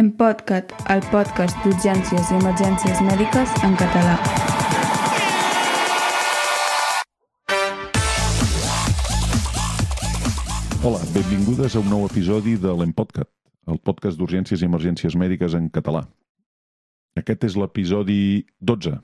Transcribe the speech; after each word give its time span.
En 0.00 0.06
Podcat, 0.16 0.70
el 0.88 1.02
podcast 1.12 1.58
d'urgències 1.60 2.30
i 2.30 2.36
emergències 2.38 3.00
mèdiques 3.04 3.50
en 3.66 3.74
català. 3.76 4.14
Hola, 10.80 11.02
benvingudes 11.12 11.76
a 11.76 11.82
un 11.82 11.90
nou 11.92 12.06
episodi 12.06 12.54
de 12.62 12.72
l'Empodcat, 12.78 13.28
el 13.68 13.76
podcast 13.84 14.16
d'urgències 14.16 14.62
i 14.62 14.68
emergències 14.70 15.18
mèdiques 15.20 15.58
en 15.58 15.66
català. 15.74 16.06
Aquest 17.20 17.44
és 17.50 17.58
l'episodi 17.60 18.46
12 18.56 18.94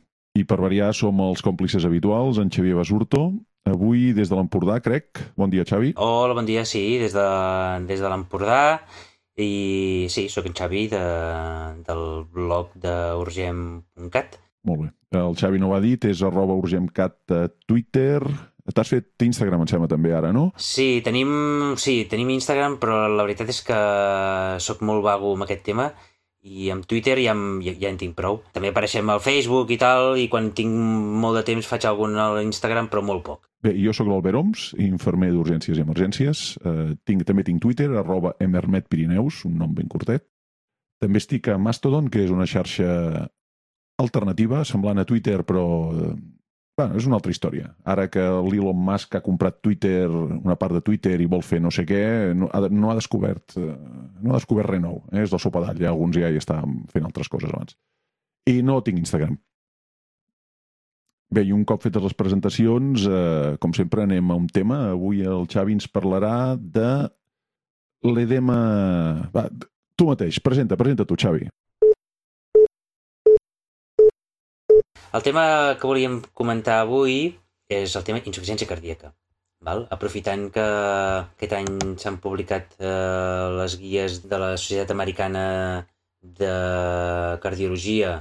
i 0.40 0.46
per 0.48 0.58
variar 0.62 0.94
som 0.96 1.20
els 1.26 1.44
còmplices 1.44 1.84
habituals, 1.84 2.40
en 2.40 2.48
Xavier 2.48 2.78
Basurto, 2.78 3.26
avui 3.68 4.14
des 4.16 4.32
de 4.32 4.40
l'Empordà, 4.40 4.80
crec. 4.80 5.20
Bon 5.36 5.52
dia, 5.52 5.68
Xavi. 5.68 5.92
Hola, 6.00 6.38
bon 6.40 6.48
dia, 6.48 6.64
sí, 6.64 6.86
des 7.04 7.12
de, 7.12 7.28
des 7.84 8.00
de 8.00 8.14
l'Empordà. 8.14 8.78
I 9.36 10.06
sí, 10.08 10.28
sóc 10.32 10.48
en 10.48 10.56
Xavi 10.56 10.86
de, 10.88 11.04
del 11.84 12.04
blog 12.32 12.72
d'urgem.cat. 12.80 14.38
Molt 14.66 14.86
bé. 14.86 14.90
El 15.16 15.36
Xavi 15.38 15.60
no 15.60 15.70
ho 15.70 15.76
ha 15.76 15.82
dit, 15.84 16.08
és 16.08 16.22
arroba 16.24 16.56
urgemcat 16.56 17.36
a 17.36 17.46
Twitter. 17.68 18.24
T'has 18.74 18.90
fet 18.90 19.22
Instagram, 19.22 19.62
em 19.62 19.70
sembla, 19.70 19.88
també, 19.92 20.10
ara, 20.16 20.32
no? 20.34 20.48
Sí, 20.58 21.02
tenim, 21.06 21.76
sí, 21.78 22.00
tenim 22.10 22.32
Instagram, 22.34 22.80
però 22.82 23.04
la 23.12 23.26
veritat 23.28 23.52
és 23.52 23.60
que 23.66 23.78
sóc 24.64 24.82
molt 24.82 25.04
vago 25.06 25.36
amb 25.36 25.46
aquest 25.46 25.62
tema 25.68 25.92
i 26.46 26.70
amb 26.70 26.86
Twitter 26.86 27.16
ja, 27.18 27.34
ja, 27.64 27.74
ja 27.80 27.90
en 27.90 27.98
tinc 28.00 28.14
prou. 28.18 28.40
També 28.54 28.70
apareixem 28.70 29.10
al 29.10 29.22
Facebook 29.24 29.72
i 29.74 29.78
tal, 29.80 30.14
i 30.20 30.28
quan 30.32 30.52
tinc 30.56 30.70
molt 31.22 31.40
de 31.40 31.44
temps 31.48 31.66
faig 31.66 31.88
algun 31.88 32.14
a 32.20 32.30
l'Instagram, 32.38 32.90
però 32.92 33.02
molt 33.02 33.24
poc. 33.26 33.42
Bé, 33.66 33.72
jo 33.82 33.94
sóc 33.96 34.08
l'Albert 34.10 34.38
Oms, 34.38 34.68
infermer 34.84 35.32
d'urgències 35.34 35.78
i 35.78 35.82
emergències. 35.82 36.44
Eh, 36.62 36.94
tinc, 37.08 37.26
també 37.26 37.42
tinc 37.46 37.62
Twitter, 37.64 37.90
arroba 37.98 38.36
emermetpirineus, 38.42 39.42
un 39.48 39.58
nom 39.58 39.74
ben 39.74 39.90
curtet. 39.90 40.26
També 41.02 41.20
estic 41.20 41.50
a 41.50 41.58
Mastodon, 41.58 42.08
que 42.12 42.22
és 42.24 42.32
una 42.32 42.46
xarxa 42.48 43.26
alternativa, 44.00 44.62
semblant 44.68 45.00
a 45.00 45.06
Twitter, 45.08 45.40
però 45.48 45.66
eh, 45.92 46.12
bueno, 46.76 46.96
és 47.00 47.06
una 47.08 47.16
altra 47.16 47.32
història. 47.32 47.70
Ara 47.88 48.06
que 48.12 48.22
l'Elon 48.46 48.76
Musk 48.88 49.16
ha 49.16 49.22
comprat 49.24 49.62
Twitter, 49.64 50.06
una 50.10 50.58
part 50.60 50.76
de 50.76 50.82
Twitter 50.84 51.16
i 51.20 51.28
vol 51.30 51.42
fer 51.42 51.60
no 51.64 51.72
sé 51.72 51.86
què, 51.88 52.02
no 52.36 52.50
ha, 52.52 52.60
no 52.68 52.92
ha 52.92 52.96
descobert 52.98 53.56
eh, 53.56 53.72
no 54.20 54.34
ha 54.34 54.40
descobert 54.40 54.70
res 54.70 54.82
nou. 54.82 55.00
Eh? 55.12 55.24
És 55.24 55.32
del 55.32 55.42
sopadall, 55.42 55.80
ja 55.80 55.90
alguns 55.94 56.18
ja 56.20 56.30
hi 56.30 56.40
estàvem 56.40 56.82
fent 56.92 57.08
altres 57.08 57.32
coses 57.32 57.52
abans. 57.52 57.76
I 58.46 58.60
no 58.62 58.82
tinc 58.84 59.00
Instagram. 59.00 59.38
Bé, 61.32 61.42
i 61.42 61.52
un 61.52 61.64
cop 61.66 61.82
fetes 61.82 62.04
les 62.04 62.14
presentacions, 62.14 63.06
eh, 63.08 63.56
com 63.58 63.72
sempre 63.74 64.04
anem 64.04 64.30
a 64.30 64.36
un 64.38 64.46
tema. 64.46 64.92
Avui 64.92 65.24
el 65.26 65.48
Xavi 65.50 65.74
ens 65.74 65.88
parlarà 65.90 66.54
de 66.56 66.90
l'edema... 68.06 68.58
Va, 69.34 69.48
tu 69.96 70.12
mateix, 70.12 70.38
presenta, 70.44 70.78
presenta 70.78 71.08
tu, 71.08 71.16
Xavi. 71.18 71.48
El 75.14 75.22
tema 75.22 75.76
que 75.80 75.86
volíem 75.86 76.20
comentar 76.34 76.80
avui 76.82 77.36
és 77.70 77.94
el 77.98 78.04
tema 78.06 78.22
insuficiència 78.22 78.68
cardíaca. 78.68 79.12
Val? 79.66 79.86
Aprofitant 79.94 80.48
que 80.54 80.64
aquest 80.64 81.54
any 81.56 81.70
s'han 82.02 82.18
publicat 82.22 82.74
eh, 82.78 83.46
les 83.58 83.76
guies 83.80 84.20
de 84.30 84.40
la 84.42 84.50
Societat 84.56 84.92
Americana 84.94 85.44
de 86.40 86.52
Cardiologia, 87.42 88.16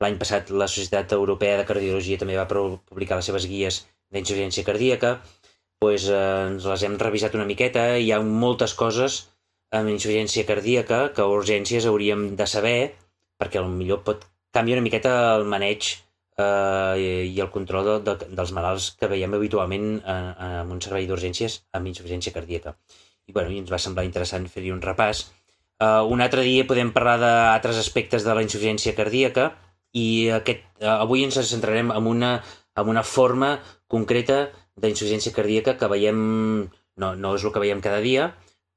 l'any 0.00 0.18
passat 0.20 0.52
la 0.52 0.68
Societat 0.68 1.16
Europea 1.16 1.58
de 1.60 1.66
Cardiologia 1.68 2.20
també 2.20 2.38
va 2.38 2.46
publicar 2.48 3.18
les 3.18 3.28
seves 3.32 3.48
guies 3.50 3.82
d'insuficiència 4.12 4.64
cardíaca, 4.64 5.16
doncs, 5.82 6.06
eh, 6.08 6.20
ens 6.52 6.68
les 6.72 6.86
hem 6.86 6.96
revisat 7.00 7.34
una 7.34 7.48
miqueta 7.48 7.88
hi 7.98 8.12
ha 8.12 8.22
moltes 8.22 8.74
coses 8.74 9.24
amb 9.76 9.90
insuficiència 9.92 10.46
cardíaca 10.48 11.02
que 11.16 11.26
urgències 11.26 11.88
hauríem 11.90 12.28
de 12.38 12.46
saber 12.46 12.78
perquè 13.40 13.60
millor 13.66 14.04
pot 14.06 14.24
canviar 14.56 14.78
una 14.78 14.86
miqueta 14.86 15.12
el 15.36 15.44
maneig 15.44 15.96
eh, 16.36 17.26
i 17.32 17.40
el 17.40 17.50
control 17.50 17.88
de, 17.88 17.96
de, 18.06 18.28
dels 18.38 18.52
malalts 18.56 18.90
que 19.00 19.08
veiem 19.10 19.34
habitualment 19.36 19.88
en, 19.98 20.30
en 20.48 20.72
un 20.76 20.82
servei 20.84 21.08
d'urgències 21.08 21.60
amb 21.76 21.90
insuficiència 21.90 22.34
cardíaca. 22.34 22.76
I, 23.26 23.32
bueno, 23.32 23.50
i 23.50 23.60
ens 23.62 23.72
va 23.72 23.80
semblar 23.82 24.06
interessant 24.06 24.46
fer-hi 24.52 24.72
un 24.74 24.82
repàs. 24.84 25.26
Uh, 25.76 26.06
un 26.08 26.22
altre 26.24 26.44
dia 26.46 26.64
podem 26.68 26.92
parlar 26.94 27.18
d'altres 27.20 27.76
aspectes 27.80 28.24
de 28.24 28.36
la 28.36 28.44
insuficiència 28.44 28.94
cardíaca 28.96 29.50
i 29.92 30.30
aquest, 30.32 30.62
uh, 30.80 31.02
avui 31.02 31.24
ens 31.26 31.36
centrarem 31.50 31.90
en 31.92 32.06
una, 32.08 32.38
en 32.80 32.92
una 32.92 33.02
forma 33.04 33.56
concreta 33.92 34.46
d'insuficiència 34.80 35.34
cardíaca 35.36 35.76
que 35.80 35.88
veiem, 35.90 36.18
no, 37.00 37.14
no 37.16 37.34
és 37.36 37.44
el 37.44 37.52
que 37.52 37.60
veiem 37.60 37.82
cada 37.84 38.00
dia, 38.04 38.30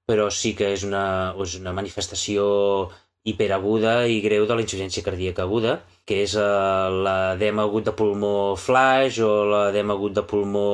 però 0.10 0.28
sí 0.34 0.56
que 0.58 0.74
és 0.74 0.84
una, 0.88 1.36
és 1.38 1.56
una 1.60 1.76
manifestació 1.78 2.90
hiperaguda 3.30 3.94
i 4.10 4.20
greu 4.24 4.46
de 4.50 4.56
la 4.58 4.64
insuficiència 4.64 5.06
cardíaca 5.06 5.46
aguda, 5.46 5.76
que 6.08 6.22
és 6.26 6.36
eh, 6.40 6.46
l'edema 7.06 7.66
agut 7.68 7.88
de 7.90 7.94
pulmó 8.00 8.34
flash 8.58 9.20
o 9.26 9.32
l'edema 9.52 9.96
agut 9.98 10.16
de 10.18 10.26
pulmó 10.32 10.66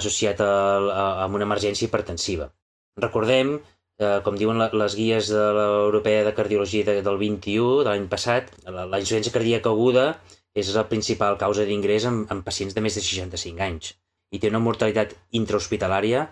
associat 0.00 0.40
a, 0.44 0.52
a, 0.78 1.04
a 1.24 1.26
una 1.26 1.48
emergència 1.48 1.88
hipertensiva. 1.88 2.48
Recordem, 3.02 3.56
eh, 3.98 4.18
com 4.26 4.38
diuen 4.38 4.62
la, 4.62 4.70
les 4.82 4.96
guies 4.98 5.30
de 5.34 5.44
l'Europea 5.58 6.24
de 6.26 6.34
Cardiologia 6.38 6.86
de, 6.88 6.98
del 7.06 7.20
21, 7.22 7.82
de 7.84 7.90
l'any 7.90 8.08
passat, 8.12 8.52
la, 8.66 8.86
la 8.86 9.02
insuficiència 9.02 9.34
cardíaca 9.34 9.74
aguda 9.74 10.10
és 10.58 10.74
la 10.74 10.86
principal 10.90 11.38
causa 11.40 11.66
d'ingrés 11.66 12.06
en, 12.08 12.24
en 12.30 12.44
pacients 12.46 12.74
de 12.74 12.84
més 12.84 12.98
de 12.98 13.04
65 13.04 13.64
anys 13.66 13.94
i 14.34 14.40
té 14.40 14.50
una 14.52 14.60
mortalitat 14.60 15.14
intrahospitalària 15.38 16.26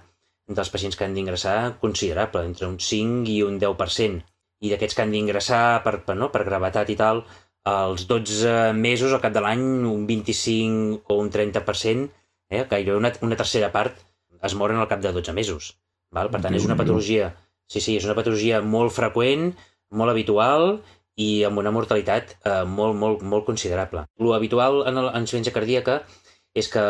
dels 0.57 0.71
pacients 0.71 0.97
que 0.99 1.07
han 1.07 1.15
d'ingressar 1.17 1.79
considerable, 1.83 2.45
entre 2.47 2.69
un 2.69 2.79
5 2.79 3.31
i 3.33 3.41
un 3.47 3.59
10% 3.63 4.36
i 4.65 4.73
d'aquests 4.73 4.97
que 4.97 5.05
han 5.05 5.13
d'ingressar 5.13 5.83
per, 5.85 5.99
per, 6.07 6.17
no, 6.19 6.31
per 6.33 6.45
gravetat 6.49 6.91
i 6.93 6.97
tal, 6.99 7.25
als 7.67 8.07
12 8.07 8.73
mesos, 8.79 9.13
al 9.13 9.23
cap 9.25 9.35
de 9.35 9.43
l'any, 9.43 9.65
un 9.91 10.07
25 10.09 11.11
o 11.13 11.19
un 11.23 11.33
30%, 11.35 12.07
eh, 12.49 12.65
gairebé 12.71 12.97
una, 12.97 13.13
una 13.27 13.39
tercera 13.39 13.73
part 13.75 14.05
es 14.47 14.55
moren 14.55 14.79
al 14.79 14.89
cap 14.89 15.03
de 15.03 15.13
12 15.13 15.35
mesos. 15.35 15.73
Val? 16.15 16.31
Per 16.31 16.41
tant, 16.43 16.55
és 16.55 16.67
una 16.69 16.77
patologia, 16.79 17.33
sí, 17.67 17.81
sí, 17.81 17.97
és 17.97 18.07
una 18.07 18.15
patologia 18.19 18.61
molt 18.63 18.95
freqüent, 18.95 19.51
molt 19.91 20.13
habitual 20.13 20.79
i 21.17 21.45
amb 21.49 21.59
una 21.63 21.73
mortalitat 21.73 22.37
eh, 22.37 22.63
molt, 22.69 22.97
molt, 23.01 23.25
molt 23.25 23.47
considerable. 23.49 24.05
Lo 24.23 24.35
habitual 24.37 24.85
en 24.87 25.01
l'insuficiència 25.01 25.55
cardíaca 25.55 26.01
és 26.57 26.69
que 26.73 26.85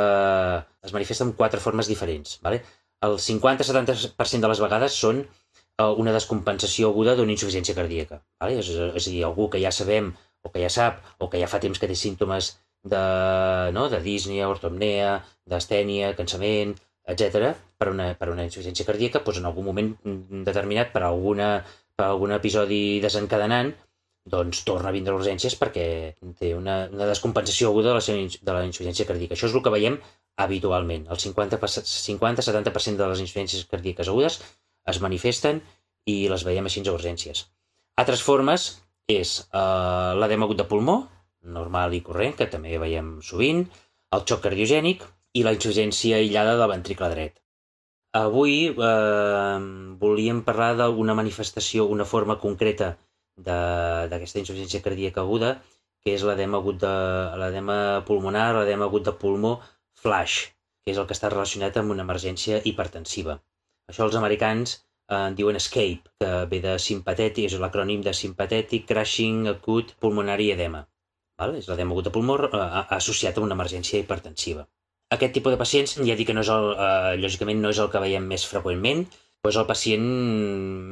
es 0.86 0.94
manifesta 0.94 1.24
en 1.26 1.32
quatre 1.38 1.62
formes 1.62 1.88
diferents. 1.90 2.38
Vale? 2.42 2.62
El 3.06 3.18
50-70% 3.22 4.44
de 4.44 4.52
les 4.52 4.62
vegades 4.62 4.98
són 4.98 5.24
una 5.84 6.12
descompensació 6.14 6.90
aguda 6.90 7.14
d'una 7.16 7.34
insuficiència 7.34 7.76
cardíaca. 7.76 8.22
Vale? 8.40 8.60
És, 8.62 8.70
és 8.70 9.08
a 9.08 9.10
dir, 9.10 9.24
algú 9.26 9.50
que 9.52 9.60
ja 9.60 9.72
sabem 9.72 10.12
o 10.42 10.52
que 10.52 10.62
ja 10.62 10.70
sap 10.72 11.02
o 11.20 11.28
que 11.28 11.40
ja 11.42 11.50
fa 11.50 11.60
temps 11.60 11.78
que 11.78 11.88
té 11.90 11.96
símptomes 11.98 12.54
de, 12.86 13.02
no? 13.76 13.88
de 13.92 14.00
dísnia, 14.00 14.48
ortopnea, 14.48 15.16
d'estènia, 15.50 16.14
cansament, 16.18 16.76
etc. 17.06 17.52
per 17.78 17.90
una, 17.92 18.12
per 18.18 18.30
una 18.32 18.46
insuficiència 18.46 18.86
cardíaca, 18.86 19.22
doncs 19.26 19.42
en 19.42 19.50
algun 19.50 19.66
moment 19.68 19.92
determinat, 20.46 20.92
per, 20.94 21.04
alguna, 21.06 21.50
per 21.96 22.08
algun 22.08 22.32
episodi 22.38 23.00
desencadenant, 23.04 23.74
doncs 24.26 24.64
torna 24.66 24.90
a 24.90 24.94
vindre 24.94 25.12
a 25.14 25.18
urgències 25.20 25.54
perquè 25.60 25.86
té 26.40 26.54
una, 26.56 26.86
una 26.90 27.06
descompensació 27.06 27.70
aguda 27.70 27.92
de 27.92 27.98
la, 28.00 28.28
de 28.48 28.56
la 28.56 28.64
insuficiència 28.66 29.06
cardíaca. 29.06 29.36
Això 29.36 29.46
és 29.50 29.54
el 29.54 29.62
que 29.62 29.74
veiem 29.74 30.00
habitualment. 30.42 31.06
El 31.12 31.20
50-70% 31.22 32.98
de 32.98 33.10
les 33.12 33.22
insuficiències 33.22 33.68
cardíaques 33.70 34.10
agudes 34.10 34.40
es 34.92 35.00
manifesten 35.04 35.60
i 36.06 36.16
les 36.30 36.44
veiem 36.46 36.68
així 36.68 36.82
a 36.86 36.94
urgències. 36.94 37.46
Altres 38.00 38.22
formes 38.22 38.68
és 39.10 39.38
eh, 39.52 40.12
l'edema 40.20 40.46
agut 40.46 40.60
de 40.60 40.68
pulmó, 40.70 40.96
normal 41.58 41.94
i 41.94 42.02
corrent, 42.06 42.36
que 42.38 42.48
també 42.50 42.78
veiem 42.82 43.16
sovint, 43.22 43.64
el 44.14 44.24
xoc 44.28 44.42
cardiogènic 44.46 45.04
i 45.36 45.42
la 45.46 45.54
insuficiència 45.56 46.20
aïllada 46.20 46.56
del 46.60 46.72
ventricle 46.72 47.10
dret. 47.12 47.40
Avui 48.16 48.56
eh, 48.70 49.58
volíem 50.02 50.42
parlar 50.46 50.72
d'una 50.78 51.16
manifestació, 51.18 51.86
una 51.96 52.06
forma 52.08 52.38
concreta 52.42 52.94
d'aquesta 53.36 54.40
insuficiència 54.40 54.84
cardíaca 54.84 55.20
aguda, 55.22 55.56
que 56.02 56.14
és 56.14 56.22
l'edema 56.24 56.62
de 56.84 56.94
l'edema 57.42 57.76
pulmonar, 58.06 58.46
l'edema 58.56 58.86
agut 58.86 59.04
de 59.04 59.12
pulmó 59.12 59.58
flash, 60.02 60.36
que 60.84 60.94
és 60.94 61.00
el 61.02 61.06
que 61.08 61.16
està 61.16 61.28
relacionat 61.32 61.76
amb 61.76 61.92
una 61.92 62.06
emergència 62.06 62.62
hipertensiva. 62.64 63.40
Això 63.92 64.06
els 64.08 64.16
americans 64.18 64.74
eh, 64.76 65.16
en 65.16 65.36
diuen 65.38 65.58
ESCAPE, 65.60 66.12
que 66.22 66.30
ve 66.52 66.60
de 66.64 66.76
simpatètic, 66.86 67.48
és 67.50 67.58
l'acrònim 67.62 68.02
de 68.06 68.14
Sympathetic 68.20 68.86
Crashing 68.88 69.46
Acute 69.52 69.94
Pulmonary 70.02 70.50
Edema. 70.54 70.82
Val? 71.40 71.54
És 71.60 71.68
l'edema 71.70 71.94
agut 71.94 72.08
de 72.08 72.14
pulmó 72.14 72.38
eh, 72.48 72.64
associat 72.98 73.38
a 73.38 73.44
una 73.44 73.58
emergència 73.58 74.00
hipertensiva. 74.02 74.66
Aquest 75.14 75.36
tipus 75.36 75.54
de 75.54 75.60
pacients, 75.60 75.98
ja 76.08 76.18
dic 76.18 76.32
que 76.32 76.34
no 76.34 76.42
és 76.42 76.50
el, 76.50 76.72
eh, 76.74 77.14
lògicament 77.22 77.62
no 77.62 77.70
és 77.74 77.82
el 77.82 77.92
que 77.92 78.02
veiem 78.02 78.26
més 78.34 78.46
freqüentment, 78.50 79.06
però 79.42 79.54
és 79.54 79.60
el 79.62 79.68
pacient 79.70 80.08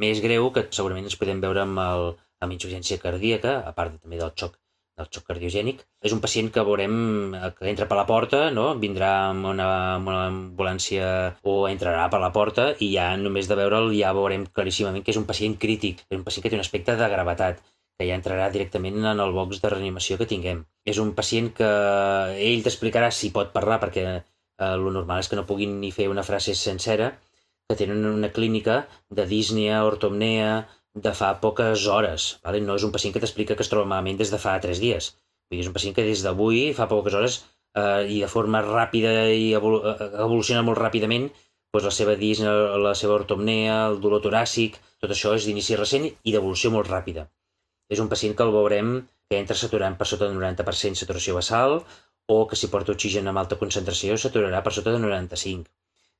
més 0.04 0.20
greu 0.22 0.52
que 0.54 0.68
segurament 0.70 1.08
ens 1.10 1.18
podem 1.18 1.40
veure 1.42 1.64
amb, 1.64 1.80
el, 1.82 2.12
amb 2.44 2.54
insuficiència 2.54 3.02
cardíaca, 3.02 3.58
a 3.66 3.74
part 3.74 3.98
també 3.98 4.20
del 4.22 4.36
xoc 4.38 4.60
del 4.98 5.08
xoc 5.14 5.26
cardiogènic. 5.28 5.82
És 6.06 6.14
un 6.16 6.22
pacient 6.24 6.50
que 6.54 6.64
veurem 6.68 6.96
eh, 7.34 7.50
que 7.58 7.68
entra 7.70 7.88
per 7.90 7.98
la 7.98 8.06
porta, 8.08 8.44
no? 8.54 8.66
vindrà 8.84 9.10
amb 9.30 9.50
una, 9.52 9.68
amb 9.96 10.10
una 10.12 10.24
ambulància 10.30 11.06
o 11.42 11.56
entrarà 11.70 12.08
per 12.12 12.20
la 12.22 12.32
porta 12.36 12.70
i 12.78 12.92
ja 12.94 13.08
només 13.20 13.50
de 13.50 13.58
veure'l 13.58 13.90
ja 13.98 14.14
veurem 14.16 14.46
claríssimament 14.58 15.06
que 15.06 15.14
és 15.14 15.20
un 15.20 15.28
pacient 15.30 15.56
crític, 15.64 16.04
és 16.10 16.18
un 16.18 16.26
pacient 16.26 16.44
que 16.44 16.52
té 16.52 16.60
un 16.60 16.66
aspecte 16.66 16.96
de 17.00 17.10
gravetat, 17.16 17.62
que 17.98 18.06
ja 18.08 18.16
entrarà 18.18 18.48
directament 18.54 19.04
en 19.06 19.20
el 19.22 19.34
box 19.34 19.60
de 19.62 19.70
reanimació 19.70 20.18
que 20.18 20.30
tinguem. 20.30 20.64
És 20.84 20.98
un 21.02 21.12
pacient 21.18 21.52
que 21.58 21.68
ell 22.46 22.64
t'explicarà 22.64 23.10
si 23.14 23.30
pot 23.34 23.52
parlar, 23.54 23.80
perquè 23.82 24.06
eh, 24.12 24.22
el 24.70 24.86
normal 24.96 25.22
és 25.22 25.30
que 25.30 25.38
no 25.38 25.46
puguin 25.50 25.78
ni 25.82 25.92
fer 25.94 26.08
una 26.10 26.26
frase 26.26 26.54
sencera, 26.58 27.12
que 27.68 27.76
tenen 27.80 28.04
una 28.04 28.30
clínica 28.30 28.84
de 29.18 29.26
dísnia, 29.26 29.84
ortomnea, 29.88 30.66
de 30.94 31.12
fa 31.18 31.34
poques 31.42 31.86
hores. 31.90 32.26
Vale? 32.44 32.60
No 32.62 32.76
és 32.78 32.84
un 32.86 32.92
pacient 32.94 33.14
que 33.14 33.22
t'explica 33.22 33.56
que 33.58 33.64
es 33.66 33.70
troba 33.70 33.88
malament 33.90 34.20
des 34.20 34.30
de 34.34 34.38
fa 34.44 34.54
tres 34.62 34.80
dies. 34.82 35.10
Vull 35.50 35.58
dir, 35.58 35.64
és 35.64 35.70
un 35.70 35.76
pacient 35.76 35.96
que 35.96 36.06
des 36.06 36.22
d'avui, 36.26 36.60
fa 36.78 36.86
poques 36.90 37.16
hores, 37.18 37.40
eh, 37.74 38.06
i 38.16 38.20
de 38.22 38.30
forma 38.34 38.62
ràpida 38.66 39.14
i 39.34 39.52
evolu 39.58 39.82
eh, 39.90 40.10
evoluciona 40.26 40.62
molt 40.68 40.80
ràpidament, 40.82 41.28
doncs 41.74 41.88
la 41.90 41.94
seva 41.98 42.14
dísnia, 42.20 42.52
la 42.86 42.94
seva 42.94 43.18
ortomnea, 43.18 43.80
el 43.90 44.00
dolor 44.04 44.22
toràcic, 44.26 44.78
tot 45.02 45.10
això 45.10 45.34
és 45.38 45.48
d'inici 45.48 45.78
recent 45.80 46.06
i 46.06 46.34
d'evolució 46.34 46.70
molt 46.70 46.90
ràpida. 46.90 47.26
És 47.90 48.00
un 48.00 48.08
pacient 48.12 48.36
que 48.38 48.46
el 48.46 48.54
veurem 48.54 48.96
que 49.28 49.40
entra 49.40 49.58
saturant 49.58 49.98
per 49.98 50.06
sota 50.06 50.28
del 50.28 50.38
90% 50.38 51.00
saturació 51.00 51.34
basal 51.40 51.80
o 52.34 52.36
que 52.48 52.56
si 52.56 52.70
porta 52.72 52.94
oxigen 52.94 53.26
amb 53.28 53.42
alta 53.42 53.58
concentració 53.60 54.16
saturarà 54.20 54.62
per 54.64 54.72
sota 54.72 54.94
de 54.94 55.00
95 55.02 55.66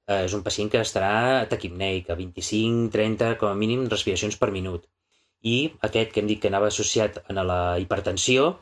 eh, 0.09 0.25
és 0.27 0.35
un 0.37 0.43
pacient 0.47 0.71
que 0.73 0.83
estarà 0.85 1.47
taquipneic, 1.51 2.11
a 2.11 2.19
25-30 2.19 3.35
com 3.41 3.51
a 3.51 3.59
mínim 3.59 3.87
respiracions 3.91 4.39
per 4.41 4.51
minut. 4.55 4.87
I 5.55 5.57
aquest 5.89 6.13
que 6.13 6.23
hem 6.23 6.31
dit 6.31 6.41
que 6.41 6.51
anava 6.53 6.71
associat 6.73 7.21
a 7.29 7.45
la 7.45 7.61
hipertensió, 7.81 8.55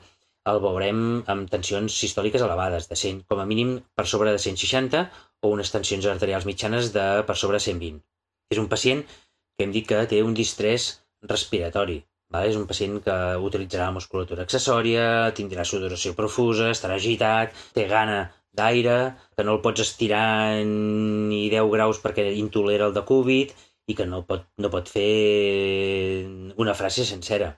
el 0.50 0.58
veurem 0.62 1.02
amb 1.32 1.50
tensions 1.50 1.96
sistòliques 2.04 2.42
elevades, 2.42 2.88
de 2.90 2.98
100, 2.98 3.20
com 3.30 3.42
a 3.42 3.46
mínim 3.46 3.76
per 3.94 4.06
sobre 4.12 4.32
de 4.34 4.40
160 4.42 5.04
o 5.42 5.52
unes 5.56 5.70
tensions 5.74 6.08
arterials 6.10 6.48
mitjanes 6.48 6.90
de 6.96 7.06
per 7.28 7.36
sobre 7.38 7.60
de 7.60 7.66
120. 7.68 8.00
És 8.50 8.58
un 8.62 8.66
pacient 8.72 9.04
que 9.06 9.66
hem 9.66 9.74
dit 9.76 9.86
que 9.86 10.00
té 10.10 10.22
un 10.26 10.34
distrès 10.34 10.88
respiratori. 11.34 12.00
Vale? 12.32 12.50
És 12.50 12.58
un 12.58 12.66
pacient 12.66 12.98
que 13.04 13.16
utilitzarà 13.46 13.90
la 13.90 13.96
musculatura 13.98 14.46
accessòria, 14.46 15.06
tindrà 15.36 15.66
sudoració 15.68 16.14
profusa, 16.18 16.70
estarà 16.72 16.96
agitat, 16.98 17.52
té 17.76 17.84
gana 17.90 18.22
d'aire, 18.58 18.96
que 19.36 19.44
no 19.46 19.56
el 19.56 19.62
pots 19.64 19.82
estirar 19.84 20.60
ni 20.68 21.48
10 21.52 21.70
graus 21.72 22.00
perquè 22.02 22.26
intolera 22.36 22.88
el 22.90 22.96
de 22.96 23.04
cúbit 23.08 23.54
i 23.88 23.96
que 23.98 24.06
no 24.06 24.22
pot, 24.28 24.44
no 24.62 24.70
pot 24.72 24.88
fer 24.92 26.26
una 26.64 26.76
frase 26.78 27.06
sencera. 27.08 27.50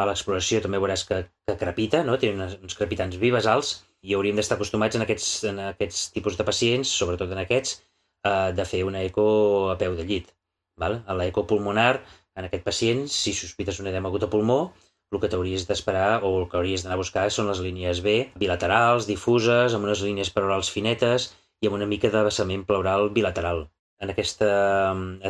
A 0.00 0.06
l'exploració 0.08 0.62
també 0.64 0.80
veuràs 0.80 1.04
que, 1.08 1.20
que 1.46 1.56
crepita, 1.60 2.02
no? 2.08 2.16
té 2.18 2.32
unes, 2.32 2.56
uns 2.64 2.76
crepitants 2.78 3.20
alts 3.54 3.74
i 4.00 4.14
hauríem 4.16 4.36
d'estar 4.36 4.56
acostumats 4.56 4.96
en 4.96 5.04
aquests, 5.04 5.28
en 5.50 5.58
aquests 5.66 6.08
tipus 6.14 6.38
de 6.38 6.46
pacients, 6.48 6.88
sobretot 6.88 7.32
en 7.32 7.42
aquests, 7.42 7.82
eh, 8.24 8.52
de 8.56 8.64
fer 8.64 8.84
una 8.84 9.02
eco 9.04 9.70
a 9.70 9.76
peu 9.76 9.96
de 9.96 10.06
llit. 10.08 10.32
Val? 10.80 11.02
A 11.06 11.14
l'eco 11.14 11.44
pulmonar, 11.44 12.00
en 12.40 12.46
aquest 12.48 12.64
pacient, 12.64 13.04
si 13.12 13.34
sospites 13.36 13.80
un 13.82 13.90
edema 13.90 14.08
agut 14.08 14.24
a 14.24 14.30
pulmó, 14.32 14.72
el 15.10 15.20
que 15.22 15.28
t'hauries 15.30 15.66
d'esperar 15.66 16.22
o 16.26 16.30
el 16.40 16.46
que 16.50 16.58
hauries 16.58 16.84
d'anar 16.84 16.96
a 16.96 17.02
buscar 17.02 17.26
són 17.34 17.48
les 17.50 17.60
línies 17.64 18.00
B, 18.04 18.14
bilaterals, 18.42 19.08
difuses, 19.10 19.74
amb 19.74 19.88
unes 19.88 20.02
línies 20.06 20.30
pleurals 20.34 20.70
finetes 20.74 21.30
i 21.60 21.68
amb 21.68 21.78
una 21.78 21.88
mica 21.90 22.10
de 22.14 22.22
vessament 22.28 22.62
pleural 22.68 23.10
bilateral. 23.16 23.64
En 24.00 24.12
aquesta 24.14 24.50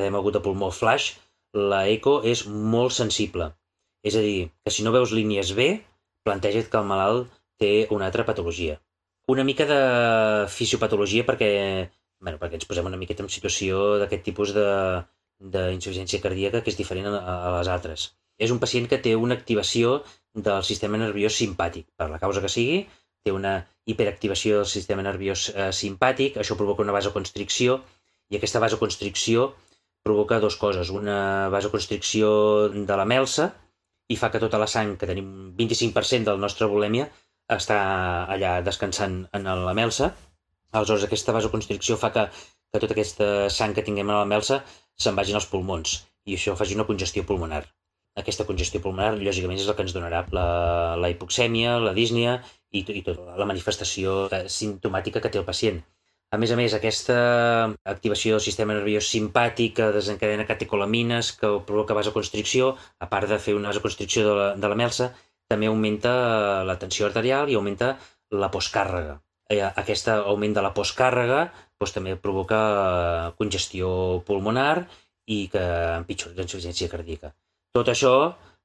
edema 0.00 0.20
agut 0.20 0.36
de 0.36 0.44
pulmó 0.44 0.68
flash, 0.80 1.14
la 1.72 1.80
eco 1.94 2.20
és 2.34 2.44
molt 2.74 2.94
sensible. 2.98 3.48
És 4.04 4.16
a 4.16 4.22
dir, 4.26 4.50
que 4.64 4.74
si 4.74 4.84
no 4.84 4.94
veus 4.94 5.16
línies 5.16 5.54
B, 5.56 5.70
planteja't 6.28 6.70
que 6.70 6.80
el 6.80 6.92
malalt 6.92 7.32
té 7.60 7.72
una 7.96 8.06
altra 8.08 8.28
patologia. 8.28 8.78
Una 9.32 9.44
mica 9.48 9.64
de 9.66 9.80
fisiopatologia 10.52 11.24
perquè, 11.26 11.50
bueno, 12.20 12.38
perquè 12.38 12.60
ens 12.60 12.68
posem 12.68 12.86
una 12.92 13.00
miqueta 13.00 13.24
en 13.24 13.32
situació 13.32 13.98
d'aquest 14.00 14.24
tipus 14.28 14.54
d'insuficiència 14.54 16.20
cardíaca 16.22 16.60
que 16.60 16.72
és 16.72 16.78
diferent 16.78 17.08
a 17.16 17.58
les 17.58 17.68
altres 17.68 18.10
és 18.40 18.52
un 18.54 18.60
pacient 18.62 18.88
que 18.88 18.98
té 19.04 19.12
una 19.16 19.36
activació 19.36 20.00
del 20.46 20.64
sistema 20.64 20.98
nerviós 21.00 21.36
simpàtic, 21.36 21.86
per 22.00 22.08
la 22.10 22.20
causa 22.22 22.42
que 22.44 22.50
sigui, 22.52 22.84
té 23.24 23.34
una 23.36 23.54
hiperactivació 23.90 24.60
del 24.60 24.70
sistema 24.70 25.04
nerviós 25.04 25.48
eh, 25.52 25.70
simpàtic, 25.76 26.38
això 26.40 26.56
provoca 26.56 26.84
una 26.86 26.94
vasoconstricció, 26.96 27.80
i 28.30 28.38
aquesta 28.38 28.62
vasoconstricció 28.62 29.50
provoca 30.06 30.38
dues 30.40 30.56
coses. 30.56 30.92
Una 30.94 31.48
vasoconstricció 31.52 32.30
de 32.70 32.96
la 32.96 33.08
melsa 33.12 33.50
i 34.08 34.16
fa 34.16 34.30
que 34.32 34.40
tota 34.42 34.60
la 34.62 34.68
sang, 34.70 34.94
que 34.96 35.08
tenim 35.10 35.50
25% 35.58 36.30
del 36.30 36.40
nostre 36.40 36.70
volèmia, 36.70 37.10
està 37.50 37.80
allà 38.36 38.60
descansant 38.64 39.24
en 39.36 39.50
la 39.50 39.74
melsa. 39.76 40.14
Aleshores, 40.70 41.04
aquesta 41.04 41.34
vasoconstricció 41.36 41.98
fa 42.00 42.12
que, 42.14 42.24
que 42.72 42.80
tota 42.80 42.96
aquesta 42.96 43.50
sang 43.50 43.74
que 43.74 43.84
tinguem 43.86 44.14
a 44.14 44.22
la 44.22 44.30
melsa 44.32 44.62
se'n 44.96 45.18
vagin 45.18 45.36
als 45.40 45.50
pulmons 45.50 45.98
i 46.28 46.36
això 46.36 46.54
faci 46.56 46.76
una 46.76 46.86
congestió 46.88 47.24
pulmonar 47.26 47.64
aquesta 48.18 48.46
congestió 48.48 48.80
pulmonar, 48.82 49.14
lògicament, 49.20 49.60
és 49.60 49.68
el 49.68 49.76
que 49.78 49.86
ens 49.86 49.94
donarà 49.94 50.24
la, 50.34 50.48
la 51.00 51.10
hipoxèmia, 51.12 51.78
la 51.82 51.94
dísnia 51.96 52.40
i, 52.72 52.82
i 52.82 53.02
tota 53.06 53.38
la 53.38 53.46
manifestació 53.48 54.26
simptomàtica 54.50 55.22
que 55.22 55.30
té 55.30 55.40
el 55.40 55.48
pacient. 55.48 55.80
A 56.30 56.38
més 56.38 56.52
a 56.54 56.56
més, 56.58 56.74
aquesta 56.76 57.16
activació 57.92 58.36
del 58.36 58.44
sistema 58.44 58.74
nerviós 58.76 59.08
simpàtic 59.10 59.74
que 59.80 59.88
desencadena 59.96 60.46
catecolamines, 60.46 61.32
que 61.40 61.56
provoca 61.66 61.96
vasoconstricció, 61.98 62.76
a 63.02 63.08
part 63.10 63.30
de 63.30 63.40
fer 63.42 63.56
una 63.58 63.72
vasoconstricció 63.72 64.28
de 64.28 64.36
la, 64.38 64.46
de 64.54 64.70
la 64.70 64.78
melsa, 64.78 65.10
també 65.50 65.66
augmenta 65.66 66.12
la 66.68 66.78
tensió 66.78 67.08
arterial 67.08 67.50
i 67.50 67.58
augmenta 67.58 67.96
la 68.30 68.50
postcàrrega. 68.54 69.18
Eh, 69.50 69.58
aquest 69.66 70.12
augment 70.14 70.54
de 70.54 70.62
la 70.62 70.70
postcàrrega 70.76 71.42
doncs, 71.50 71.96
també 71.96 72.14
provoca 72.14 72.60
congestió 73.40 73.90
pulmonar 74.26 74.84
i 75.26 75.48
que 75.50 75.64
empitjora 75.98 76.38
l'insuficiència 76.38 76.90
cardíaca. 76.92 77.34
Tot 77.76 77.90
això, 77.92 78.14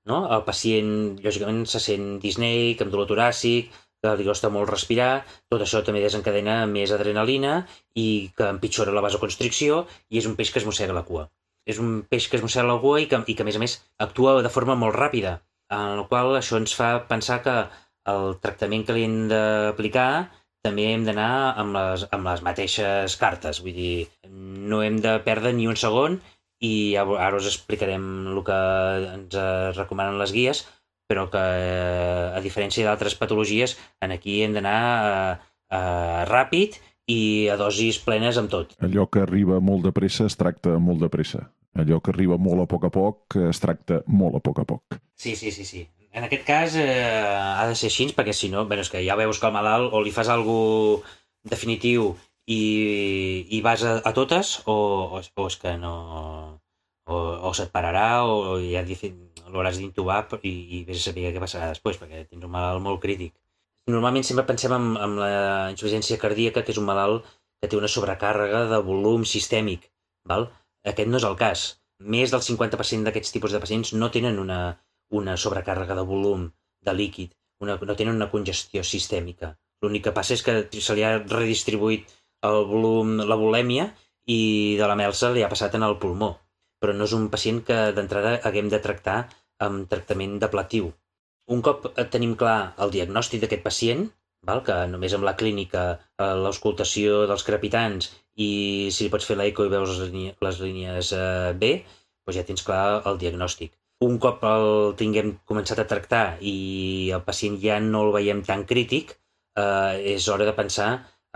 no? 0.10 0.20
el 0.36 0.44
pacient, 0.48 0.94
lògicament, 1.26 1.66
se 1.70 1.82
sent 1.84 2.16
disneic, 2.24 2.82
amb 2.82 2.94
dolor 2.94 3.10
toràcic, 3.12 3.74
que 4.06 4.14
li 4.20 4.28
costa 4.28 4.52
molt 4.54 4.70
respirar, 4.70 5.26
tot 5.50 5.64
això 5.66 5.82
també 5.86 6.04
desencadena 6.04 6.58
més 6.70 6.94
adrenalina 6.94 7.56
i 7.98 8.08
que 8.38 8.52
empitjora 8.54 8.94
la 8.94 9.04
vasoconstricció 9.06 9.86
i 10.10 10.22
és 10.22 10.30
un 10.30 10.36
peix 10.38 10.52
que 10.54 10.62
es 10.62 10.68
mossega 10.70 10.94
la 10.98 11.06
cua. 11.08 11.26
És 11.66 11.82
un 11.82 12.04
peix 12.10 12.28
que 12.30 12.38
es 12.38 12.46
mossega 12.46 12.68
la 12.70 12.78
cua 12.82 13.02
i 13.02 13.10
que, 13.10 13.22
i 13.26 13.34
que 13.34 13.46
a 13.46 13.48
més 13.48 13.58
a 13.58 13.64
més, 13.64 13.80
actua 14.08 14.38
de 14.46 14.54
forma 14.54 14.78
molt 14.78 14.98
ràpida, 14.98 15.40
en 15.74 16.02
la 16.02 16.08
qual 16.10 16.36
això 16.38 16.60
ens 16.62 16.76
fa 16.78 16.92
pensar 17.10 17.40
que 17.46 17.56
el 18.14 18.36
tractament 18.42 18.86
que 18.86 18.94
li 18.94 19.06
hem 19.08 19.16
d'aplicar 19.32 20.10
també 20.66 20.86
hem 20.92 21.06
d'anar 21.06 21.32
amb, 21.62 21.74
les, 21.78 22.06
amb 22.14 22.30
les 22.30 22.42
mateixes 22.46 23.18
cartes, 23.22 23.62
vull 23.62 23.78
dir, 23.78 24.06
no 24.30 24.82
hem 24.86 24.98
de 25.02 25.18
perdre 25.26 25.54
ni 25.54 25.68
un 25.70 25.78
segon 25.78 26.20
i 26.64 26.96
ara 26.96 27.36
us 27.36 27.50
explicarem 27.50 28.06
el 28.32 28.42
que 28.48 28.60
ens 29.12 29.38
recomanen 29.76 30.20
les 30.22 30.32
guies, 30.36 30.64
però 31.10 31.28
que 31.30 31.42
a 31.42 32.42
diferència 32.42 32.86
d'altres 32.88 33.16
patologies, 33.20 33.76
en 34.02 34.14
aquí 34.16 34.42
hem 34.44 34.56
d'anar 34.56 34.80
eh, 35.10 35.34
eh, 35.78 36.22
ràpid 36.30 36.80
i 37.12 37.48
a 37.54 37.58
dosis 37.60 38.00
plenes 38.02 38.40
amb 38.42 38.50
tot. 38.50 38.74
Allò 38.82 39.06
que 39.12 39.22
arriba 39.22 39.60
molt 39.62 39.86
de 39.86 39.94
pressa 39.94 40.26
es 40.26 40.38
tracta 40.40 40.80
molt 40.82 41.04
de 41.04 41.12
pressa. 41.14 41.46
Allò 41.76 42.00
que 42.02 42.14
arriba 42.14 42.40
molt 42.42 42.64
a 42.64 42.70
poc 42.72 42.88
a 42.88 42.94
poc 42.94 43.38
es 43.50 43.60
tracta 43.62 44.02
molt 44.08 44.40
a 44.40 44.42
poc 44.42 44.64
a 44.64 44.66
poc. 44.66 44.98
Sí, 45.14 45.36
sí, 45.36 45.52
sí, 45.52 45.66
sí. 45.68 45.84
En 46.16 46.24
aquest 46.24 46.46
cas 46.48 46.78
eh, 46.80 46.88
ha 47.28 47.68
de 47.68 47.76
ser 47.76 47.92
així 47.92 48.08
perquè 48.16 48.34
si 48.34 48.50
no, 48.50 48.64
bé, 48.66 48.80
és 48.80 48.90
que 48.90 49.04
ja 49.04 49.18
veus 49.20 49.42
que 49.42 49.50
el 49.50 49.54
malalt 49.54 49.94
o 49.94 50.02
li 50.02 50.16
fas 50.16 50.32
alguna 50.32 51.04
definitiu 51.46 52.16
i, 52.48 52.62
i 53.58 53.62
vas 53.66 53.84
a, 53.84 53.98
a 54.06 54.12
totes 54.14 54.60
o, 54.66 54.76
o, 55.18 55.22
o 55.22 55.48
és 55.48 55.58
que 55.62 55.78
no... 55.82 55.96
O, 57.06 57.18
o 57.46 57.52
se't 57.54 57.70
pararà 57.70 58.26
o, 58.26 58.58
ja 58.66 58.82
l'hauràs 58.82 59.78
d'intubar 59.78 60.24
i, 60.42 60.50
i 60.50 60.80
vés 60.88 61.04
a 61.04 61.12
saber 61.12 61.30
què 61.36 61.42
passarà 61.44 61.68
després 61.70 62.00
perquè 62.02 62.24
tens 62.26 62.48
un 62.48 62.50
malalt 62.50 62.82
molt 62.82 62.98
crític. 63.04 63.36
Normalment 63.94 64.26
sempre 64.26 64.48
pensem 64.48 64.74
en, 64.74 64.88
en 64.98 65.20
la 65.22 65.30
insuficiència 65.70 66.18
cardíaca, 66.18 66.64
que 66.66 66.74
és 66.74 66.80
un 66.82 66.88
malalt 66.88 67.28
que 67.62 67.70
té 67.70 67.78
una 67.78 67.92
sobrecàrrega 67.92 68.64
de 68.72 68.80
volum 68.88 69.28
sistèmic. 69.30 69.86
Val? 70.32 70.48
Aquest 70.92 71.12
no 71.12 71.22
és 71.22 71.28
el 71.30 71.38
cas. 71.38 71.68
Més 72.16 72.34
del 72.34 72.42
50% 72.48 73.06
d'aquests 73.06 73.38
tipus 73.38 73.54
de 73.54 73.62
pacients 73.62 73.94
no 73.94 74.10
tenen 74.16 74.42
una, 74.42 74.60
una 75.22 75.38
sobrecàrrega 75.38 76.00
de 76.02 76.08
volum 76.10 76.50
de 76.86 76.98
líquid, 76.98 77.38
una, 77.62 77.78
no 77.78 77.96
tenen 78.02 78.18
una 78.18 78.32
congestió 78.34 78.84
sistèmica. 78.84 79.54
L'únic 79.86 80.08
que 80.08 80.16
passa 80.18 80.34
és 80.34 80.44
que 80.46 80.58
se 80.74 80.98
li 80.98 81.06
ha 81.06 81.20
redistribuït 81.22 82.10
el 82.48 82.66
volum, 82.70 83.18
la 83.32 83.38
volèmia, 83.40 83.90
i 84.26 84.42
de 84.80 84.90
la 84.90 84.98
melsa 85.00 85.32
li 85.34 85.44
ha 85.46 85.52
passat 85.52 85.78
en 85.78 85.86
el 85.88 85.98
pulmó. 86.02 86.32
Però 86.82 86.94
no 86.94 87.08
és 87.08 87.14
un 87.18 87.30
pacient 87.34 87.62
que 87.68 87.78
d'entrada 87.98 88.38
haguem 88.50 88.70
de 88.74 88.82
tractar 88.84 89.18
amb 89.66 89.90
tractament 89.92 90.38
deplectiu. 90.42 90.92
Un 91.56 91.62
cop 91.66 91.86
tenim 92.14 92.34
clar 92.40 92.76
el 92.82 92.92
diagnòstic 92.94 93.44
d'aquest 93.44 93.64
pacient, 93.66 94.08
val? 94.50 94.62
que 94.66 94.76
només 94.92 95.14
amb 95.18 95.28
la 95.28 95.36
clínica, 95.40 95.86
eh, 96.18 96.34
l'auscultació 96.44 97.26
dels 97.30 97.46
crepitants 97.48 98.12
i 98.36 98.50
si 98.92 99.06
li 99.06 99.14
pots 99.14 99.28
fer 99.30 99.38
l'eco 99.40 99.66
i 99.66 99.72
veus 99.74 99.94
les, 99.94 100.10
línies, 100.10 100.38
les 100.48 100.62
línies 100.62 101.12
eh, 101.18 101.54
B, 101.62 101.74
doncs 102.26 102.40
ja 102.40 102.46
tens 102.48 102.66
clar 102.66 102.86
el 103.12 103.20
diagnòstic. 103.22 103.76
Un 104.06 104.18
cop 104.20 104.42
el 104.50 104.96
tinguem 105.00 105.36
començat 105.50 105.80
a 105.80 105.88
tractar 105.88 106.26
i 106.42 106.56
el 107.16 107.24
pacient 107.28 107.56
ja 107.62 107.78
no 107.80 108.04
el 108.08 108.12
veiem 108.18 108.42
tan 108.50 108.66
crític, 108.72 109.16
eh, 109.58 110.16
és 110.16 110.28
hora 110.34 110.50
de 110.50 110.56
pensar 110.58 110.90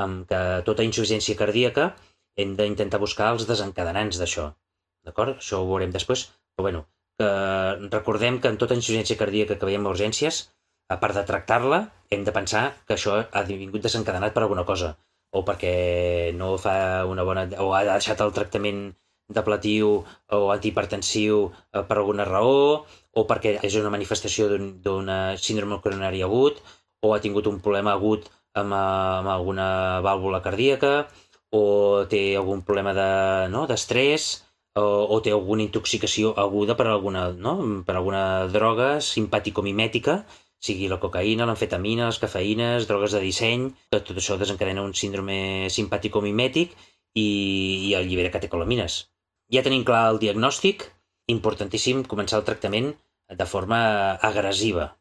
amb 0.06 0.27
que 0.29 0.39
tota 0.68 0.86
insuficiència 0.88 1.38
cardíaca 1.39 1.89
hem 2.39 2.56
d'intentar 2.60 3.01
buscar 3.03 3.34
els 3.34 3.48
desencadenants 3.50 4.20
d'això. 4.22 4.48
D'acord? 5.08 5.39
Això 5.44 5.60
ho 5.60 5.68
veurem 5.72 5.91
després. 5.96 6.27
Però 6.56 6.68
bueno, 6.68 6.86
que 7.20 7.29
recordem 7.91 8.39
que 8.39 8.51
en 8.53 8.58
tota 8.62 8.77
insuficiència 8.79 9.20
cardíaca 9.20 9.60
que 9.60 9.70
veiem 9.70 9.86
a 9.88 9.94
urgències, 9.96 10.46
a 10.89 10.98
part 11.01 11.20
de 11.20 11.25
tractar-la, 11.27 11.82
hem 12.10 12.24
de 12.27 12.34
pensar 12.36 12.63
que 12.88 12.96
això 12.96 13.20
ha 13.22 13.44
vingut 13.50 13.84
desencadenat 13.86 14.34
per 14.36 14.46
alguna 14.46 14.65
cosa, 14.70 14.96
o 15.36 15.44
perquè 15.46 15.74
no 16.38 16.56
fa 16.58 17.06
una 17.06 17.25
bona... 17.27 17.46
o 17.62 17.74
ha 17.75 17.84
deixat 17.91 18.24
el 18.25 18.34
tractament 18.38 18.88
depletiu 19.29 19.91
o 20.34 20.39
antihipertensiu 20.56 21.44
eh, 21.50 21.84
per 21.86 22.00
alguna 22.00 22.25
raó, 22.25 22.86
o 23.13 23.25
perquè 23.29 23.60
és 23.68 23.77
una 23.77 23.94
manifestació 23.94 24.50
d'una 24.50 25.20
un, 25.36 25.38
síndrome 25.38 25.77
coronari 25.84 26.24
agut, 26.25 26.63
o 27.06 27.13
ha 27.13 27.22
tingut 27.24 27.48
un 27.48 27.60
problema 27.63 27.94
agut 27.94 28.25
amb, 28.58 28.74
amb 28.74 29.29
alguna 29.29 29.68
vàlvula 30.06 30.41
cardíaca, 30.46 31.08
o 31.51 32.06
té 32.10 32.36
algun 32.38 32.62
problema 32.62 32.94
de, 32.94 33.10
no? 33.53 33.65
o, 34.77 34.84
o 35.15 35.22
té 35.25 35.32
alguna 35.34 35.65
intoxicació 35.65 36.34
aguda 36.38 36.75
per 36.77 36.88
alguna, 36.88 37.29
no? 37.34 37.56
per 37.86 37.96
alguna 37.96 38.48
droga 38.53 39.00
simpàtico-mimètica, 39.01 40.24
sigui 40.60 40.89
la 40.91 41.00
cocaïna, 41.00 41.48
l'amfetamina, 41.48 42.10
les 42.12 42.20
cafeïnes, 42.20 42.88
drogues 42.88 43.15
de 43.15 43.22
disseny, 43.24 43.70
que 43.91 44.01
tot 44.03 44.18
això 44.20 44.38
desencadena 44.38 44.84
un 44.84 44.94
síndrome 44.94 45.70
simpàtico-mimètic 45.72 46.75
i, 47.15 47.27
i 47.89 47.96
allibera 47.96 48.34
catecolamines. 48.34 49.06
Ja 49.53 49.63
tenim 49.65 49.86
clar 49.88 50.10
el 50.12 50.20
diagnòstic, 50.22 50.86
importantíssim 51.32 52.03
començar 52.12 52.41
el 52.41 52.46
tractament 52.46 52.91
de 53.39 53.46
forma 53.46 53.79
agressiva, 54.25 54.91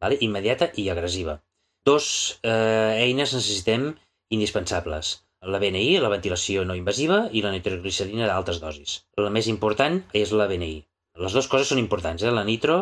vale? 0.00 0.20
immediata 0.24 0.70
i 0.76 0.88
agressiva. 0.92 1.40
Dos 1.86 2.40
eh, 2.42 3.04
eines 3.04 3.34
necessitem 3.36 3.90
indispensables. 4.34 5.16
La 5.52 5.60
BNI, 5.62 5.98
la 6.02 6.10
ventilació 6.10 6.64
no 6.66 6.74
invasiva, 6.74 7.18
i 7.30 7.42
la 7.44 7.52
nitroglicerina 7.54 8.26
d'altes 8.26 8.58
dosis. 8.62 9.02
La 9.16 9.30
més 9.30 9.46
important 9.52 10.00
és 10.20 10.32
la 10.34 10.48
BNI. 10.50 10.76
Les 11.24 11.34
dues 11.34 11.48
coses 11.50 11.70
són 11.70 11.80
importants, 11.82 12.22
eh? 12.22 12.32
la 12.34 12.44
nitro 12.46 12.80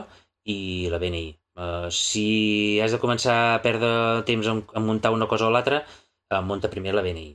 i 0.53 0.89
la 0.93 1.01
BNI. 1.03 1.27
Uh, 1.57 1.89
si 1.89 2.27
has 2.85 2.93
de 2.93 3.01
començar 3.01 3.37
a 3.55 3.61
perdre 3.65 3.91
temps 4.29 4.49
en 4.53 4.63
muntar 4.85 5.13
una 5.15 5.29
cosa 5.29 5.47
o 5.47 5.53
l'altra, 5.53 5.83
uh, 6.33 6.41
munta 6.45 6.73
primer 6.73 6.93
la 6.97 7.05
BNI. 7.05 7.31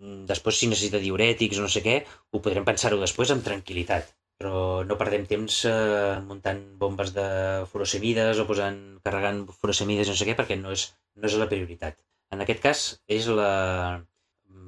Mm, 0.00 0.20
després, 0.30 0.58
si 0.58 0.68
necessita 0.70 1.00
diurètics 1.02 1.58
o 1.58 1.64
no 1.64 1.70
sé 1.70 1.82
què, 1.86 1.96
ho 2.06 2.42
podrem 2.44 2.66
pensar-ho 2.66 3.00
després 3.00 3.32
amb 3.34 3.46
tranquil·litat. 3.46 4.12
Però 4.38 4.82
no 4.86 4.98
perdem 4.98 5.26
temps 5.30 5.60
uh, 5.70 6.20
muntant 6.26 6.62
bombes 6.78 7.14
de 7.14 7.26
furosemides 7.70 8.42
o 8.42 8.46
posant, 8.50 8.78
carregant 9.06 9.44
furosemides 9.58 10.10
no 10.10 10.16
sé 10.18 10.26
què, 10.28 10.38
perquè 10.38 10.58
no 10.58 10.74
és, 10.74 10.88
no 11.16 11.30
és 11.30 11.38
la 11.40 11.48
prioritat. 11.50 11.98
En 12.34 12.42
aquest 12.42 12.60
cas, 12.62 12.82
és 13.06 13.28
la 13.30 14.02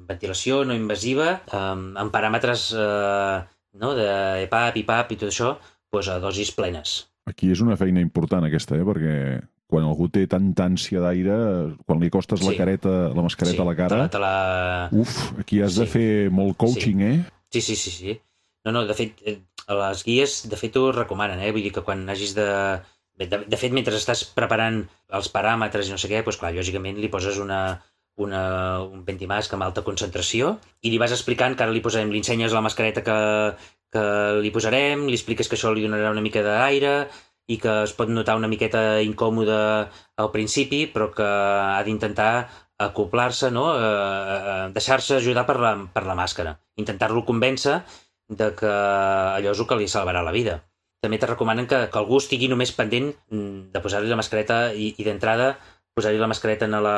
ventilació 0.07 0.61
no 0.63 0.75
invasiva 0.77 1.41
um, 1.51 1.91
amb 1.99 2.13
paràmetres 2.13 2.69
uh, 2.75 3.43
no, 3.75 3.91
de 3.97 4.07
EPAP, 4.45 4.79
IPAP 4.83 5.13
i 5.13 5.19
tot 5.19 5.33
això, 5.33 5.53
doncs 5.91 6.09
a 6.13 6.17
dosis 6.23 6.53
plenes 6.55 7.01
Aquí 7.27 7.51
és 7.51 7.61
una 7.63 7.75
feina 7.79 7.99
important 8.03 8.45
aquesta, 8.47 8.77
eh? 8.79 8.85
perquè 8.87 9.15
quan 9.67 9.83
algú 9.83 10.07
té 10.07 10.23
tanta 10.31 10.63
ànsia 10.69 11.01
d'aire, 11.03 11.35
quan 11.83 11.99
li 11.99 12.09
costes 12.11 12.39
sí. 12.39 12.47
la 12.47 12.55
careta, 12.55 12.93
la 13.11 13.25
mascareta 13.25 13.57
sí, 13.57 13.63
a 13.63 13.67
la 13.67 13.75
cara... 13.75 13.97
Te 13.97 13.99
la, 13.99 14.07
te 14.13 14.21
la... 14.23 15.01
Uf, 15.03 15.17
aquí 15.43 15.59
has 15.61 15.75
sí. 15.75 15.81
de 15.83 15.87
fer 15.91 16.11
molt 16.31 16.55
coaching, 16.63 17.03
sí. 17.03 17.09
eh? 17.09 17.17
Sí, 17.51 17.63
sí, 17.65 17.75
sí, 17.75 17.91
sí. 17.91 18.15
No, 18.63 18.71
no, 18.71 18.85
de 18.87 18.95
fet, 18.95 19.19
eh, 19.27 19.41
les 19.75 20.05
guies, 20.07 20.37
de 20.47 20.59
fet, 20.59 20.79
ho 20.79 20.93
recomanen, 20.95 21.43
eh? 21.43 21.51
Vull 21.51 21.67
dir 21.67 21.73
que 21.75 21.83
quan 21.83 22.07
hagis 22.07 22.31
de... 22.37 22.47
De, 23.17 23.25
de 23.25 23.57
fet, 23.57 23.73
mentre 23.73 23.97
estàs 23.97 24.23
preparant 24.37 24.83
els 25.17 25.29
paràmetres 25.33 25.87
i 25.87 25.93
no 25.93 25.97
sé 26.01 26.09
què, 26.11 26.21
doncs 26.21 26.37
clar, 26.41 26.53
lògicament 26.53 26.99
li 27.01 27.09
poses 27.13 27.39
una, 27.41 27.61
una, 28.21 28.41
un 28.83 29.01
ventimasc 29.07 29.53
amb 29.53 29.65
alta 29.65 29.83
concentració 29.85 30.57
i 30.85 30.91
li 30.93 30.99
vas 31.01 31.15
explicant 31.15 31.57
que 31.57 31.65
ara 31.65 31.73
li 31.73 31.81
posarem, 31.85 32.11
li 32.13 32.21
ensenyes 32.21 32.53
la 32.53 32.61
mascareta 32.65 33.01
que, 33.05 33.17
que 33.93 34.03
li 34.43 34.53
posarem, 34.53 35.07
li 35.09 35.17
expliques 35.17 35.49
que 35.49 35.57
això 35.57 35.73
li 35.73 35.85
donarà 35.85 36.13
una 36.13 36.25
mica 36.25 36.45
d'aire 36.45 36.93
i 37.47 37.57
que 37.63 37.73
es 37.87 37.93
pot 37.97 38.09
notar 38.11 38.35
una 38.37 38.49
miqueta 38.51 38.99
incòmode 39.01 39.59
al 40.21 40.31
principi, 40.33 40.85
però 40.91 41.09
que 41.15 41.27
ha 41.27 41.81
d'intentar 41.87 42.31
acoplar-se, 42.87 43.49
no? 43.51 43.69
eh, 43.73 43.83
eh, 43.83 44.65
deixar-se 44.75 45.17
ajudar 45.17 45.47
per 45.47 45.57
la, 45.63 45.73
per 45.93 46.03
la 46.05 46.17
màscara, 46.17 46.57
intentar-lo 46.77 47.25
convèncer 47.25 47.79
de 48.27 48.51
que 48.59 48.69
allò 48.69 49.53
és 49.53 49.61
el 49.63 49.69
que 49.69 49.79
li 49.79 49.87
salvarà 49.89 50.21
la 50.25 50.35
vida. 50.35 50.59
També 51.03 51.19
te 51.21 51.29
recomanen 51.29 51.67
que, 51.69 51.83
que 51.93 51.99
algú 51.99 52.17
estigui 52.17 52.49
només 52.49 52.73
pendent 52.73 53.11
mm, 53.29 53.69
de 53.73 53.81
posar-li 53.83 54.09
la 54.09 54.17
mascareta 54.19 54.71
i, 54.73 54.93
i 54.97 55.05
d'entrada 55.05 55.55
posar-li 55.97 56.21
la 56.21 56.29
mascareta 56.29 56.65
en 56.69 56.77
la, 56.85 56.97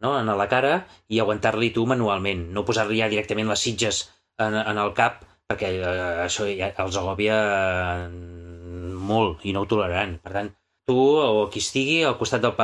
no? 0.00 0.14
en 0.18 0.30
la 0.32 0.48
cara 0.48 0.84
i 1.12 1.20
aguantar-li 1.20 1.72
tu 1.76 1.84
manualment, 1.88 2.46
no 2.54 2.64
posar-li 2.68 3.02
ja 3.02 3.10
directament 3.12 3.50
les 3.52 3.64
sitges 3.66 4.06
en, 4.40 4.56
en 4.56 4.80
el 4.80 4.94
cap 4.96 5.20
perquè 5.50 5.72
eh, 5.80 6.22
això 6.24 6.46
ja 6.48 6.70
els 6.84 6.96
agòbia 6.96 7.36
eh, 7.50 8.08
molt 9.10 9.44
i 9.44 9.52
no 9.52 9.64
ho 9.64 9.68
toleraran. 9.70 10.16
Per 10.22 10.32
tant, 10.36 10.52
tu 10.88 10.96
o 11.00 11.48
qui 11.52 11.62
estigui 11.64 12.00
al 12.06 12.16
costat 12.20 12.44
del 12.44 12.56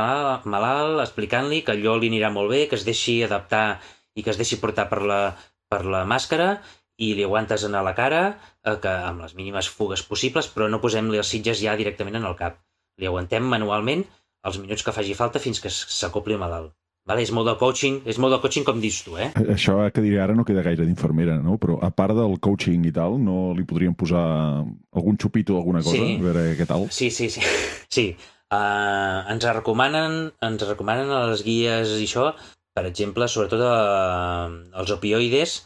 malalt 0.52 1.02
explicant-li 1.04 1.62
que 1.66 1.75
allò 1.75 1.97
li 1.99 2.11
anirà 2.12 2.30
molt 2.33 2.52
bé, 2.54 2.64
que 2.71 2.78
es 2.78 2.87
deixi 2.87 3.18
adaptar 3.26 3.80
i 4.16 4.25
que 4.25 4.33
es 4.33 4.40
deixi 4.40 4.61
portar 4.62 4.88
per 4.92 5.02
la, 5.02 5.21
per 5.68 5.83
la 5.85 6.04
màscara 6.09 6.56
i 6.96 7.12
li 7.14 7.24
aguantes 7.26 7.64
a 7.64 7.82
la 7.82 7.94
cara 7.94 8.22
eh, 8.30 8.76
que 8.80 8.92
amb 9.10 9.24
les 9.24 9.34
mínimes 9.36 9.68
fugues 9.68 10.02
possibles, 10.02 10.48
però 10.48 10.70
no 10.70 10.80
posem-li 10.80 11.20
els 11.20 11.28
sitges 11.28 11.60
ja 11.60 11.76
directament 11.76 12.16
en 12.16 12.24
el 12.24 12.36
cap. 12.38 12.62
Li 12.96 13.06
aguantem 13.06 13.44
manualment 13.44 14.06
els 14.46 14.58
minuts 14.62 14.84
que 14.86 14.94
faci 14.94 15.14
falta 15.18 15.42
fins 15.42 15.60
que 15.60 15.72
s'acopli 15.72 16.38
malalt. 16.40 16.72
Vale, 17.06 17.22
és 17.22 17.30
molt 17.30 17.46
de 17.46 17.54
coaching, 17.54 18.00
és 18.10 18.16
molt 18.18 18.34
de 18.34 18.40
coaching 18.42 18.64
com 18.66 18.80
dius 18.82 18.98
tu, 19.06 19.12
eh? 19.14 19.28
Això 19.54 19.76
que 19.94 20.02
diré 20.02 20.18
ara 20.24 20.34
no 20.34 20.42
queda 20.46 20.64
gaire 20.66 20.82
d'infermera, 20.88 21.36
no? 21.38 21.54
Però 21.62 21.76
a 21.78 21.92
part 21.94 22.16
del 22.18 22.34
coaching 22.42 22.88
i 22.88 22.92
tal, 22.94 23.14
no 23.22 23.52
li 23.54 23.62
podríem 23.68 23.94
posar 23.94 24.24
algun 24.64 25.20
xupito 25.22 25.54
o 25.54 25.60
alguna 25.60 25.84
cosa? 25.86 26.00
Sí. 26.00 26.16
A 26.18 26.24
veure 26.24 26.42
què 26.58 26.66
tal? 26.66 26.88
Sí, 26.90 27.12
sí, 27.14 27.30
sí. 27.30 27.44
sí. 27.96 28.08
Uh, 28.50 29.22
ens 29.30 29.46
recomanen, 29.46 30.18
ens 30.42 30.66
recomanen 30.66 31.14
a 31.14 31.22
les 31.30 31.46
guies 31.46 31.94
i 31.94 32.08
això, 32.08 32.32
per 32.74 32.88
exemple, 32.90 33.30
sobretot 33.30 33.62
uh, 33.62 34.50
els 34.82 34.90
opioides 34.94 35.60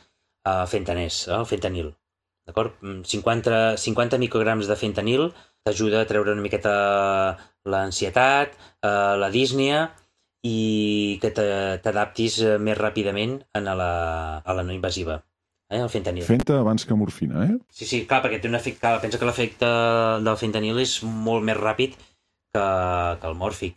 uh, 0.49 0.67
fentaners, 0.71 1.23
uh, 1.29 1.45
fentanil. 1.49 1.93
D'acord? 2.49 2.75
50, 2.83 3.77
50 3.79 4.19
micrograms 4.19 4.67
de 4.67 4.77
fentanil 4.77 5.29
t'ajuda 5.65 6.03
a 6.03 6.09
treure 6.09 6.33
una 6.33 6.43
miqueta 6.43 6.75
l'ansietat, 7.69 8.57
uh, 8.83 9.17
la 9.21 9.29
dísnia, 9.31 9.89
i 10.47 11.19
que 11.21 11.31
t'adaptis 11.37 12.39
eh, 12.45 12.55
més 12.63 12.79
ràpidament 12.79 13.37
a 13.57 13.61
la, 13.61 13.91
a 14.41 14.55
la 14.57 14.65
no 14.65 14.73
invasiva, 14.73 15.19
eh, 15.69 15.81
el 15.81 15.91
fentanil. 15.93 16.25
Fenta 16.25 16.57
abans 16.61 16.87
que 16.89 16.97
morfina, 16.97 17.45
eh? 17.45 17.59
Sí, 17.69 17.85
sí, 17.85 18.05
clar, 18.09 18.23
perquè 18.25 18.41
té 18.41 18.49
un 18.49 18.57
efecte, 18.57 18.81
clar, 18.81 19.01
pensa 19.05 19.21
que 19.21 19.29
l'efecte 19.29 19.69
del 20.25 20.41
fentanil 20.41 20.81
és 20.81 21.01
molt 21.05 21.45
més 21.45 21.61
ràpid 21.61 21.99
que, 22.01 22.65
que 23.21 23.29
el 23.29 23.37
mòrfic 23.37 23.77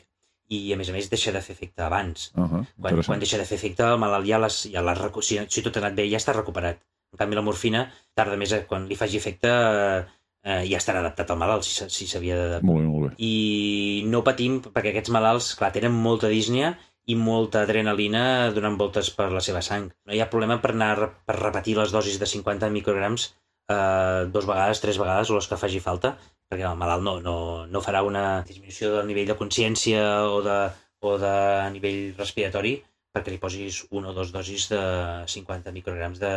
i 0.53 0.73
a 0.73 0.77
més 0.79 0.89
a 0.89 0.95
més 0.95 1.09
deixa 1.11 1.33
de 1.35 1.41
fer 1.45 1.55
efecte 1.55 1.83
abans. 1.85 2.31
Uh 2.35 2.47
-huh, 2.47 2.63
quan, 2.81 3.03
quan 3.03 3.21
deixa 3.23 3.37
de 3.37 3.45
fer 3.49 3.57
efecte 3.57 3.83
el 3.83 3.99
malalt 3.99 4.27
ja, 4.27 4.39
les, 4.39 4.63
ja 4.73 4.81
les, 4.81 4.99
si, 5.27 5.39
si 5.47 5.61
tot 5.61 5.77
ha 5.77 5.85
anat 5.85 5.95
bé 5.95 6.09
ja 6.09 6.21
està 6.21 6.33
recuperat. 6.33 6.81
En 7.13 7.17
canvi 7.21 7.35
la 7.35 7.45
morfina 7.45 7.87
tarda 8.13 8.37
més 8.37 8.53
a, 8.53 8.63
quan 8.69 8.87
li 8.89 8.95
faci 8.95 9.17
efecte 9.17 9.49
eh, 9.49 10.03
eh, 10.43 10.63
ja 10.69 10.79
estarà 10.79 10.99
adaptat 10.99 11.29
al 11.31 11.37
malalt, 11.37 11.63
si, 11.67 11.89
si 11.89 12.07
s'havia 12.07 12.35
d'adaptar. 12.39 12.67
Molt 12.69 12.81
bé, 12.81 12.87
molt 12.87 13.05
bé. 13.07 13.11
I 13.17 14.03
no 14.07 14.23
patim, 14.23 14.61
perquè 14.61 14.93
aquests 14.93 15.13
malalts, 15.13 15.53
clar, 15.59 15.71
tenen 15.75 15.93
molta 15.93 16.31
dísnia 16.31 16.73
i 17.05 17.15
molta 17.19 17.63
adrenalina 17.63 18.51
donant 18.55 18.77
voltes 18.79 19.09
per 19.11 19.29
la 19.31 19.43
seva 19.43 19.61
sang. 19.61 19.89
No 20.07 20.15
hi 20.15 20.21
ha 20.23 20.29
problema 20.31 20.59
per 20.63 20.71
anar 20.71 20.95
per 21.27 21.39
repetir 21.39 21.75
les 21.77 21.91
dosis 21.91 22.19
de 22.19 22.29
50 22.29 22.69
micrograms 22.71 23.33
eh, 23.69 24.29
dos 24.31 24.47
vegades, 24.47 24.81
tres 24.83 24.99
vegades 25.01 25.31
o 25.31 25.39
les 25.39 25.49
que 25.49 25.59
faci 25.59 25.83
falta, 25.83 26.15
perquè 26.51 26.65
el 26.69 26.79
malalt 26.79 27.05
no, 27.05 27.17
no, 27.25 27.35
no 27.69 27.81
farà 27.85 28.03
una 28.05 28.25
disminució 28.47 28.91
del 28.95 29.09
nivell 29.09 29.29
de 29.31 29.37
consciència 29.39 30.03
o 30.29 30.41
de, 30.45 30.57
o 31.01 31.17
de 31.21 31.35
nivell 31.75 32.01
respiratori 32.19 32.77
perquè 33.13 33.33
li 33.33 33.41
posis 33.41 33.83
una 33.91 34.09
o 34.11 34.15
dos 34.17 34.31
dosis 34.33 34.69
de 34.71 34.81
50 35.29 35.73
micrograms 35.75 36.21
de, 36.21 36.33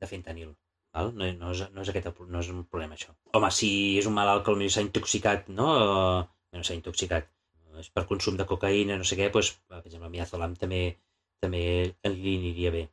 de 0.00 0.08
fentanil. 0.08 0.54
Val? 0.96 1.12
No, 1.12 1.28
no, 1.40 1.52
és, 1.52 1.62
no, 1.74 1.84
és 1.84 1.90
aquest, 1.92 2.08
no 2.32 2.40
és 2.40 2.48
un 2.52 2.62
problema, 2.64 2.96
això. 2.96 3.12
Home, 3.36 3.50
si 3.52 3.70
és 4.00 4.08
un 4.08 4.16
malalt 4.16 4.46
que 4.46 4.54
potser 4.54 4.70
s'ha 4.72 4.84
intoxicat, 4.86 5.50
no? 5.58 5.66
O, 5.76 5.98
no 6.56 6.64
s'ha 6.64 6.78
intoxicat, 6.78 7.28
és 7.82 7.90
per 7.92 8.06
consum 8.08 8.38
de 8.40 8.46
cocaïna, 8.48 8.96
no 8.96 9.04
sé 9.04 9.18
què, 9.18 9.28
doncs, 9.34 9.52
per 9.68 9.82
exemple, 9.82 10.08
el 10.08 10.14
miazolam 10.14 10.56
també, 10.62 10.82
també 11.44 11.62
li 12.08 12.36
aniria 12.40 12.72
bé. 12.78 12.86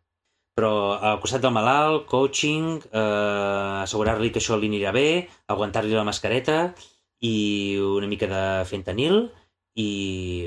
Però 0.57 0.71
al 1.01 1.19
costat 1.21 1.41
del 1.41 1.53
malalt, 1.55 2.05
coaching, 2.09 2.81
eh, 2.91 3.83
assegurar-li 3.83 4.29
que 4.33 4.41
això 4.41 4.57
li 4.59 4.69
anirà 4.69 4.91
bé, 4.93 5.07
aguantar-li 5.49 5.95
la 5.95 6.05
mascareta 6.05 6.57
i 7.25 7.77
una 7.81 8.09
mica 8.11 8.29
de 8.29 8.43
fentanil 8.69 9.23
i 9.81 9.89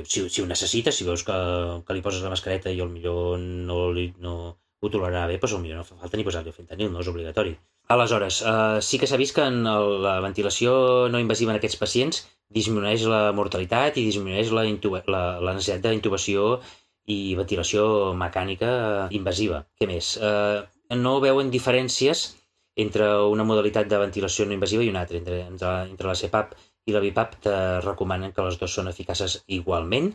si, 0.06 0.28
si 0.30 0.42
ho 0.42 0.46
necessites, 0.46 0.94
si 0.94 1.06
veus 1.08 1.24
que, 1.26 1.38
que 1.86 1.96
li 1.96 2.04
poses 2.04 2.22
la 2.22 2.30
mascareta 2.30 2.70
i 2.70 2.78
millor 2.86 3.40
no, 3.42 3.80
li, 3.90 4.12
no, 4.22 4.36
ho 4.78 4.92
tolerarà 4.92 5.26
bé, 5.26 5.40
doncs 5.40 5.56
potser 5.56 5.74
no 5.74 5.84
fa 5.88 5.98
falta 6.02 6.20
ni 6.20 6.26
posar-li 6.26 6.54
fentanil, 6.54 6.92
no 6.92 7.02
és 7.02 7.10
obligatori. 7.10 7.56
Aleshores, 7.94 8.40
eh, 8.42 8.78
sí 8.82 8.98
que 8.98 9.06
s'ha 9.10 9.18
vist 9.18 9.34
que 9.34 9.44
en 9.50 9.66
el, 9.70 10.00
la 10.06 10.16
ventilació 10.22 10.72
no 11.10 11.22
invasiva 11.22 11.54
en 11.54 11.60
aquests 11.60 11.78
pacients 11.82 12.24
disminueix 12.56 13.06
la 13.10 13.22
mortalitat 13.34 13.98
i 13.98 14.06
disminueix 14.06 14.52
la, 14.54 14.66
la, 14.66 15.22
la 15.42 15.54
necessitat 15.54 15.90
d'intubació 15.90 16.60
i 17.06 17.34
ventilació 17.38 18.12
mecànica 18.18 18.70
invasiva. 19.14 19.62
Què 19.78 19.88
més? 19.90 20.16
Eh, 20.18 20.62
no 20.98 21.18
veuen 21.22 21.50
diferències 21.50 22.26
entre 22.76 23.08
una 23.32 23.46
modalitat 23.48 23.88
de 23.88 23.98
ventilació 23.98 24.46
no 24.46 24.54
invasiva 24.56 24.84
i 24.84 24.90
una 24.92 25.02
altra. 25.04 25.18
Entre, 25.22 25.40
entre, 25.46 25.74
entre 25.90 26.10
la 26.10 26.16
CPAP 26.18 26.56
i 26.86 26.94
la 26.94 27.02
BIPAP 27.02 27.38
te 27.46 27.54
recomanen 27.84 28.34
que 28.34 28.44
les 28.46 28.58
dues 28.60 28.74
són 28.78 28.90
eficaces 28.92 29.40
igualment. 29.58 30.12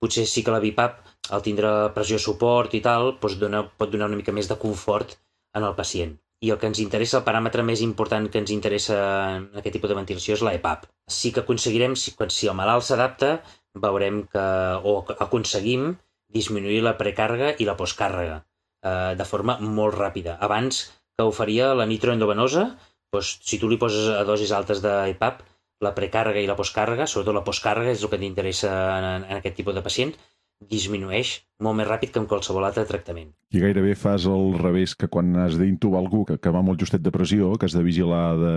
Potser 0.00 0.26
sí 0.26 0.42
que 0.44 0.52
la 0.52 0.62
BIPAP, 0.64 0.98
al 1.36 1.44
tindre 1.44 1.70
pressió 1.94 2.18
suport 2.18 2.74
i 2.74 2.82
tal, 2.84 3.14
doncs 3.20 3.38
dona, 3.40 3.62
pot 3.78 3.92
donar 3.92 4.08
una 4.10 4.18
mica 4.18 4.32
més 4.32 4.48
de 4.48 4.58
confort 4.60 5.16
en 5.56 5.66
el 5.68 5.76
pacient. 5.76 6.16
I 6.40 6.54
el 6.54 6.58
que 6.60 6.70
ens 6.70 6.80
interessa, 6.80 7.18
el 7.18 7.26
paràmetre 7.26 7.62
més 7.68 7.82
important 7.84 8.26
que 8.32 8.40
ens 8.40 8.52
interessa 8.54 8.96
en 9.36 9.50
aquest 9.60 9.74
tipus 9.76 9.92
de 9.92 9.98
ventilació 9.98 10.38
és 10.38 10.44
la 10.46 10.54
EPAP. 10.56 10.86
Sí 11.04 11.34
que 11.36 11.44
aconseguirem, 11.44 11.96
si, 12.00 12.14
quan, 12.16 12.32
si 12.32 12.48
el 12.48 12.56
malalt 12.56 12.86
s'adapta, 12.86 13.34
veurem 13.76 14.22
que, 14.32 14.46
o 14.88 15.02
aconseguim 15.20 15.90
disminuir 16.34 16.80
la 16.84 16.96
precàrrega 16.98 17.54
i 17.58 17.66
la 17.68 17.76
postcàrrega 17.78 18.40
eh, 18.40 19.12
de 19.18 19.26
forma 19.28 19.58
molt 19.60 19.98
ràpida. 19.98 20.36
Abans 20.40 20.86
que 21.16 21.26
ho 21.26 21.32
faria 21.36 21.72
la 21.76 21.86
nitroendovenosa, 21.90 22.66
doncs, 23.12 23.36
si 23.44 23.58
tu 23.60 23.68
li 23.68 23.78
poses 23.78 24.08
a 24.14 24.24
dosis 24.24 24.52
altes 24.56 24.82
d'EPAP, 24.84 25.42
la 25.84 25.94
precàrrega 25.96 26.42
i 26.42 26.48
la 26.48 26.56
postcàrrega, 26.58 27.06
sobretot 27.08 27.36
la 27.36 27.44
postcàrrega 27.46 27.94
és 27.94 28.02
el 28.04 28.12
que 28.12 28.20
t'interessa 28.20 28.70
en, 28.98 29.24
en 29.24 29.38
aquest 29.38 29.56
tipus 29.60 29.76
de 29.76 29.82
pacient, 29.84 30.12
disminueix 30.60 31.38
molt 31.64 31.78
més 31.78 31.88
ràpid 31.88 32.12
que 32.12 32.20
amb 32.20 32.28
qualsevol 32.28 32.66
altre 32.68 32.84
tractament. 32.88 33.30
I 33.56 33.62
gairebé 33.62 33.94
fas 33.96 34.26
el 34.28 34.58
revés 34.60 34.92
que 34.94 35.08
quan 35.08 35.32
has 35.40 35.56
d'intubar 35.56 36.02
algú 36.02 36.26
que, 36.28 36.36
que 36.36 36.52
va 36.52 36.60
molt 36.64 36.82
justet 36.84 37.00
de 37.04 37.12
pressió, 37.14 37.54
que 37.56 37.68
has 37.68 37.76
de 37.76 37.84
vigilar 37.86 38.24
de, 38.36 38.52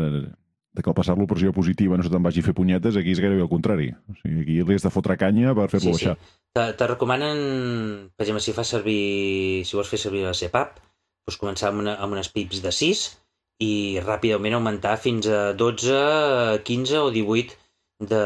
de 0.73 0.81
que 0.81 0.89
al 0.89 0.95
passar 0.97 1.15
l'operació 1.17 1.51
positiva 1.53 1.97
no 1.97 2.03
se 2.05 2.09
te'n 2.09 2.23
vagi 2.25 2.41
a 2.41 2.47
fer 2.47 2.55
punyetes, 2.57 2.95
aquí 2.97 3.13
és 3.13 3.21
gairebé 3.21 3.43
el 3.45 3.49
contrari. 3.51 3.91
O 4.09 4.15
sigui, 4.21 4.41
aquí 4.41 4.55
li 4.65 4.77
has 4.77 4.85
de 4.87 4.91
fotre 4.93 5.17
canya 5.21 5.53
per 5.57 5.67
fer-lo 5.69 5.91
Sí, 5.93 5.99
sí. 5.99 6.07
baixar. 6.09 6.15
Te, 6.53 6.63
te 6.79 6.87
recomanen, 6.89 7.37
per 8.17 8.25
exemple, 8.25 8.41
si 8.45 8.53
fas 8.57 8.71
servir, 8.73 9.65
si 9.65 9.77
vols 9.77 9.89
fer 9.89 9.99
servir 10.01 10.23
la 10.25 10.33
CPAP, 10.37 10.79
doncs 11.27 11.39
començar 11.41 11.69
amb, 11.71 11.83
una, 11.85 11.93
amb 12.01 12.17
unes 12.17 12.29
pips 12.33 12.61
de 12.65 12.71
6 12.73 13.03
i 13.63 13.73
ràpidament 14.03 14.57
augmentar 14.57 14.97
fins 14.99 15.29
a 15.29 15.53
12, 15.57 15.99
15 16.65 16.97
o 17.05 17.11
18 17.13 17.57
de, 18.09 18.23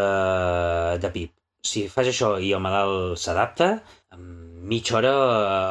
de 1.03 1.11
pip. 1.13 1.33
Si 1.67 1.87
fas 1.91 2.07
això 2.09 2.37
i 2.39 2.53
el 2.55 2.63
malalt 2.63 3.19
s'adapta, 3.19 3.71
en 4.15 4.23
mitja 4.67 4.97
hora 4.97 5.11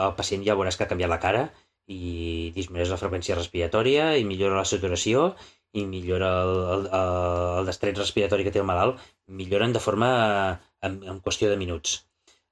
el 0.07 0.15
pacient 0.19 0.45
ja 0.47 0.57
veuràs 0.59 0.77
que 0.77 0.85
ha 0.85 0.91
canviat 0.91 1.11
la 1.13 1.21
cara 1.23 1.47
i 1.89 2.51
disminueix 2.55 2.91
la 2.91 2.99
freqüència 3.01 3.37
respiratòria 3.39 4.13
i 4.19 4.25
millora 4.29 4.59
la 4.61 4.67
saturació 4.69 5.33
i 5.75 5.85
millora 5.89 6.31
el, 6.43 6.55
el, 6.77 6.87
el 7.61 7.69
destret 7.69 7.99
respiratori 7.99 8.47
que 8.47 8.53
té 8.55 8.63
el 8.63 8.69
malalt, 8.69 9.01
milloren 9.27 9.75
de 9.75 9.83
forma 9.83 10.11
en, 10.87 11.01
en 11.03 11.21
qüestió 11.25 11.51
de 11.51 11.59
minuts. 11.61 12.01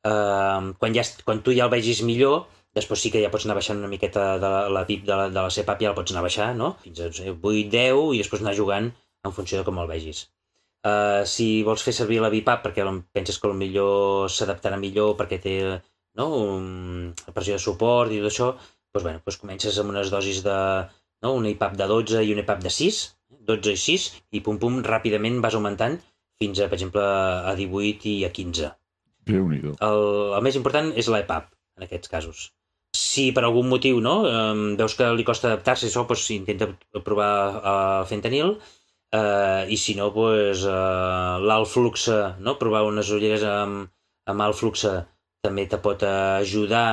Uh, 0.05 0.75
quan, 0.81 0.93
ja, 0.93 1.05
quan 1.25 1.41
tu 1.45 1.55
ja 1.57 1.65
el 1.65 1.73
vegis 1.73 2.03
millor, 2.05 2.45
després 2.77 3.01
sí 3.01 3.13
que 3.15 3.23
ja 3.23 3.31
pots 3.33 3.47
anar 3.47 3.57
baixant 3.57 3.81
una 3.81 3.89
miqueta 3.89 4.35
de 4.43 4.51
la, 4.75 4.85
PIP 4.89 5.07
de 5.09 5.17
la, 5.17 5.29
de 5.33 5.41
la 5.41 5.53
CPAP, 5.55 5.81
ja 5.87 5.93
la 5.95 5.97
pots 5.97 6.13
anar 6.13 6.27
baixant, 6.27 6.59
no? 6.61 6.75
Fins 6.85 7.01
a 7.01 7.09
no 7.09 7.17
sé, 7.17 7.33
8, 7.33 7.67
10 7.73 8.15
i 8.17 8.21
després 8.21 8.45
anar 8.45 8.57
jugant 8.59 8.91
en 9.25 9.37
funció 9.37 9.61
de 9.61 9.67
com 9.69 9.81
el 9.81 9.89
vegis. 9.89 10.27
Uh, 10.85 11.25
si 11.25 11.63
vols 11.65 11.81
fer 11.87 11.95
servir 11.97 12.21
la 12.21 12.29
BIPAP 12.33 12.67
perquè 12.67 12.85
penses 13.17 13.39
que 13.41 13.53
millor 13.57 14.29
s'adaptarà 14.29 14.77
millor 14.77 15.15
perquè 15.17 15.39
té 15.41 15.55
no, 16.19 16.27
un, 16.43 17.15
pressió 17.33 17.57
de 17.57 17.63
suport 17.63 18.13
i 18.13 18.21
tot 18.21 18.29
això, 18.29 18.51
doncs, 18.93 19.07
bueno, 19.07 19.23
doncs 19.25 19.41
comences 19.41 19.79
amb 19.81 19.95
unes 19.95 20.13
dosis 20.13 20.43
de 20.45 20.59
no, 21.23 21.35
una 21.39 21.53
IPAP 21.53 21.77
de 21.81 21.87
12 21.91 22.25
i 22.25 22.33
una 22.35 22.45
IPAP 22.45 22.65
de 22.65 22.73
6, 22.73 23.03
12 23.51 23.77
i 23.77 23.81
6, 23.85 24.09
i 24.39 24.43
pum 24.45 24.59
pum, 24.63 24.81
ràpidament 24.87 25.41
vas 25.45 25.57
augmentant 25.59 25.99
fins 26.41 26.61
a, 26.61 26.69
per 26.71 26.79
exemple, 26.79 27.05
a 27.05 27.55
18 27.59 28.11
i 28.11 28.17
a 28.27 28.33
15. 28.35 28.73
déu 29.31 29.49
nhi 29.49 29.63
El, 29.65 30.03
el 30.37 30.43
més 30.45 30.59
important 30.61 30.91
és 31.01 31.09
l'EPAP, 31.09 31.49
en 31.79 31.87
aquests 31.87 32.11
casos. 32.13 32.51
Si 32.95 33.31
per 33.35 33.45
algun 33.47 33.69
motiu 33.71 34.01
no, 34.05 34.15
eh, 34.29 34.77
veus 34.79 34.95
que 34.99 35.11
li 35.17 35.27
costa 35.27 35.51
adaptar-se, 35.51 35.89
això, 35.89 36.05
doncs, 36.09 36.29
intenta 36.35 36.69
provar 37.07 37.31
el 37.73 38.07
fentanil, 38.11 38.55
eh, 39.15 39.65
i 39.71 39.79
si 39.81 39.97
no, 39.99 40.11
doncs, 40.15 40.67
eh, 40.69 41.35
l'alt 41.49 41.71
fluxe, 41.71 42.21
no? 42.45 42.59
provar 42.61 42.85
unes 42.91 43.11
ulleres 43.17 43.47
amb, 43.49 43.91
amb 44.31 44.47
alt 44.47 44.61
fluxe 44.61 44.95
també 45.45 45.67
te 45.69 45.81
pot 45.85 46.03
ajudar 46.09 46.87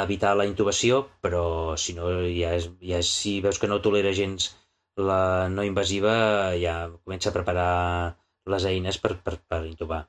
evitar 0.00 0.32
la 0.38 0.46
intubació, 0.48 1.02
però 1.24 1.76
si 1.76 1.94
no, 1.96 2.08
ja 2.32 2.54
és, 2.56 2.70
ja 2.80 3.00
és, 3.02 3.12
si 3.22 3.40
veus 3.44 3.60
que 3.60 3.68
no 3.68 3.82
tolera 3.84 4.14
gens 4.16 4.50
la 4.96 5.48
no 5.52 5.64
invasiva, 5.64 6.14
ja 6.60 6.76
comença 7.04 7.30
a 7.30 7.36
preparar 7.36 7.72
les 8.52 8.66
eines 8.68 8.98
per, 8.98 9.16
per, 9.24 9.38
per 9.48 9.62
intubar. 9.68 10.02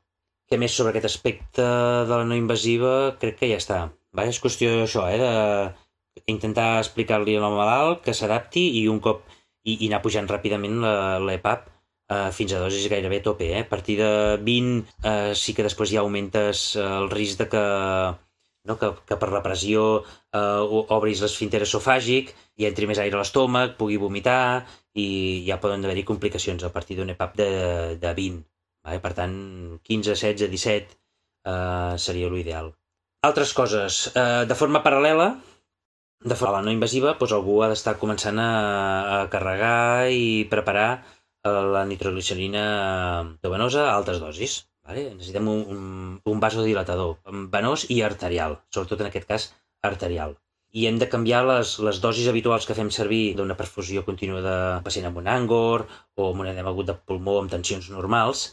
Què 0.50 0.60
més 0.60 0.76
sobre 0.76 0.92
aquest 0.94 1.08
aspecte 1.10 1.66
de 2.08 2.16
la 2.16 2.26
no 2.28 2.38
invasiva? 2.38 3.16
Crec 3.20 3.40
que 3.42 3.52
ja 3.52 3.60
està. 3.62 3.80
Va, 4.14 4.26
és 4.30 4.40
qüestió 4.44 4.74
d'això, 4.80 5.06
eh? 5.10 5.72
d'intentar 6.24 6.80
explicar-li 6.80 7.36
al 7.38 7.56
malalt 7.56 8.04
que 8.06 8.14
s'adapti 8.14 8.68
i 8.80 8.84
un 8.92 9.00
cop 9.02 9.24
i, 9.64 9.80
i 9.80 9.88
anar 9.88 10.04
pujant 10.04 10.28
ràpidament 10.30 10.84
l'EPAP 11.26 11.70
eh, 12.14 12.30
fins 12.38 12.54
a 12.54 12.62
dosis 12.62 12.90
gairebé 12.92 13.22
tope. 13.26 13.50
Eh? 13.52 13.64
A 13.64 13.70
partir 13.70 13.98
de 14.02 14.12
20 14.44 14.84
eh, 15.10 15.34
sí 15.40 15.56
que 15.58 15.66
després 15.66 15.94
ja 15.96 16.04
augmentes 16.04 16.76
eh, 16.76 16.86
el 16.86 17.10
risc 17.14 17.42
de 17.42 17.50
que, 17.54 17.64
no? 18.70 18.78
que, 18.80 18.90
que 19.08 19.18
per 19.20 19.30
la 19.34 19.44
pressió 19.46 19.84
eh, 20.04 20.94
obris 20.98 21.24
l'esfínter 21.24 21.64
esofàgic 21.66 22.34
i 22.62 22.68
entri 22.70 22.88
més 22.90 23.02
aire 23.04 23.18
a 23.18 23.22
l'estómac, 23.22 23.78
pugui 23.80 24.00
vomitar 24.02 24.64
i 25.00 25.08
ja 25.48 25.60
poden 25.62 25.86
haver-hi 25.86 26.06
complicacions 26.08 26.64
a 26.64 26.72
partir 26.74 26.98
d'un 27.00 27.12
EPAP 27.14 27.38
de, 27.40 27.50
de 28.02 28.14
20. 28.20 28.44
Vale? 28.84 29.00
Per 29.04 29.14
tant, 29.18 29.36
15, 29.82 30.14
16, 30.14 30.52
17 30.52 30.98
eh, 31.50 31.96
seria 31.98 32.30
l'ideal. 32.32 32.74
Altres 33.24 33.54
coses. 33.56 34.06
Eh, 34.14 34.44
de 34.50 34.60
forma 34.60 34.84
paral·lela, 34.86 35.32
de 36.24 36.36
forma 36.40 36.62
no 36.64 36.72
invasiva, 36.72 37.16
doncs 37.20 37.36
algú 37.36 37.62
ha 37.64 37.70
d'estar 37.72 37.98
començant 38.00 38.40
a, 38.40 38.52
a 39.16 39.18
carregar 39.32 40.12
i 40.12 40.46
preparar 40.52 40.90
eh, 41.00 41.62
la 41.76 41.84
nitroglicerina 41.90 42.64
venosa 43.44 43.88
a 43.88 43.96
altes 43.98 44.22
dosis. 44.24 44.62
Vale? 44.88 45.04
Necessitem 45.16 45.48
un, 45.48 45.60
un, 45.74 45.84
un 46.32 46.40
vasodilatador 46.44 47.36
venós 47.52 47.86
i 47.96 48.02
arterial, 48.08 48.58
sobretot 48.76 49.04
en 49.04 49.10
aquest 49.10 49.30
cas 49.30 49.46
arterial. 49.90 50.36
I 50.74 50.88
hem 50.90 50.98
de 51.00 51.08
canviar 51.14 51.44
les, 51.48 51.76
les 51.88 52.00
dosis 52.04 52.28
habituals 52.32 52.66
que 52.68 52.76
fem 52.78 52.90
servir 52.92 53.22
d'una 53.38 53.58
perfusió 53.60 54.04
contínua 54.08 54.42
de 54.44 54.56
pacient 54.88 55.08
amb 55.10 55.20
un 55.22 55.30
angor 55.30 55.86
o 56.18 56.30
amb 56.32 56.44
un 56.44 56.50
edema 56.52 56.74
agut 56.74 56.90
de 56.90 56.98
pulmó 57.10 57.38
amb 57.40 57.54
tensions 57.54 57.90
normals, 57.94 58.48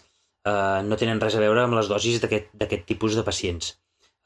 eh, 0.47 0.81
no 0.87 0.99
tenen 1.01 1.23
res 1.25 1.38
a 1.38 1.43
veure 1.45 1.64
amb 1.64 1.79
les 1.79 1.88
dosis 1.93 2.21
d'aquest 2.23 2.87
tipus 2.93 3.16
de 3.19 3.27
pacients. 3.31 3.73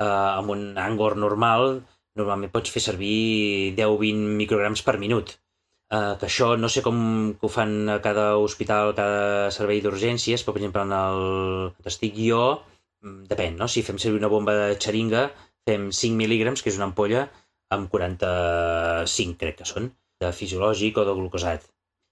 Eh, 0.03 0.09
amb 0.09 0.51
un 0.57 0.67
angor 0.89 1.17
normal, 1.25 1.79
normalment 2.19 2.53
pots 2.55 2.75
fer 2.75 2.83
servir 2.83 3.75
10-20 3.79 4.37
micrograms 4.43 4.83
per 4.87 4.99
minut. 5.07 5.37
Eh, 5.95 6.15
que 6.19 6.27
això 6.27 6.47
no 6.59 6.69
sé 6.75 6.83
com 6.85 6.97
que 7.39 7.47
ho 7.47 7.51
fan 7.57 7.75
a 7.93 7.99
cada 8.05 8.25
hospital, 8.45 8.93
a 8.93 8.97
cada 8.99 9.51
servei 9.57 9.83
d'urgències, 9.85 10.43
però 10.43 10.55
per 10.55 10.63
exemple 10.63 10.83
en 10.87 10.95
el 10.99 11.19
on 11.69 11.91
estic 11.91 12.17
jo, 12.19 12.45
mm, 13.05 13.27
depèn, 13.33 13.59
no? 13.61 13.69
Si 13.69 13.85
fem 13.89 13.99
servir 14.05 14.23
una 14.23 14.31
bomba 14.33 14.55
de 14.61 14.79
xeringa, 14.85 15.25
fem 15.69 15.91
5 16.01 16.17
mil·lígrams, 16.23 16.63
que 16.63 16.73
és 16.73 16.79
una 16.81 16.89
ampolla, 16.91 17.27
amb 17.77 17.91
45, 17.93 19.37
crec 19.43 19.61
que 19.61 19.69
són, 19.71 19.91
de 20.25 20.31
fisiològic 20.41 20.99
o 20.99 21.05
de 21.09 21.15
glucosat. 21.21 21.69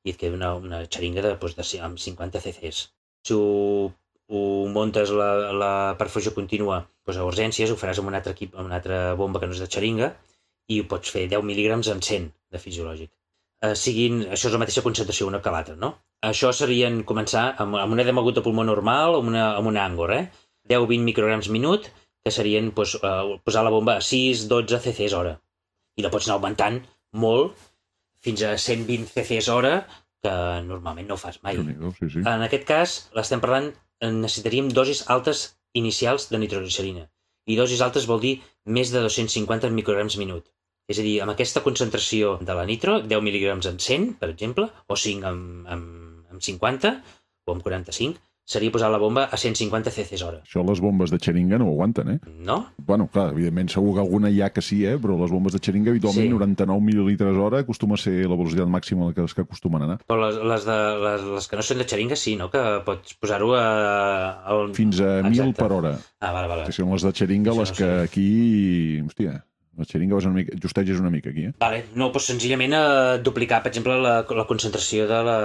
I 0.06 0.12
et 0.12 0.20
queda 0.20 0.38
una, 0.38 0.52
una 0.68 0.82
xeringa 0.96 1.24
de, 1.26 1.32
doncs, 1.42 1.56
de, 1.58 1.80
amb 1.88 1.98
50 2.04 2.42
cc's. 2.44 2.84
Si 3.26 3.34
ho, 3.38 3.90
ho 4.28 4.42
muntes 4.76 5.14
la, 5.22 5.30
la 5.64 5.72
perfusió 5.98 6.34
contínua 6.38 6.82
doncs 7.06 7.18
a 7.18 7.26
urgències, 7.30 7.72
ho 7.72 7.80
faràs 7.82 8.02
amb 8.02 8.12
un 8.12 8.18
altre 8.20 8.36
equip, 8.36 8.54
amb 8.56 8.70
una 8.70 8.78
altra 8.80 9.02
bomba 9.22 9.42
que 9.42 9.50
no 9.50 9.58
és 9.58 9.64
de 9.64 9.70
xeringa, 9.76 10.12
i 10.70 10.80
ho 10.80 10.88
pots 10.94 11.16
fer 11.16 11.26
10 11.34 11.50
mil·lígrams 11.50 11.90
en 11.94 12.04
100 12.12 12.30
de 12.54 12.62
fisiològic. 12.66 13.10
Eh, 13.62 13.74
siguin, 13.78 14.24
això 14.34 14.48
és 14.48 14.54
la 14.56 14.58
mateixa 14.58 14.82
concentració 14.82 15.28
una 15.30 15.38
que 15.42 15.50
l'altra, 15.54 15.76
no? 15.78 15.92
Això 16.26 16.50
serien 16.56 17.02
començar 17.06 17.44
amb, 17.62 17.76
amb 17.78 17.94
un 17.94 18.02
edema 18.02 18.22
agut 18.22 18.38
de 18.38 18.42
pulmó 18.42 18.64
normal 18.66 19.14
o 19.14 19.20
amb 19.22 19.30
una, 19.30 19.44
amb 19.58 19.70
una 19.70 19.84
àngor, 19.86 20.14
eh? 20.16 20.24
10-20 20.70 21.06
micrograms 21.06 21.50
minut, 21.54 21.86
que 22.24 22.32
serien 22.34 22.72
doncs, 22.74 22.96
eh, 22.98 23.38
posar 23.46 23.62
la 23.66 23.70
bomba 23.74 23.98
a 23.98 24.02
6-12 24.06 24.80
cc's 24.82 25.14
hora. 25.18 25.36
I 25.98 26.02
la 26.02 26.10
pots 26.10 26.26
anar 26.26 26.38
augmentant 26.40 26.80
molt 27.24 27.58
fins 28.22 28.42
a 28.46 28.56
120 28.58 29.10
cc's 29.14 29.50
hora, 29.52 29.74
que 30.22 30.34
normalment 30.66 31.08
no 31.10 31.14
ho 31.18 31.22
fas 31.22 31.40
mai. 31.42 31.58
sí, 31.98 32.10
sí. 32.16 32.22
En 32.22 32.46
aquest 32.46 32.66
cas, 32.66 32.96
l'estem 33.18 33.42
parlant, 33.42 33.70
eh, 34.00 34.10
necessitaríem 34.10 34.70
dosis 34.74 35.04
altes 35.10 35.48
inicials 35.78 36.28
de 36.30 36.38
nitroglicerina. 36.42 37.08
I 37.50 37.58
dosis 37.58 37.82
altes 37.82 38.06
vol 38.10 38.22
dir 38.22 38.36
més 38.66 38.90
de 38.94 39.02
250 39.02 39.70
micrograms 39.74 40.18
minut. 40.18 40.46
És 40.92 40.98
a 41.00 41.06
dir, 41.06 41.14
amb 41.24 41.32
aquesta 41.32 41.62
concentració 41.64 42.34
de 42.44 42.58
la 42.58 42.66
nitro, 42.68 42.98
10 43.00 43.24
mil·lígrams 43.24 43.70
en 43.70 43.78
100, 43.80 44.10
per 44.20 44.28
exemple, 44.34 44.68
o 44.92 44.98
5 44.98 45.24
amb, 45.30 45.64
amb, 45.72 45.88
amb 46.36 46.44
50, 46.44 46.92
o 47.48 47.56
amb 47.56 47.64
45, 47.64 48.20
seria 48.52 48.72
posar 48.74 48.88
la 48.90 48.98
bomba 48.98 49.22
a 49.32 49.36
150 49.38 49.88
cc's 49.94 50.20
hora. 50.26 50.40
Això 50.42 50.64
les 50.66 50.80
bombes 50.82 51.12
de 51.14 51.16
xeringa 51.22 51.56
no 51.62 51.68
ho 51.70 51.76
aguanten, 51.76 52.08
eh? 52.10 52.16
No? 52.44 52.56
Bueno, 52.76 53.06
clar, 53.14 53.28
evidentment 53.32 53.70
segur 53.72 53.94
que 53.94 54.02
alguna 54.02 54.28
hi 54.34 54.42
ha 54.42 54.50
que 54.52 54.60
sí, 54.66 54.80
eh? 54.84 54.96
però 55.00 55.14
les 55.20 55.30
bombes 55.32 55.54
de 55.54 55.60
xeringa 55.62 55.94
habitualment 55.94 56.26
Sí. 56.26 56.32
99 56.34 56.82
mil·lilitres 56.88 57.38
hora 57.38 57.60
acostuma 57.62 57.94
a 57.94 58.02
ser 58.02 58.16
la 58.26 58.34
velocitat 58.36 58.68
màxima 58.68 59.06
a 59.06 59.12
la 59.12 59.14
que, 59.16 59.24
que 59.38 59.46
acostumen 59.46 59.86
a 59.86 59.88
anar. 59.88 59.98
Però 60.10 60.18
les, 60.26 60.36
les, 60.52 60.66
de, 60.68 60.78
les, 61.06 61.24
les 61.38 61.48
que 61.48 61.60
no 61.62 61.64
són 61.70 61.80
de 61.84 61.86
xeringa 61.94 62.18
sí, 62.18 62.34
no? 62.36 62.50
Que 62.52 62.64
pots 62.84 63.14
posar-ho 63.22 63.54
a... 63.56 63.64
al... 64.52 64.74
Fins 64.76 65.00
a 65.00 65.22
1.000 65.22 65.30
Exacte. 65.32 65.62
per 65.62 65.70
hora. 65.78 65.94
Ah, 66.20 66.34
vale, 66.34 66.50
vale. 66.50 66.66
Que 66.68 66.76
són 66.76 66.92
les 66.92 67.06
de 67.08 67.14
xeringa 67.22 67.54
Això 67.54 67.62
les 67.62 67.72
no 67.72 67.78
que 67.78 67.88
sé. 67.94 68.02
aquí, 68.10 68.28
hòstia, 69.06 69.38
La 69.78 69.86
xeringa 69.88 70.14
vas 70.18 70.26
una 70.28 70.34
mica, 70.36 70.52
justeges 70.62 70.98
una 71.00 71.08
mica 71.10 71.30
aquí, 71.30 71.46
eh? 71.48 71.52
Vale, 71.58 71.84
no, 71.96 72.10
doncs 72.12 72.26
senzillament 72.28 72.74
eh, 72.76 73.18
duplicar, 73.24 73.62
per 73.64 73.70
exemple, 73.72 73.94
la, 74.04 74.18
la 74.28 74.44
concentració 74.46 75.06
de 75.08 75.20
la, 75.24 75.36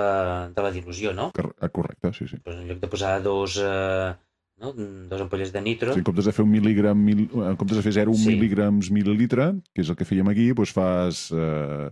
de 0.53 0.65
la 0.65 0.71
dilució, 0.75 1.13
no? 1.15 1.29
Cor- 1.37 1.53
ah, 1.61 1.69
Correcte, 1.69 2.11
sí, 2.17 2.27
sí. 2.27 2.37
Pues 2.43 2.57
en 2.57 2.67
lloc 2.67 2.81
de 2.83 2.89
posar 2.91 3.21
dos, 3.23 3.55
eh, 3.63 4.11
no? 4.59 4.73
dos 4.73 5.21
ampolles 5.21 5.53
de 5.53 5.61
nitro, 5.61 5.93
Sí, 5.93 5.99
en 6.03 6.03
comptes 6.09 6.25
de 6.27 6.33
fer 6.35 6.43
un 6.43 6.51
mil·ligram, 6.51 6.97
mil, 6.99 7.23
en 7.31 7.55
comptes 7.55 7.77
de 7.79 7.83
fer 7.85 7.93
0,1 8.01 8.19
Sí. 8.25 8.33
mil·lígrams 8.33 8.91
mil·lilitre, 8.91 9.47
que 9.73 9.85
és 9.85 9.89
el 9.89 9.95
que 9.95 10.05
fèiem 10.09 10.27
aquí, 10.33 10.49
doncs 10.51 10.75
fas 10.75 11.23
eh, 11.31 11.87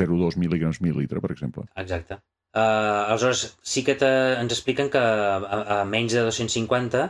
0,2 0.00 0.38
mil·lígrams 0.40 0.80
mil·litre, 0.80 1.20
per 1.20 1.32
exemple. 1.34 1.66
Exacte. 1.76 2.22
Uh, 2.50 3.12
aleshores, 3.12 3.44
sí 3.62 3.84
que 3.86 3.94
te, 3.94 4.08
ens 4.40 4.50
expliquen 4.56 4.88
que 4.90 4.98
a, 4.98 5.36
a 5.80 5.84
menys 5.86 6.16
de 6.16 6.24
250 6.26 7.04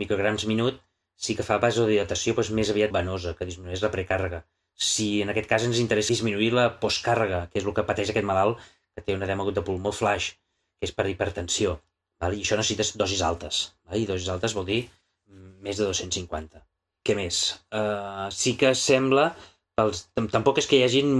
micrograms 0.00 0.46
minut 0.50 0.80
sí 1.26 1.36
que 1.38 1.44
fa 1.46 1.58
vasodilatació 1.62 2.34
doncs, 2.36 2.50
més 2.58 2.70
aviat 2.72 2.92
venosa, 2.96 3.34
que 3.38 3.48
disminueix 3.48 3.82
la 3.84 3.92
precàrrega. 3.94 4.42
Si 4.90 5.08
en 5.22 5.32
aquest 5.32 5.48
cas 5.50 5.66
ens 5.66 5.80
interessa 5.82 6.14
disminuir 6.14 6.52
la 6.56 6.66
postcàrrega, 6.82 7.42
que 7.52 7.60
és 7.60 7.66
el 7.68 7.74
que 7.76 7.84
pateix 7.88 8.12
aquest 8.12 8.28
malalt 8.30 8.60
que 8.96 9.04
té 9.04 9.14
un 9.16 9.22
edema 9.26 9.44
de 9.58 9.64
pulmó 9.66 9.92
flash, 9.92 10.32
que 10.80 10.88
és 10.88 10.94
per 10.96 11.06
hipertensió, 11.10 11.76
val? 12.22 12.34
i 12.38 12.42
això 12.44 12.56
necessites 12.56 12.94
dosis 13.02 13.22
altes. 13.26 13.60
Val? 13.86 14.00
I 14.00 14.08
dosis 14.08 14.30
altes 14.32 14.56
vol 14.56 14.66
dir 14.70 14.80
mm, 14.86 15.60
més 15.66 15.76
de 15.80 15.84
250. 15.90 16.62
Què 17.04 17.16
més? 17.16 17.40
Uh, 17.72 18.28
sí 18.32 18.56
que 18.60 18.72
sembla 18.76 19.30
pels, 19.76 20.06
tam- 20.16 20.28
tampoc 20.32 20.58
és 20.60 20.68
que 20.68 20.80
hi 20.80 20.84
hagin 20.86 21.12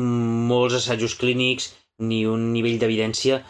molts 0.51 0.77
assajos 0.81 1.15
clínics 1.21 1.71
ni 2.11 2.25
un 2.29 2.51
nivell 2.55 2.79
d'evidència 2.81 3.43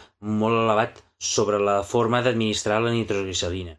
molt 0.42 0.58
elevat 0.64 1.00
sobre 1.22 1.58
la 1.62 1.80
forma 1.86 2.22
d'administrar 2.26 2.80
la 2.82 2.92
nitroglicerina. 2.94 3.76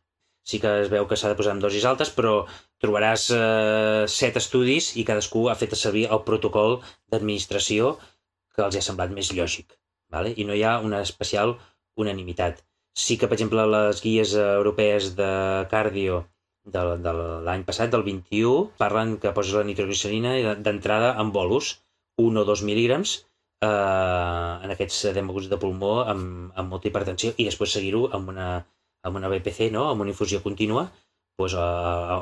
Sí 0.51 0.59
que 0.63 0.71
es 0.83 0.89
veu 0.91 1.05
que 1.07 1.17
s'ha 1.19 1.29
de 1.31 1.37
posar 1.39 1.53
en 1.55 1.61
dosis 1.63 1.85
altes, 1.89 2.09
però 2.15 2.33
trobaràs 2.83 3.27
eh, 3.35 4.07
set 4.13 4.39
estudis 4.41 4.89
i 4.99 5.05
cadascú 5.07 5.45
ha 5.47 5.57
fet 5.59 5.77
servir 5.79 6.07
el 6.15 6.23
protocol 6.27 6.79
d'administració 7.13 7.93
que 8.55 8.65
els 8.65 8.77
ha 8.77 8.83
semblat 8.87 9.13
més 9.15 9.31
lògic. 9.37 9.77
Vale? 10.11 10.33
I 10.35 10.47
no 10.47 10.57
hi 10.57 10.65
ha 10.67 10.79
una 10.83 10.99
especial 11.07 11.55
unanimitat. 12.03 12.59
Sí 13.05 13.15
que, 13.17 13.29
per 13.31 13.37
exemple, 13.37 13.63
les 13.73 14.01
guies 14.03 14.35
europees 14.43 15.13
de 15.15 15.31
cardio 15.71 16.25
de, 16.65 16.81
de 17.05 17.13
l'any 17.47 17.63
passat, 17.69 17.93
del 17.93 18.03
21, 18.07 18.75
parlen 18.81 19.15
que 19.23 19.31
posis 19.37 19.55
la 19.57 19.67
nitroglicerina 19.69 20.35
d'entrada 20.65 21.13
en 21.23 21.31
bolos, 21.37 21.77
1 22.19 22.41
o 22.41 22.47
2 22.49 22.65
mil·lígrams, 22.67 23.15
eh, 23.63 24.51
en 24.65 24.75
aquests 24.75 24.99
edèmaguts 25.13 25.49
de 25.51 25.59
pulmó 25.63 25.93
amb, 26.03 26.51
amb 26.55 26.75
molta 26.75 26.91
hipertensió 26.91 27.33
i 27.37 27.47
després 27.47 27.77
seguir-ho 27.77 28.07
amb 28.17 28.33
una, 28.33 28.49
amb 29.07 29.17
una 29.17 29.29
BPC, 29.31 29.71
no? 29.73 29.89
amb 29.89 30.05
una 30.05 30.13
infusió 30.13 30.41
contínua, 30.43 30.87
doncs, 31.39 31.55
a, 31.57 31.67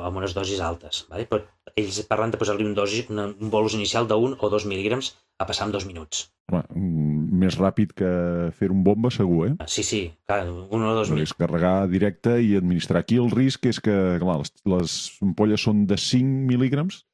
amb 0.08 0.20
unes 0.20 0.34
dosis 0.36 0.60
altes. 0.64 1.04
Vale? 1.10 1.26
Però 1.28 1.42
ells 1.76 2.00
parlen 2.08 2.32
de 2.32 2.40
posar-li 2.40 2.66
un, 2.66 2.74
dosi, 2.74 3.04
una, 3.12 3.28
un 3.30 3.50
bolus 3.52 3.76
inicial 3.78 4.08
de 4.08 4.16
1 4.16 4.38
o 4.40 4.50
2 4.52 4.68
mil·lígrams 4.70 5.14
a 5.40 5.46
passar 5.48 5.66
en 5.68 5.72
dos 5.72 5.86
minuts. 5.88 6.26
Home, 6.50 6.62
mm, 6.74 7.38
més 7.40 7.56
ràpid 7.56 7.94
que 7.96 8.10
fer 8.58 8.70
un 8.72 8.82
bomba, 8.84 9.10
segur, 9.14 9.46
eh? 9.48 9.52
Sí, 9.70 9.84
sí, 9.86 10.00
clar, 10.28 10.42
un 10.50 10.84
o 10.84 10.94
dos 10.94 11.12
mil. 11.14 11.22
és 11.22 11.32
carregar 11.32 11.88
directe 11.88 12.36
i 12.42 12.56
administrar. 12.58 13.00
Aquí 13.00 13.16
el 13.22 13.30
risc 13.32 13.64
és 13.70 13.80
que, 13.80 14.18
clar, 14.20 14.40
les, 14.42 14.52
les 14.68 14.96
ampolles 15.24 15.64
són 15.64 15.86
de 15.86 15.96
5 15.96 16.44
mil·lígrams. 16.50 17.04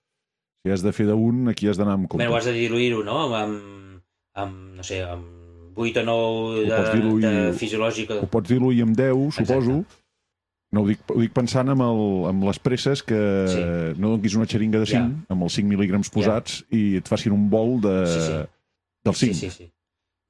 Si 0.64 0.72
has 0.74 0.82
de 0.82 0.90
fer 0.90 1.06
d'un, 1.06 1.46
aquí 1.52 1.68
has 1.70 1.78
d'anar 1.78 1.94
amb 1.94 2.08
compte. 2.08 2.24
Bé, 2.24 2.32
ho 2.32 2.34
has 2.34 2.48
de 2.48 2.56
diluir-ho, 2.56 3.04
no? 3.06 3.20
Amb, 3.36 4.02
amb, 4.34 4.74
no 4.80 4.82
sé, 4.82 5.04
amb 5.06 5.35
8 5.76 6.00
o 6.00 6.04
9 6.04 6.16
Ho 6.16 6.52
de, 6.64 6.82
diluir- 6.96 7.22
de 7.28 7.52
fisiològica. 7.52 8.18
Ho 8.22 8.26
pots 8.32 8.48
diluir 8.48 8.82
amb 8.82 8.96
10, 8.96 9.30
suposo. 9.36 9.78
Exacte. 9.82 10.02
No, 10.72 10.82
ho 10.82 10.88
dic, 10.88 10.98
ho 11.14 11.20
dic 11.22 11.32
pensant 11.32 11.68
amb, 11.70 11.80
el, 11.86 12.00
amb 12.28 12.42
les 12.48 12.58
presses 12.58 13.02
que 13.06 13.18
Sí. 13.48 13.60
no 14.00 14.10
donquis 14.10 14.34
una 14.34 14.48
xeringa 14.50 14.80
de 14.82 14.86
5 14.86 14.98
Ja. 14.98 15.32
amb 15.32 15.42
els 15.46 15.54
5 15.54 15.68
mil·lígrams 15.70 16.10
posats 16.10 16.64
i 16.74 16.96
et 16.98 17.06
facin 17.08 17.32
un 17.32 17.48
bol 17.48 17.78
de, 17.80 17.94
Sí, 18.06 18.20
sí. 18.20 18.38
del 19.06 19.14
5. 19.14 19.34
Sí, 19.34 19.34
sí, 19.34 19.50
sí. 19.50 19.70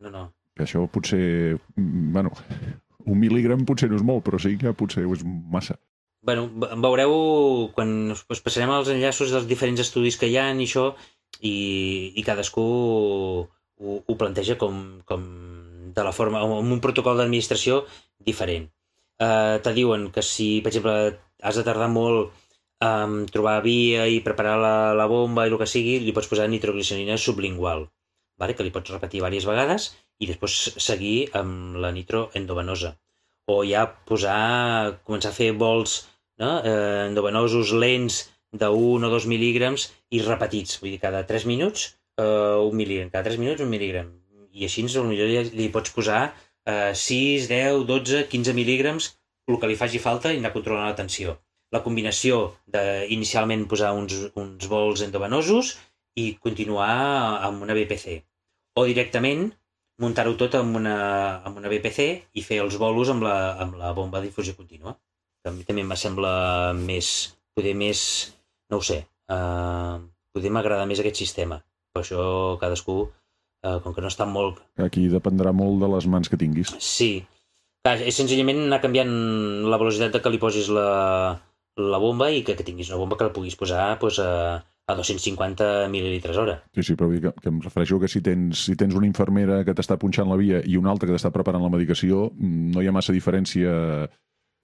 No, 0.00 0.10
no. 0.10 0.24
Que 0.54 0.64
això 0.64 0.84
potser... 0.92 1.58
Bueno, 1.76 2.32
un 3.06 3.18
mil·lígram 3.20 3.64
potser 3.64 3.88
no 3.90 3.96
és 3.96 4.02
molt, 4.04 4.24
però 4.26 4.38
sí 4.38 4.56
que 4.58 4.72
potser 4.76 5.06
és 5.08 5.24
massa. 5.24 5.78
Bueno, 6.22 6.48
ve- 6.52 6.74
veureu 6.82 7.70
quan 7.74 8.10
us 8.12 8.24
us 8.28 8.40
passarem 8.42 8.70
els 8.76 8.88
enllaços 8.92 9.30
dels 9.30 9.46
diferents 9.48 9.80
estudis 9.80 10.16
que 10.18 10.26
hi 10.28 10.36
ha 10.36 10.50
i 10.52 10.64
això, 10.66 10.94
i, 11.40 12.12
i 12.16 12.22
cadascú 12.22 13.48
ho, 13.80 14.00
ho 14.06 14.16
planteja 14.20 14.56
com, 14.60 14.80
com 15.08 15.26
de 15.96 16.04
la 16.04 16.12
forma, 16.12 16.42
amb 16.44 16.72
un 16.76 16.82
protocol 16.84 17.18
d'administració 17.18 17.84
diferent. 18.26 18.68
Uh, 19.16 19.56
te 19.64 19.72
diuen 19.76 20.10
que 20.12 20.24
si, 20.24 20.60
per 20.64 20.72
exemple, 20.72 20.96
has 21.42 21.56
de 21.56 21.64
tardar 21.64 21.88
molt 21.92 22.34
en 22.84 23.22
trobar 23.32 23.62
via 23.64 24.04
i 24.12 24.20
preparar 24.24 24.56
la, 24.60 24.76
la 24.96 25.06
bomba 25.08 25.46
i 25.46 25.52
el 25.52 25.58
que 25.60 25.68
sigui, 25.70 25.98
li 26.04 26.12
pots 26.16 26.28
posar 26.28 26.48
nitroglicerina 26.52 27.16
sublingual, 27.20 27.86
vale? 28.36 28.56
que 28.56 28.66
li 28.66 28.72
pots 28.74 28.92
repetir 28.92 29.22
diverses 29.22 29.48
vegades 29.48 29.88
i 30.20 30.28
després 30.28 30.56
seguir 30.76 31.16
amb 31.40 31.80
la 31.80 31.92
nitro 31.96 32.26
endovenosa. 32.36 32.92
O 33.48 33.62
ja 33.64 33.86
posar, 34.08 34.98
començar 35.06 35.32
a 35.32 35.38
fer 35.38 35.52
vols 35.56 36.02
no? 36.42 36.58
eh, 36.60 37.06
endovenosos 37.06 37.72
lents 37.72 38.26
de 38.52 38.68
1 38.68 39.06
o 39.06 39.12
2 39.12 39.28
mil·lígrams 39.30 39.88
i 40.12 40.20
repetits, 40.24 40.80
vull 40.82 40.92
dir, 40.92 41.00
cada 41.00 41.24
3 41.28 41.46
minuts 41.48 41.94
eh, 42.20 42.58
un 42.62 42.76
mil·lígram, 42.76 43.10
cada 43.12 43.30
3 43.30 43.40
minuts 43.42 43.64
un 43.64 43.72
mil·lígram. 43.72 44.12
I 44.56 44.68
així 44.68 44.84
potser 44.86 45.04
li, 45.08 45.40
li 45.58 45.68
pots 45.72 45.92
posar 45.96 46.20
eh, 46.28 46.92
6, 46.94 47.48
10, 47.52 47.82
12, 47.88 48.22
15 48.32 48.56
mil·lígrams, 48.56 49.10
el 49.46 49.60
que 49.62 49.70
li 49.70 49.78
faci 49.78 50.00
falta 50.02 50.32
i 50.32 50.40
anar 50.40 50.54
controlant 50.54 50.88
la 50.88 50.98
tensió. 50.98 51.36
La 51.74 51.82
combinació 51.84 52.56
de 52.70 52.82
inicialment 53.14 53.66
posar 53.70 53.92
uns, 53.98 54.16
uns 54.38 54.66
vols 54.70 55.02
endovenosos 55.06 55.76
i 56.16 56.32
continuar 56.42 56.90
amb 57.46 57.62
una 57.66 57.76
BPC. 57.76 58.20
O 58.80 58.86
directament 58.88 59.48
muntar-ho 60.02 60.34
tot 60.40 60.56
amb 60.58 60.76
una, 60.76 60.96
amb 61.48 61.58
una 61.60 61.70
BPC 61.72 62.06
i 62.36 62.44
fer 62.44 62.60
els 62.64 62.76
bolos 62.80 63.10
amb 63.12 63.24
la, 63.26 63.36
amb 63.64 63.78
la 63.80 63.92
bomba 63.96 64.20
de 64.20 64.30
difusió 64.30 64.56
contínua. 64.56 64.96
A 65.46 65.52
mi 65.54 65.64
també 65.66 65.84
me 65.86 65.96
sembla 65.96 66.72
més, 66.74 67.10
poder 67.54 67.76
més, 67.78 68.00
no 68.72 68.80
ho 68.80 68.84
sé, 68.84 68.98
uh, 69.30 69.96
poder 70.34 70.50
m'agrada 70.52 70.88
més 70.90 71.00
aquest 71.00 71.22
sistema. 71.22 71.60
Per 71.96 72.02
això 72.04 72.20
cadascú, 72.60 72.98
uh, 73.08 73.78
com 73.80 73.96
que 73.96 74.04
no 74.04 74.12
està 74.12 74.28
molt... 74.28 74.60
Aquí 74.84 75.06
dependrà 75.08 75.54
molt 75.56 75.80
de 75.80 75.88
les 75.96 76.08
mans 76.12 76.28
que 76.28 76.36
tinguis. 76.36 76.74
Sí, 76.84 77.24
Clar, 77.86 78.00
és 78.02 78.16
senzillament 78.18 78.64
anar 78.64 78.80
canviant 78.82 79.10
la 79.70 79.78
velocitat 79.78 80.16
de 80.16 80.20
que 80.22 80.30
li 80.34 80.40
posis 80.42 80.66
la, 80.74 80.88
la 81.78 82.00
bomba 82.02 82.32
i 82.34 82.40
que, 82.42 82.56
que 82.58 82.64
tinguis 82.66 82.88
una 82.90 82.98
bomba 82.98 83.14
que 83.14 83.28
la 83.28 83.34
puguis 83.36 83.54
posar 83.60 83.92
doncs, 84.00 84.18
a, 84.18 84.58
a 84.90 84.96
250 84.98 85.68
mil·lilitres 85.92 86.40
hora. 86.42 86.56
Sí, 86.74 86.82
sí, 86.88 86.96
però 86.98 87.12
que, 87.12 87.30
que 87.38 87.52
em 87.52 87.60
refereixo 87.62 88.00
que 88.02 88.10
si 88.10 88.24
tens, 88.26 88.64
si 88.66 88.74
tens 88.80 88.98
una 88.98 89.06
infermera 89.06 89.60
que 89.62 89.76
t'està 89.78 90.00
punxant 90.02 90.26
la 90.26 90.40
via 90.40 90.64
i 90.66 90.74
una 90.80 90.90
altra 90.90 91.06
que 91.06 91.14
t'està 91.14 91.30
preparant 91.30 91.62
la 91.62 91.70
medicació, 91.76 92.26
mm, 92.34 92.74
no 92.74 92.82
hi 92.82 92.90
ha 92.90 92.96
massa 92.96 93.14
diferència 93.14 93.76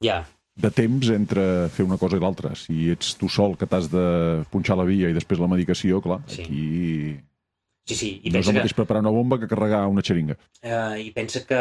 Ja, 0.02 0.24
de 0.54 0.70
temps 0.70 1.08
entre 1.14 1.68
fer 1.72 1.84
una 1.86 1.96
cosa 1.98 2.18
i 2.18 2.20
l'altra. 2.20 2.54
Si 2.58 2.90
ets 2.92 3.14
tu 3.16 3.28
sol 3.32 3.56
que 3.56 3.66
t'has 3.66 3.88
de 3.92 4.44
punxar 4.52 4.76
la 4.76 4.84
via 4.88 5.08
i 5.08 5.16
després 5.16 5.40
la 5.40 5.48
medicació, 5.48 6.00
clar, 6.04 6.20
Sí. 6.28 6.42
aquí 6.42 7.20
sí, 7.88 7.94
sí. 7.96 8.10
I 8.24 8.30
no 8.30 8.38
és 8.38 8.46
el 8.46 8.52
que, 8.52 8.58
mateix 8.60 8.74
preparar 8.76 9.00
una 9.02 9.10
bomba 9.14 9.38
que 9.40 9.48
carregar 9.48 9.86
una 9.88 10.02
xeringa. 10.04 10.36
eh, 10.62 11.00
I 11.06 11.10
pensa 11.16 11.44
que 11.46 11.56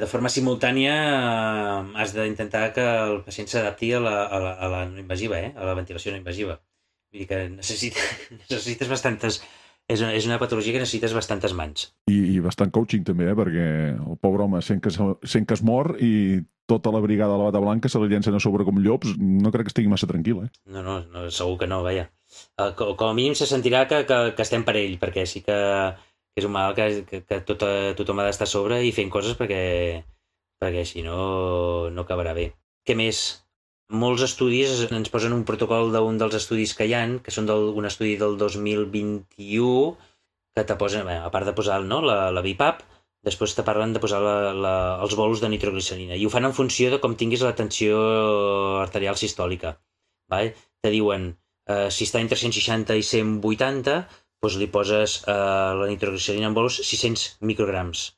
de 0.00 0.06
forma 0.06 0.28
simultània 0.28 0.94
eh, 0.94 1.80
has 1.96 2.14
d'intentar 2.14 2.72
que 2.76 2.84
el 2.84 3.22
pacient 3.24 3.48
s'adapti 3.48 3.92
a, 3.96 4.00
la, 4.00 4.14
a, 4.26 4.38
la, 4.38 4.52
a 4.54 4.68
la 4.68 4.84
no 4.90 5.00
invasiva, 5.00 5.40
eh? 5.40 5.52
a 5.56 5.64
la 5.64 5.74
ventilació 5.74 6.12
no 6.12 6.18
invasiva. 6.20 6.60
Vull 7.10 7.20
dir 7.24 7.28
que 7.30 7.48
necessita, 7.48 8.00
necessites 8.50 8.88
bastantes... 8.88 9.42
És 9.90 10.00
una, 10.00 10.14
és 10.16 10.24
una 10.24 10.38
patologia 10.40 10.72
que 10.72 10.80
necessites 10.80 11.12
bastantes 11.12 11.52
mans. 11.56 11.90
I, 12.08 12.16
i 12.34 12.38
bastant 12.44 12.72
coaching 12.72 13.04
també, 13.04 13.28
eh? 13.28 13.36
perquè 13.36 13.66
el 13.92 14.16
pobre 14.22 14.46
home 14.46 14.62
sent 14.64 14.80
que, 14.84 14.92
sent 14.94 15.44
que 15.44 15.56
es 15.58 15.62
mor 15.66 15.92
i 16.00 16.40
tota 16.66 16.92
la 16.94 17.02
brigada 17.04 17.34
de 17.34 17.38
la 17.42 17.50
bata 17.50 17.60
blanca 17.60 17.90
se 17.92 18.00
li 18.00 18.08
llencen 18.08 18.34
a 18.34 18.40
sobre 18.40 18.64
com 18.64 18.80
llops, 18.80 19.12
no 19.20 19.52
crec 19.52 19.68
que 19.68 19.74
estigui 19.74 19.92
massa 19.92 20.08
tranquil, 20.08 20.46
eh? 20.46 20.48
No, 20.72 20.80
no, 20.80 20.96
no 21.12 21.26
segur 21.28 21.58
que 21.60 21.68
no, 21.68 21.82
vaja. 21.84 22.08
Uh, 22.56 22.72
com, 22.78 22.94
com 22.96 23.12
a 23.12 23.16
mínim 23.16 23.36
se 23.36 23.48
sentirà 23.50 23.84
que, 23.90 24.00
que, 24.08 24.20
que 24.32 24.46
estem 24.46 24.64
per 24.64 24.78
ell, 24.80 24.96
perquè 25.02 25.26
sí 25.28 25.44
que, 25.44 25.58
que 26.32 26.40
és 26.40 26.48
un 26.48 26.56
mal 26.56 26.72
que, 26.78 26.88
que, 27.10 27.20
que 27.28 27.42
tot, 27.44 27.68
tothom 28.00 28.24
ha 28.24 28.28
d'estar 28.30 28.48
a 28.48 28.54
sobre 28.54 28.80
i 28.88 28.94
fent 28.96 29.12
coses 29.12 29.36
perquè, 29.36 29.60
perquè 30.64 30.88
si 30.88 31.04
no, 31.04 31.90
no 31.92 32.08
acabarà 32.08 32.32
bé. 32.32 32.54
Què 32.88 32.96
més? 32.96 33.43
Molts 33.94 34.24
estudis 34.26 34.80
ens 34.88 35.10
posen 35.12 35.34
un 35.36 35.44
protocol 35.48 35.92
d'un 35.94 36.16
dels 36.18 36.34
estudis 36.38 36.72
que 36.74 36.86
hi 36.88 36.94
han, 36.98 37.18
que 37.22 37.34
són 37.34 37.46
del, 37.46 37.68
un 37.78 37.86
estudi 37.86 38.16
del 38.18 38.34
2021, 38.40 39.94
que 40.54 40.64
te 40.66 40.76
posen, 40.80 41.10
a 41.10 41.30
part 41.34 41.46
de 41.46 41.54
posar 41.54 41.80
no, 41.86 42.00
la, 42.02 42.18
la 42.34 42.42
BIPAP, 42.42 42.82
després 43.28 43.54
te 43.56 43.64
parlen 43.66 43.94
de 43.94 44.02
posar 44.02 44.20
la, 44.22 44.36
la, 44.64 44.74
els 45.04 45.14
bolos 45.18 45.40
de 45.42 45.50
nitroglicerina. 45.52 46.18
I 46.18 46.26
ho 46.26 46.32
fan 46.32 46.48
en 46.48 46.56
funció 46.56 46.90
de 46.92 47.00
com 47.02 47.16
tinguis 47.18 47.44
la 47.46 47.54
tensió 47.58 48.00
arterial 48.82 49.18
sistòlica. 49.20 49.76
Vale? 50.30 50.54
Te 50.82 50.92
diuen, 50.94 51.30
eh, 51.70 51.88
si 51.94 52.08
està 52.08 52.20
entre 52.24 52.38
160 52.40 52.98
i 53.00 53.06
180, 53.10 53.96
doncs 54.44 54.58
li 54.60 54.68
poses 54.68 55.20
eh, 55.22 55.38
la 55.80 55.88
nitroglicerina 55.90 56.50
en 56.50 56.58
bolos 56.58 56.80
600 56.82 57.44
micrograms. 57.50 58.10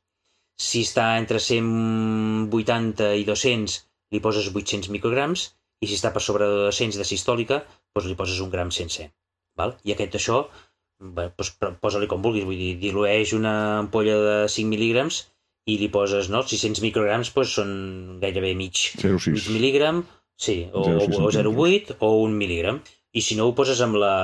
Si 0.57 0.83
està 0.89 1.11
entre 1.21 1.39
180 1.43 3.13
i 3.21 3.29
200, 3.29 3.79
li 4.15 4.23
poses 4.25 4.49
800 4.51 4.91
micrograms, 4.95 5.51
i 5.83 5.89
si 5.89 5.97
està 5.99 6.13
per 6.15 6.23
sobre 6.25 6.49
de 6.49 6.67
200 6.69 6.99
de 7.01 7.07
sistòlica, 7.09 7.61
doncs 7.95 8.09
li 8.09 8.17
poses 8.19 8.41
un 8.45 8.53
gram 8.53 8.73
sencer. 8.75 9.11
Val? 9.57 9.77
I 9.85 9.95
aquest 9.95 10.19
això 10.19 10.43
bé, 11.01 11.29
doncs, 11.37 11.55
posa-li 11.83 12.09
com 12.11 12.25
vulguis, 12.25 12.47
vull 12.49 12.61
dir, 12.61 12.75
dilueix 12.81 13.35
una 13.37 13.55
ampolla 13.85 14.17
de 14.25 14.37
5 14.53 14.73
mil·lígrams 14.73 15.23
i 15.67 15.79
li 15.81 15.89
poses, 15.93 16.31
no? 16.33 16.43
600 16.47 16.83
micrograms 16.85 17.33
doncs 17.35 17.57
són 17.59 17.71
gairebé 18.23 18.55
mig, 18.59 18.83
0,6. 19.03 19.33
mig 19.35 19.49
mil·lígram, 19.57 20.03
sí, 20.39 20.59
o, 20.73 20.85
0,6 20.87 21.21
o 21.21 21.33
0,8 21.41 21.97
o 22.01 22.13
un 22.25 22.37
mil·lígram. 22.39 22.81
I 23.17 23.25
si 23.25 23.37
no 23.39 23.49
ho 23.49 23.57
poses 23.57 23.81
amb 23.85 23.97
la... 24.01 24.15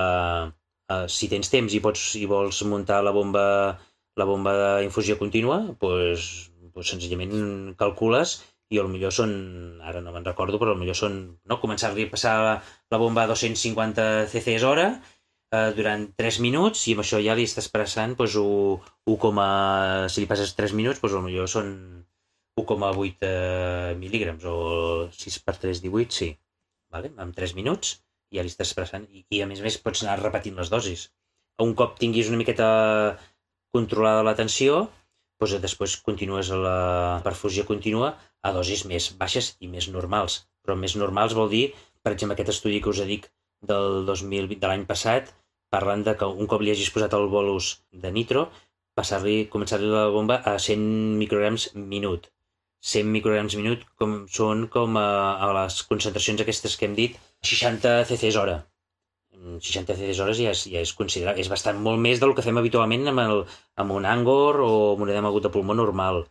Eh, 0.93 1.07
si 1.09 1.29
tens 1.33 1.49
temps 1.53 1.73
i 1.73 1.81
pots 1.81 2.12
i 2.21 2.27
vols 2.29 2.61
muntar 2.69 3.01
la 3.05 3.15
bomba 3.17 3.45
la 4.21 4.27
bomba 4.29 4.53
d'infusió 4.83 5.17
contínua, 5.17 5.62
doncs, 5.81 6.27
doncs 6.73 6.91
senzillament 6.93 7.33
calcules 7.81 8.37
i 8.73 8.81
millor 8.89 9.13
són, 9.13 9.33
ara 9.85 10.01
no 10.01 10.13
me'n 10.15 10.25
recordo, 10.25 10.59
però 10.61 10.75
millor 10.79 10.97
són 10.97 11.19
no, 11.49 11.59
començar-li 11.61 12.07
a 12.07 12.13
passar 12.13 12.37
la, 12.41 12.55
la 12.95 13.01
bomba 13.03 13.27
a 13.27 13.31
250 13.31 14.07
cc 14.33 14.57
hora 14.69 14.87
eh, 15.53 15.73
durant 15.77 16.07
3 16.19 16.41
minuts 16.45 16.87
i 16.89 16.97
amb 16.97 17.05
això 17.05 17.21
ja 17.23 17.37
li 17.37 17.45
estàs 17.49 17.69
passant 17.73 18.17
doncs, 18.19 18.39
1, 18.41 18.79
1, 19.17 20.09
si 20.09 20.25
li 20.25 20.31
passes 20.31 20.55
3 20.59 20.77
minuts, 20.79 21.03
doncs 21.03 21.19
millor 21.27 21.51
són 21.51 21.69
1,8 22.61 23.29
eh, 23.29 23.93
mil·lígrams 24.01 24.47
o 24.49 24.57
6 25.13 25.39
per 25.45 25.57
3, 25.57 25.83
18, 25.85 26.17
sí. 26.17 26.31
Vale? 26.93 27.13
Amb 27.25 27.37
3 27.37 27.55
minuts 27.57 27.99
ja 28.33 28.45
li 28.45 28.53
estàs 28.53 28.73
passant 28.77 29.05
i, 29.13 29.25
i 29.33 29.43
a 29.45 29.49
més 29.49 29.61
a 29.61 29.67
més 29.67 29.79
pots 29.81 30.05
anar 30.05 30.19
repetint 30.21 30.57
les 30.61 30.73
dosis. 30.73 31.09
Un 31.61 31.75
cop 31.77 31.99
tinguis 32.01 32.29
una 32.33 32.41
miqueta 32.41 32.69
controlada 33.73 34.25
la 34.27 34.37
tensió, 34.37 34.87
doncs 35.51 35.63
després 35.65 35.99
continues 36.07 36.51
a 36.55 36.59
la 36.65 36.79
perfusió 37.27 37.65
contínua 37.69 38.15
a 38.43 38.53
dosis 38.57 38.85
més 38.91 39.11
baixes 39.21 39.53
i 39.61 39.71
més 39.75 39.89
normals. 39.97 40.43
Però 40.63 40.77
més 40.79 40.95
normals 40.97 41.35
vol 41.39 41.51
dir, 41.53 41.65
per 42.03 42.13
exemple, 42.15 42.37
aquest 42.37 42.53
estudi 42.55 42.81
que 42.83 42.93
us 42.93 43.03
dic 43.09 43.29
del 43.71 44.05
2020, 44.07 44.59
de 44.63 44.71
l'any 44.71 44.85
passat, 44.87 45.33
parlant 45.75 46.05
de 46.07 46.15
que 46.19 46.29
un 46.29 46.51
cop 46.51 46.63
li 46.63 46.73
hagis 46.75 46.93
posat 46.95 47.15
el 47.19 47.29
bolus 47.33 47.73
de 48.05 48.11
nitro, 48.15 48.49
passar-li, 48.99 49.37
començar-li 49.53 49.91
la 49.91 50.09
bomba 50.15 50.41
a 50.53 50.59
100 50.59 50.83
micrograms 51.23 51.71
minut. 51.95 52.29
100 52.93 53.13
micrograms 53.15 53.55
minut 53.61 53.87
com, 53.99 54.17
són 54.39 54.67
com 54.75 54.99
a, 54.99 55.09
a 55.47 55.53
les 55.59 55.79
concentracions 55.91 56.43
aquestes 56.43 56.77
que 56.77 56.89
hem 56.89 56.99
dit, 56.99 57.19
60 57.55 58.03
cc 58.11 58.35
hora. 58.43 58.59
60 59.43 59.97
cc 59.99 60.21
hores 60.23 60.39
ja 60.39 60.53
és, 60.55 60.65
ja 60.71 60.83
és 60.85 60.93
considerable, 60.99 61.43
és 61.43 61.51
bastant 61.51 61.79
molt 61.83 62.01
més 62.03 62.21
del 62.23 62.35
que 62.37 62.45
fem 62.47 62.59
habitualment 62.61 63.09
amb, 63.11 63.23
el, 63.25 63.43
amb 63.83 63.95
un 63.97 64.07
Angor 64.07 64.61
o 64.63 64.73
amb 64.93 65.03
un 65.07 65.11
edema 65.11 65.33
agut 65.33 65.49
de 65.49 65.53
pulmó 65.55 65.75
normal. 65.75 66.23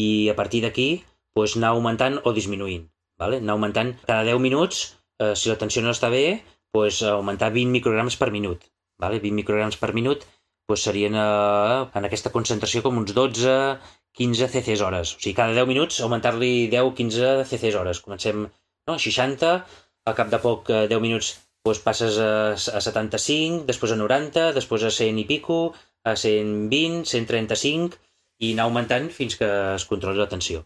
I 0.00 0.30
a 0.32 0.36
partir 0.38 0.62
d'aquí, 0.64 0.88
doncs, 1.36 1.56
anar 1.58 1.74
augmentant 1.74 2.18
o 2.24 2.34
disminuint. 2.34 2.88
Vale? 3.20 3.38
Anar 3.42 3.54
augmentant 3.56 3.94
cada 4.06 4.24
10 4.26 4.42
minuts, 4.42 4.82
eh, 5.22 5.34
si 5.36 5.50
la 5.50 5.58
tensió 5.60 5.82
no 5.84 5.94
està 5.94 6.10
bé, 6.10 6.40
doncs, 6.74 7.02
augmentar 7.14 7.52
20 7.54 7.74
micrograms 7.76 8.18
per 8.20 8.30
minut. 8.34 8.66
Vale? 9.00 9.20
20 9.22 9.38
micrograms 9.40 9.78
per 9.80 9.92
minut 9.96 10.26
doncs, 10.70 10.84
serien 10.86 11.16
eh, 11.18 11.78
en 11.98 12.08
aquesta 12.08 12.32
concentració 12.34 12.82
com 12.86 12.98
uns 13.02 13.14
12, 13.14 13.54
15 14.18 14.50
cc 14.54 14.80
hores. 14.82 15.14
O 15.14 15.22
sigui, 15.22 15.36
cada 15.38 15.54
10 15.54 15.70
minuts 15.70 16.00
augmentar-li 16.02 16.68
10-15 16.72 17.46
cc 17.50 17.74
hores. 17.78 18.02
Comencem 18.06 18.48
no? 18.88 18.98
60, 18.98 19.54
al 20.06 20.18
cap 20.18 20.30
de 20.32 20.42
poc 20.42 20.70
10 20.70 20.96
eh, 20.96 21.00
minuts 21.02 21.34
doncs 21.66 21.80
passes 21.84 22.18
a, 22.22 22.32
a 22.56 22.80
75, 22.80 23.64
després 23.68 23.92
a 23.92 23.98
90, 24.00 24.50
després 24.56 24.84
a 24.86 24.92
100 24.94 25.22
i 25.22 25.26
pico, 25.28 25.60
a 26.04 26.16
120, 26.16 27.04
135 27.04 27.98
i 28.40 28.54
anar 28.54 28.68
augmentant 28.68 29.10
fins 29.12 29.36
que 29.36 29.48
es 29.74 29.84
controli 29.88 30.20
la 30.20 30.28
tensió. 30.30 30.64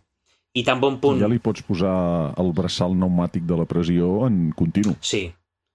I 0.54 0.62
tan 0.62 0.78
bon 0.78 1.00
punt... 1.02 1.18
Ja 1.18 1.30
li 1.30 1.40
pots 1.42 1.64
posar 1.66 1.94
el 2.38 2.52
braçal 2.54 2.94
pneumàtic 2.94 3.42
de 3.48 3.58
la 3.58 3.66
pressió 3.66 4.28
en 4.28 4.52
continu. 4.54 4.94
Sí, 5.02 5.26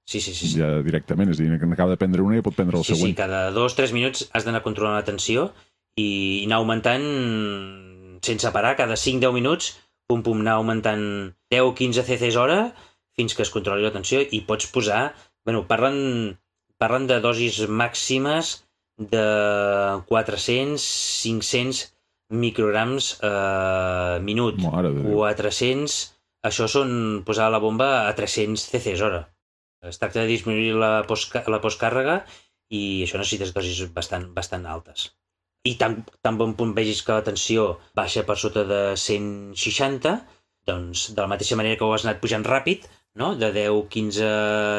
sí, 0.08 0.21
sí. 0.21 0.32
sí, 0.32 0.45
sí. 0.45 0.53
Ja 0.62 0.77
directament, 0.86 1.34
és 1.34 1.41
a 1.41 1.43
dir, 1.43 1.60
que 1.60 1.71
acaba 1.75 1.97
de 1.97 1.99
prendre 1.99 2.23
una 2.23 2.39
i 2.39 2.45
pot 2.45 2.55
prendre 2.55 2.79
el 2.79 2.88
sí, 2.88 2.93
següent. 2.93 3.12
Sí, 3.12 3.17
cada 3.19 3.49
dos, 3.51 3.75
tres 3.75 3.91
minuts 3.95 4.29
has 4.32 4.47
d'anar 4.47 4.63
controlant 4.63 4.95
la 4.95 5.08
tensió 5.08 5.49
i 5.99 6.10
anar 6.47 6.62
augmentant 6.62 7.03
sense 8.23 8.51
parar, 8.55 8.77
cada 8.79 8.95
5-10 8.95 9.36
minuts, 9.36 9.73
pum, 10.08 10.23
pum, 10.23 10.39
anar 10.45 10.55
augmentant 10.62 11.03
10-15 11.51 12.08
cc 12.08 12.32
hora 12.39 12.62
fins 13.19 13.36
que 13.36 13.43
es 13.45 13.53
controli 13.53 13.86
la 13.86 13.95
tensió 13.95 14.23
i 14.23 14.41
pots 14.47 14.71
posar... 14.73 15.03
bueno, 15.45 15.65
parlen, 15.67 16.38
parlen 16.79 17.08
de 17.10 17.19
dosis 17.23 17.62
màximes 17.67 18.60
de 18.99 19.25
400-500 20.12 21.88
micrograms 22.29 23.17
eh, 23.23 24.19
minut. 24.21 24.60
Mare 24.63 24.93
de 24.93 25.03
Déu. 25.03 25.19
400... 25.19 25.99
Això 26.47 26.69
són 26.71 26.91
posar 27.27 27.49
la 27.51 27.60
bomba 27.60 28.08
a 28.08 28.13
300 28.15 28.62
cc 28.71 28.93
hora. 29.03 29.25
Es 29.84 29.99
tracta 29.99 30.21
de 30.21 30.29
disminuir 30.29 30.71
la, 30.79 30.91
post, 31.08 31.36
la 31.36 31.60
postcàrrega 31.60 32.21
i 32.71 33.03
això 33.03 33.19
necessites 33.19 33.51
dosis 33.55 33.82
bastant, 33.95 34.29
bastant 34.36 34.63
altes. 34.67 35.10
I 35.67 35.75
tan, 35.82 35.97
tan 36.23 36.38
bon 36.39 36.53
punt 36.55 36.71
vegis 36.77 37.01
que 37.03 37.17
la 37.17 37.25
tensió 37.27 37.73
baixa 37.97 38.23
per 38.27 38.38
sota 38.39 38.63
de 38.69 38.79
160, 38.95 40.15
doncs 40.69 41.10
de 41.12 41.19
la 41.19 41.27
mateixa 41.34 41.60
manera 41.60 41.79
que 41.79 41.88
ho 41.88 41.91
has 41.95 42.08
anat 42.08 42.21
pujant 42.23 42.47
ràpid, 42.47 42.88
no? 43.19 43.34
de 43.39 43.51
10-15 43.55 44.32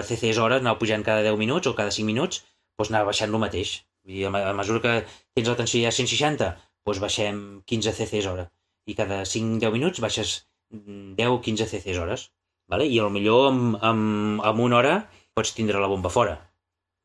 ccs 0.09 0.41
hora, 0.43 0.59
anar 0.63 0.79
pujant 0.81 1.05
cada 1.07 1.23
10 1.27 1.39
minuts 1.41 1.71
o 1.71 1.77
cada 1.79 1.93
5 1.95 2.09
minuts, 2.09 2.43
doncs 2.79 2.93
anar 2.93 3.05
baixant 3.09 3.33
el 3.33 3.43
mateix. 3.43 3.77
Vull 4.05 4.17
dir, 4.17 4.27
a 4.27 4.55
mesura 4.57 4.83
que 4.85 4.95
tens 5.37 5.51
la 5.53 5.59
tensió 5.59 5.83
ja 5.85 5.93
a 5.93 5.97
160, 5.97 6.51
doncs 6.89 7.03
baixem 7.05 7.41
15 7.69 7.97
ccs 7.99 8.31
hora. 8.33 8.49
I 8.89 8.97
cada 8.99 9.23
5-10 9.29 9.77
minuts 9.77 10.03
baixes 10.03 10.39
10-15 10.73 11.67
ccs 11.69 11.99
hores. 11.99 12.29
Vale? 12.71 12.87
I 12.87 13.01
millor 13.11 13.49
amb, 13.51 13.77
amb, 13.83 14.43
amb 14.47 14.63
una 14.63 14.79
hora 14.79 14.95
pots 15.35 15.53
tindre 15.57 15.81
la 15.83 15.91
bomba 15.91 16.11
fora. 16.11 16.37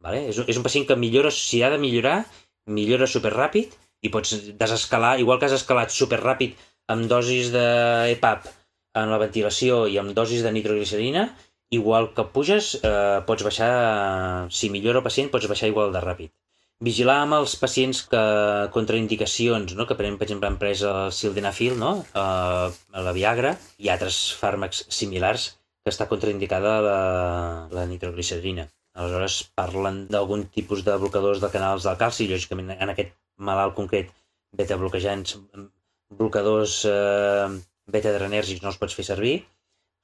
Vale? 0.06 0.28
És, 0.30 0.38
és 0.46 0.58
un 0.60 0.66
pacient 0.66 0.86
que 0.88 0.98
millora, 1.00 1.32
si 1.34 1.64
ha 1.64 1.72
de 1.74 1.80
millorar, 1.82 2.20
millora 2.70 3.10
superràpid 3.10 3.74
i 4.06 4.12
pots 4.14 4.36
desescalar, 4.60 5.18
igual 5.22 5.40
que 5.40 5.50
has 5.50 5.58
escalat 5.58 5.94
superràpid 5.94 6.54
amb 6.94 7.10
dosis 7.10 7.50
d'EPAP 7.54 8.46
en 9.02 9.12
la 9.12 9.20
ventilació 9.22 9.86
i 9.92 10.00
amb 10.02 10.16
dosis 10.18 10.44
de 10.46 10.54
nitroglicerina, 10.56 11.28
igual 11.76 12.12
que 12.16 12.26
puges, 12.36 12.76
eh, 12.82 13.22
pots 13.28 13.44
baixar, 13.48 13.72
si 14.50 14.70
millora 14.70 15.02
el 15.02 15.08
pacient, 15.08 15.32
pots 15.34 15.48
baixar 15.52 15.70
igual 15.72 15.94
de 15.94 16.04
ràpid. 16.04 16.34
Vigilar 16.86 17.22
amb 17.24 17.38
els 17.38 17.56
pacients 17.56 18.02
que 18.12 18.24
contraindicacions, 18.76 19.76
no? 19.80 19.86
que 19.88 19.96
prenen, 19.96 20.18
per 20.20 20.28
exemple, 20.28 20.50
han 20.50 20.58
pres 20.60 20.82
el 20.84 21.12
sildenafil, 21.16 21.78
no? 21.80 21.92
eh, 22.24 22.68
la 23.08 23.14
Viagra 23.16 23.56
i 23.80 23.92
altres 23.94 24.18
fàrmacs 24.40 24.84
similars 24.98 25.54
que 25.84 25.94
està 25.94 26.10
contraindicada 26.12 26.80
la, 26.84 27.00
la 27.78 27.86
nitroglicerina. 27.88 28.68
Aleshores, 28.96 29.38
parlen 29.60 30.06
d'algun 30.12 30.46
tipus 30.58 30.84
de 30.88 30.96
blocadors 31.00 31.42
de 31.44 31.52
canals 31.54 31.88
del 31.88 31.98
calci, 32.00 32.28
lògicament 32.32 32.76
en 32.76 32.92
aquest 32.92 33.16
malalt 33.50 33.76
concret, 33.80 34.12
beta-bloquejants, 34.56 35.36
blocadors 36.20 36.78
eh, 36.90 37.48
beta-adrenèrgics 37.92 38.64
no 38.64 38.72
els 38.72 38.80
pots 38.82 38.98
fer 38.98 39.06
servir, 39.08 39.38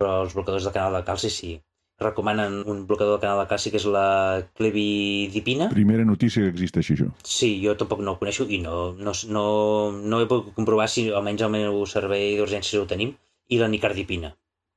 però 0.01 0.21
els 0.23 0.33
blocadors 0.37 0.65
de 0.67 0.73
canal 0.75 0.97
de 0.97 1.05
calci 1.07 1.29
sí. 1.33 1.59
Recomanen 2.01 2.63
un 2.65 2.85
blocador 2.89 3.19
de 3.19 3.21
canal 3.21 3.43
de 3.43 3.49
calci 3.49 3.69
que 3.69 3.77
és 3.77 3.85
la 3.85 4.41
clevidipina. 4.57 5.69
Primera 5.69 6.05
notícia 6.07 6.41
que 6.41 6.49
existeixi 6.55 6.95
això. 6.95 7.09
Sí, 7.21 7.51
jo 7.61 7.75
tampoc 7.77 8.01
no 8.01 8.15
ho 8.15 8.21
coneixo 8.21 8.47
i 8.49 8.57
no, 8.63 8.95
no, 8.97 9.13
no, 9.29 9.45
no 9.93 10.21
he 10.21 10.29
pogut 10.29 10.55
comprovar 10.57 10.89
si 10.89 11.11
almenys 11.13 11.45
al 11.45 11.53
meu 11.53 11.83
servei 11.85 12.33
d'urgències 12.39 12.81
ho 12.81 12.87
tenim, 12.89 13.13
i 13.51 13.59
la 13.61 13.69
nicardipina, 13.69 14.31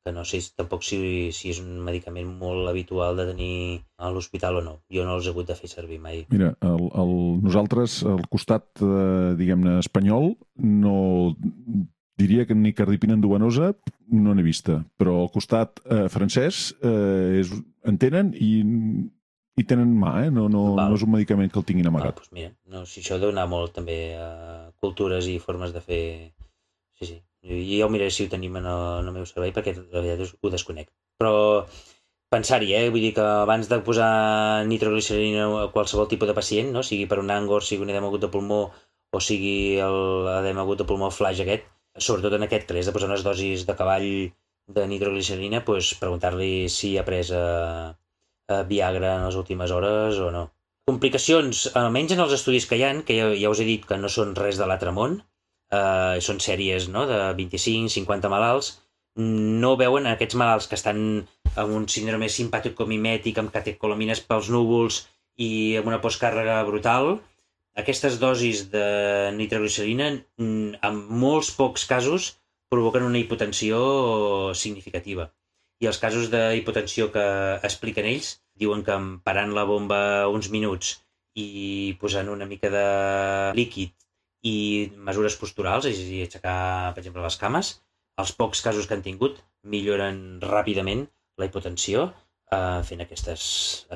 que 0.04 0.12
no 0.12 0.26
sé 0.28 0.42
tampoc 0.58 0.84
si, 0.84 0.98
si 1.32 1.54
és 1.54 1.62
un 1.62 1.78
medicament 1.86 2.28
molt 2.42 2.68
habitual 2.68 3.16
de 3.16 3.28
tenir 3.30 3.54
a 3.96 4.10
l'hospital 4.12 4.60
o 4.60 4.64
no. 4.66 4.74
Jo 4.92 5.06
no 5.08 5.16
els 5.16 5.24
he 5.24 5.32
hagut 5.32 5.48
de 5.48 5.56
fer 5.56 5.70
servir 5.72 6.00
mai. 6.02 6.26
Mira, 6.34 6.52
el, 6.60 6.90
el, 6.92 7.14
nosaltres, 7.46 8.02
al 8.04 8.26
costat, 8.28 8.68
eh, 8.84 9.32
diguem-ne, 9.40 9.78
espanyol, 9.80 10.34
no 10.60 10.98
diria 12.20 12.46
que 12.46 12.54
ni 12.54 12.72
cardipina 12.72 13.16
endovenosa 13.16 13.72
no 14.14 14.34
n'he 14.34 14.44
vista, 14.46 14.80
però 15.00 15.18
al 15.22 15.30
costat 15.34 15.80
eh, 15.84 16.06
francès 16.12 16.70
eh, 16.84 17.40
és, 17.40 17.50
en 17.88 17.98
tenen 17.98 18.32
i, 18.38 18.52
i 19.58 19.66
tenen 19.68 19.94
mà, 19.98 20.14
eh? 20.26 20.30
no, 20.34 20.46
no, 20.52 20.64
no 20.78 20.94
és 20.94 21.04
un 21.06 21.14
medicament 21.14 21.50
que 21.50 21.60
el 21.60 21.66
tinguin 21.66 21.90
amagat. 21.90 22.14
Ah, 22.14 22.22
doncs 22.22 22.34
mira, 22.36 22.52
no, 22.70 22.84
si 22.88 23.02
això 23.02 23.18
deu 23.22 23.34
anar 23.34 23.48
molt 23.50 23.74
també 23.78 23.98
a 24.18 24.28
cultures 24.84 25.30
i 25.30 25.40
formes 25.42 25.74
de 25.74 25.82
fer... 25.84 26.04
Sí, 26.98 27.10
sí. 27.10 27.18
I 27.44 27.80
ja 27.80 27.84
ho 27.84 27.92
miraré 27.92 28.12
si 28.14 28.24
ho 28.24 28.30
tenim 28.32 28.54
en 28.56 28.68
el, 28.70 28.84
en 29.02 29.10
el 29.10 29.18
meu 29.18 29.26
servei 29.28 29.50
perquè 29.52 29.74
la 29.76 30.00
veritat 30.00 30.38
ho 30.40 30.52
desconec. 30.52 30.88
Però 31.20 31.34
pensar-hi, 32.32 32.70
eh? 32.78 32.86
Vull 32.94 33.04
dir 33.04 33.12
que 33.18 33.24
abans 33.24 33.68
de 33.68 33.78
posar 33.84 34.64
nitroglicerina 34.70 35.44
a 35.60 35.66
qualsevol 35.74 36.08
tipus 36.08 36.30
de 36.30 36.36
pacient, 36.38 36.72
no? 36.72 36.82
sigui 36.86 37.04
per 37.10 37.20
un 37.20 37.30
angor, 37.34 37.66
sigui 37.66 37.84
un 37.84 37.92
edema 37.92 38.08
agut 38.08 38.24
de 38.24 38.30
pulmó 38.32 38.62
o 39.14 39.20
sigui 39.22 39.78
l'edema 39.78 40.64
agut 40.64 40.80
de 40.80 40.86
pulmó 40.88 41.10
flash 41.14 41.42
aquest, 41.44 41.68
sobretot 41.98 42.34
en 42.36 42.46
aquest 42.46 42.66
que 42.66 42.76
l'has 42.76 42.88
de 42.88 42.94
posar 42.94 43.10
unes 43.10 43.24
dosis 43.26 43.66
de 43.68 43.76
cavall 43.78 44.08
de 44.74 44.86
nitroglicerina, 44.88 45.64
pues, 45.64 45.92
preguntar-li 46.00 46.68
si 46.72 46.96
ha 46.98 47.04
pres 47.04 47.30
eh, 47.30 47.92
eh, 48.48 48.62
Viagra 48.68 49.16
en 49.18 49.26
les 49.26 49.36
últimes 49.36 49.70
hores 49.70 50.18
o 50.18 50.30
no. 50.34 50.48
Complicacions, 50.88 51.66
almenys 51.80 52.14
en 52.16 52.24
els 52.24 52.34
estudis 52.36 52.66
que 52.68 52.76
hi 52.76 52.84
han, 52.84 53.02
que 53.08 53.16
ja, 53.18 53.28
ja 53.40 53.52
us 53.52 53.60
he 53.60 53.68
dit 53.68 53.84
que 53.88 53.98
no 54.00 54.10
són 54.12 54.34
res 54.36 54.60
de 54.60 54.68
l'altre 54.68 54.92
món, 54.96 55.20
eh, 55.72 56.16
són 56.24 56.40
sèries 56.44 56.88
no, 56.92 57.06
de 57.10 57.20
25-50 57.38 58.32
malalts, 58.32 58.74
no 59.16 59.76
veuen 59.80 60.08
aquests 60.10 60.36
malalts 60.40 60.66
que 60.68 60.76
estan 60.78 60.98
amb 61.54 61.76
un 61.78 61.86
síndrome 61.88 62.28
simpàtic 62.32 62.74
comimètic, 62.74 63.38
amb 63.38 63.52
catecolamines 63.54 64.24
pels 64.26 64.50
núvols 64.50 65.04
i 65.38 65.76
amb 65.78 65.90
una 65.92 66.00
postcàrrega 66.02 66.58
brutal, 66.66 67.18
aquestes 67.74 68.18
dosis 68.22 68.68
de 68.72 68.86
nitroglicerina 69.36 70.10
mm, 70.14 70.80
en 70.88 71.00
molts 71.22 71.50
pocs 71.58 71.86
casos 71.90 72.34
provoquen 72.70 73.06
una 73.06 73.18
hipotensió 73.18 73.78
significativa. 74.54 75.28
I 75.82 75.90
els 75.90 75.98
casos 76.02 76.30
d'hipotensió 76.32 77.10
que 77.14 77.24
expliquen 77.66 78.06
ells 78.10 78.38
diuen 78.58 78.84
que 78.86 78.96
parant 79.26 79.52
la 79.54 79.66
bomba 79.68 80.00
uns 80.30 80.50
minuts 80.54 80.94
i 81.34 81.96
posant 82.00 82.30
una 82.30 82.46
mica 82.46 82.70
de 82.70 82.86
líquid 83.58 83.92
i 84.46 84.56
mesures 85.08 85.36
posturals, 85.40 85.88
és 85.88 85.98
a 85.98 86.06
dir, 86.06 86.20
aixecar, 86.24 86.58
per 86.94 87.02
exemple, 87.02 87.24
les 87.24 87.38
cames, 87.40 87.72
els 88.22 88.32
pocs 88.38 88.60
casos 88.62 88.86
que 88.86 88.94
han 88.94 89.02
tingut 89.02 89.40
milloren 89.66 90.38
ràpidament 90.44 91.06
la 91.40 91.48
hipotensió 91.48 92.04
eh, 92.06 92.82
fent 92.86 93.02
aquestes, 93.02 93.46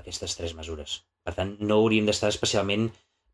aquestes 0.01 0.35
tres 0.38 0.57
mesures. 0.59 1.03
Per 1.23 1.37
tant, 1.37 1.55
no 1.61 1.79
hauríem 1.79 2.09
d'estar 2.09 2.33
especialment 2.33 2.88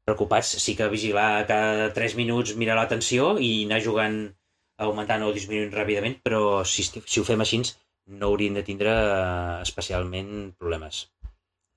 preocupats. 0.07 0.57
Sí 0.63 0.77
que 0.79 0.91
vigilar 0.93 1.47
cada 1.51 1.93
3 1.97 2.17
minuts, 2.21 2.57
mirar 2.61 2.77
la 2.81 2.89
tensió 2.91 3.35
i 3.39 3.65
anar 3.65 3.83
jugant 3.85 4.19
augmentant 4.85 5.23
o 5.23 5.33
disminuint 5.33 5.75
ràpidament, 5.75 6.19
però 6.27 6.65
si, 6.67 6.85
si 6.85 7.21
ho 7.21 7.27
fem 7.27 7.43
així 7.45 7.63
no 8.07 8.29
hauríem 8.29 8.57
de 8.59 8.65
tindre 8.67 8.93
eh, 8.93 9.63
especialment 9.63 10.53
problemes. 10.61 11.07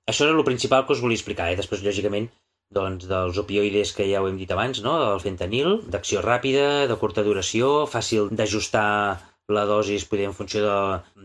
Això 0.08 0.26
era 0.26 0.36
el 0.36 0.44
principal 0.44 0.84
que 0.84 0.94
us 0.96 1.00
volia 1.04 1.16
explicar. 1.20 1.48
Eh? 1.52 1.56
Després, 1.60 1.84
lògicament, 1.84 2.28
doncs, 2.74 3.06
dels 3.08 3.40
opioides 3.40 3.94
que 3.96 4.06
ja 4.10 4.20
ho 4.20 4.28
hem 4.28 4.36
dit 4.40 4.52
abans, 4.52 4.82
no? 4.84 4.94
el 5.14 5.22
fentanil, 5.24 5.78
d'acció 5.92 6.22
ràpida, 6.24 6.86
de 6.90 6.96
curta 7.00 7.24
duració, 7.24 7.86
fàcil 7.88 8.28
d'ajustar 8.40 8.88
la 9.56 9.64
dosi 9.64 9.96
poder 10.04 10.26
en 10.28 10.34
funció 10.36 10.60
de, 10.60 10.72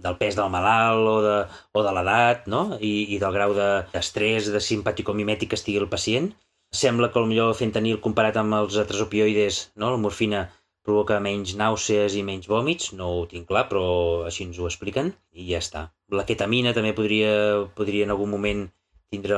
del 0.06 0.16
pes 0.20 0.38
del 0.40 0.52
malalt 0.52 1.10
o 1.12 1.16
de, 1.26 1.36
o 1.76 1.84
de 1.84 1.92
l'edat 1.92 2.46
no? 2.48 2.62
I, 2.80 2.94
i 3.16 3.20
del 3.20 3.36
grau 3.36 3.56
d'estrès, 3.58 4.48
de, 4.48 4.54
de 4.56 4.62
simpaticomimètic 4.64 5.52
que 5.52 5.60
estigui 5.60 5.82
el 5.84 5.92
pacient. 5.92 6.32
Sembla 6.74 7.12
que 7.14 7.22
millor 7.30 7.54
fentanil 7.54 8.00
comparat 8.02 8.38
amb 8.42 8.56
els 8.58 8.76
altres 8.82 9.02
opioides, 9.04 9.60
no? 9.78 9.92
la 9.94 10.02
morfina, 10.02 10.48
provoca 10.84 11.20
menys 11.24 11.54
nàusees 11.60 12.16
i 12.18 12.24
menys 12.28 12.50
vòmits, 12.52 12.92
no 12.98 13.10
ho 13.14 13.20
tinc 13.30 13.46
clar, 13.52 13.68
però 13.70 13.84
així 14.28 14.48
ens 14.48 14.58
ho 14.60 14.66
expliquen, 14.68 15.14
i 15.38 15.46
ja 15.52 15.62
està. 15.62 15.84
La 16.12 16.26
ketamina 16.28 16.74
també 16.76 16.96
podria, 16.98 17.36
podria 17.78 18.08
en 18.08 18.16
algun 18.16 18.34
moment 18.34 18.66
tindre 19.14 19.38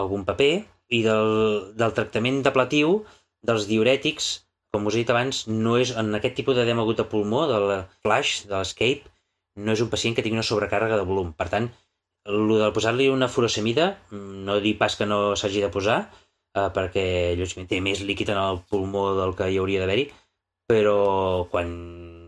algun 0.00 0.24
paper, 0.26 0.54
i 0.96 1.02
del, 1.04 1.30
del 1.76 1.94
tractament 1.96 2.40
depletiu, 2.46 2.98
dels 3.44 3.68
diurètics, 3.68 4.30
com 4.74 4.88
us 4.88 4.96
he 4.96 5.04
dit 5.04 5.12
abans, 5.12 5.44
no 5.46 5.76
és, 5.78 5.92
en 6.00 6.10
aquest 6.18 6.40
tipus 6.40 6.56
d'edema 6.58 6.82
agut 6.82 6.98
de 6.98 7.06
pulmó, 7.10 7.44
de 7.50 7.60
la 7.62 7.80
flash, 8.02 8.42
de 8.48 8.56
l'escape, 8.56 9.12
no 9.60 9.76
és 9.76 9.84
un 9.84 9.90
pacient 9.92 10.16
que 10.16 10.24
tingui 10.24 10.40
una 10.40 10.46
sobrecàrrega 10.46 10.98
de 10.98 11.06
volum. 11.06 11.30
Per 11.38 11.46
tant, 11.52 11.68
el 12.24 12.52
de 12.58 12.70
posar-li 12.76 13.08
una 13.12 13.28
furosemida, 13.28 13.88
no 14.10 14.60
dir 14.64 14.76
pas 14.80 14.96
que 14.96 15.06
no 15.06 15.36
s'hagi 15.36 15.62
de 15.64 15.70
posar, 15.72 15.98
eh, 16.56 16.68
perquè 16.76 17.06
lògicament 17.38 17.70
té 17.70 17.80
més 17.84 18.02
líquid 18.08 18.32
en 18.32 18.40
el 18.40 18.60
pulmó 18.70 19.10
del 19.18 19.34
que 19.38 19.50
hi 19.50 19.58
hauria 19.60 19.82
d'haver-hi, 19.82 20.06
però 20.70 20.98
quan 21.52 21.72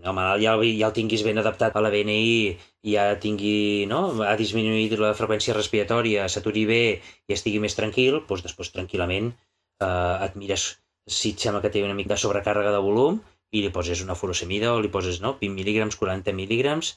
el 0.05 0.15
malalt 0.15 0.43
ja, 0.45 0.55
ja 0.61 0.89
el 0.91 0.97
tinguis 0.97 1.25
ben 1.27 1.41
adaptat 1.41 1.77
a 1.77 1.83
la 1.83 1.91
BNI, 1.91 2.57
ja 2.93 3.07
tingui, 3.23 3.87
no? 3.91 4.01
ha 4.23 4.37
disminuït 4.39 4.95
la 5.01 5.15
freqüència 5.19 5.57
respiratòria, 5.57 6.29
s'aturi 6.29 6.67
bé 6.69 6.83
i 7.27 7.37
estigui 7.39 7.63
més 7.63 7.75
tranquil, 7.79 8.21
doncs 8.29 8.45
després 8.47 8.75
tranquil·lament 8.75 9.33
eh, 9.33 10.27
et 10.29 10.37
mires 10.37 10.69
si 11.07 11.33
et 11.33 11.43
sembla 11.43 11.63
que 11.63 11.73
té 11.73 11.83
una 11.87 11.95
mica 11.95 12.15
de 12.15 12.21
sobrecàrrega 12.21 12.75
de 12.75 12.83
volum 12.83 13.19
i 13.55 13.63
li 13.63 13.73
poses 13.75 14.03
una 14.03 14.17
furosemida 14.19 14.73
o 14.75 14.81
li 14.83 14.91
poses 14.93 15.21
no, 15.23 15.37
20 15.41 15.55
mil·lígrams, 15.55 15.99
40 15.99 16.35
mil·lígrams 16.35 16.97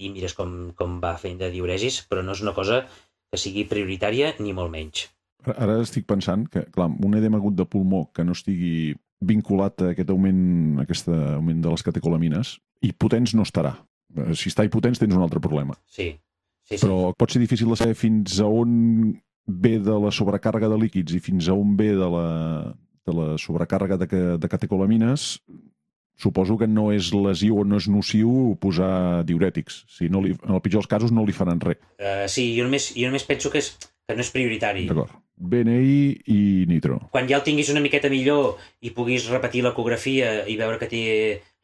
i 0.00 0.10
mires 0.14 0.34
com, 0.38 0.72
com 0.76 0.98
va 1.02 1.14
fent 1.20 1.38
de 1.40 1.50
diuresis, 1.52 2.00
però 2.08 2.24
no 2.24 2.34
és 2.36 2.42
una 2.44 2.56
cosa 2.56 2.82
que 3.30 3.38
sigui 3.38 3.66
prioritària 3.70 4.34
ni 4.40 4.54
molt 4.56 4.72
menys. 4.72 5.06
Ara 5.54 5.78
estic 5.80 6.04
pensant 6.08 6.44
que, 6.52 6.66
clar, 6.74 6.90
un 6.90 7.16
edema 7.16 7.38
agut 7.40 7.56
de 7.56 7.64
pulmó 7.68 8.06
que 8.16 8.24
no 8.26 8.34
estigui 8.36 8.94
vinculat 9.20 9.84
a 9.84 9.92
aquest 9.94 10.10
augment, 10.12 10.42
a 10.80 10.84
aquest 10.84 11.08
augment 11.12 11.62
de 11.64 11.72
les 11.72 11.84
catecolamines, 11.86 12.56
i 12.84 12.92
potents 12.92 13.34
no 13.36 13.46
estarà. 13.46 13.74
Si 14.34 14.50
està 14.50 14.64
hipotens 14.66 14.98
tens 14.98 15.14
un 15.14 15.22
altre 15.22 15.40
problema. 15.40 15.76
Sí. 15.86 16.10
sí, 16.66 16.76
sí. 16.76 16.82
Però 16.82 17.12
pot 17.16 17.32
ser 17.32 17.42
difícil 17.42 17.70
de 17.70 17.78
saber 17.78 17.96
fins 17.98 18.40
a 18.42 18.48
on 18.48 19.14
ve 19.46 19.78
de 19.82 19.96
la 20.04 20.12
sobrecàrrega 20.14 20.70
de 20.70 20.78
líquids 20.80 21.14
i 21.16 21.20
fins 21.22 21.48
a 21.48 21.56
on 21.56 21.76
ve 21.78 21.92
de 21.98 22.08
la, 22.16 22.26
de 23.06 23.16
la 23.16 23.26
sobrecàrrega 23.40 23.98
de, 24.00 24.08
de 24.40 24.50
catecolamines, 24.50 25.36
suposo 26.20 26.58
que 26.60 26.68
no 26.68 26.90
és 26.92 27.10
lesiu 27.16 27.62
o 27.62 27.64
no 27.64 27.80
és 27.80 27.88
nociu 27.90 28.54
posar 28.60 29.24
diurètics. 29.28 29.84
Si 29.88 30.10
no 30.12 30.22
li, 30.24 30.34
en 30.36 30.56
el 30.56 30.62
pitjor 30.64 30.84
dels 30.84 30.92
casos 30.92 31.14
no 31.16 31.24
li 31.24 31.36
faran 31.36 31.62
res. 31.64 31.80
Uh, 31.96 32.26
sí, 32.28 32.50
jo 32.58 32.68
només, 32.68 32.92
jo 32.96 33.08
només 33.08 33.26
penso 33.28 33.52
que, 33.52 33.62
és, 33.64 33.72
que 34.08 34.16
no 34.16 34.24
és 34.24 34.32
prioritari. 34.34 34.86
D'acord. 34.90 35.16
BNI 35.40 36.00
i 36.28 36.40
nitro. 36.68 36.98
Quan 37.14 37.28
ja 37.30 37.38
el 37.38 37.44
tinguis 37.46 37.70
una 37.72 37.80
miqueta 37.80 38.10
millor 38.12 38.58
i 38.84 38.92
puguis 38.92 39.30
repetir 39.32 39.64
l'ecografia 39.64 40.42
i 40.44 40.58
veure 40.60 40.76
que 40.80 40.90
té 40.90 41.04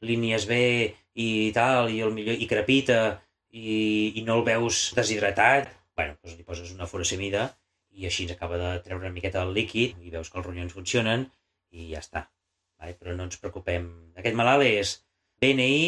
línies 0.07 0.47
B 0.49 0.59
i 1.21 1.29
tal, 1.57 1.91
i 1.93 2.01
el 2.05 2.15
millor 2.17 2.41
i 2.41 2.49
crepita 2.49 3.01
i, 3.53 4.17
i 4.17 4.25
no 4.25 4.39
el 4.41 4.47
veus 4.49 4.91
deshidratat, 4.97 5.69
bueno, 5.97 6.17
doncs 6.23 6.39
li 6.39 6.49
poses 6.49 6.73
una 6.73 6.89
furosemida 6.89 7.51
i 7.97 8.09
així 8.09 8.25
ens 8.25 8.37
acaba 8.37 8.61
de 8.61 8.73
treure 8.85 9.05
una 9.05 9.13
miqueta 9.15 9.45
el 9.45 9.55
líquid 9.57 10.01
i 10.05 10.13
veus 10.13 10.33
que 10.33 10.41
els 10.41 10.49
ronyons 10.49 10.77
funcionen 10.77 11.29
i 11.73 11.91
ja 11.93 12.01
està. 12.05 12.27
Vale? 12.81 12.97
Però 13.01 13.15
no 13.17 13.27
ens 13.29 13.41
preocupem. 13.43 13.89
Aquest 14.21 14.37
malalt 14.39 14.67
és 14.67 14.97
BNI 15.43 15.81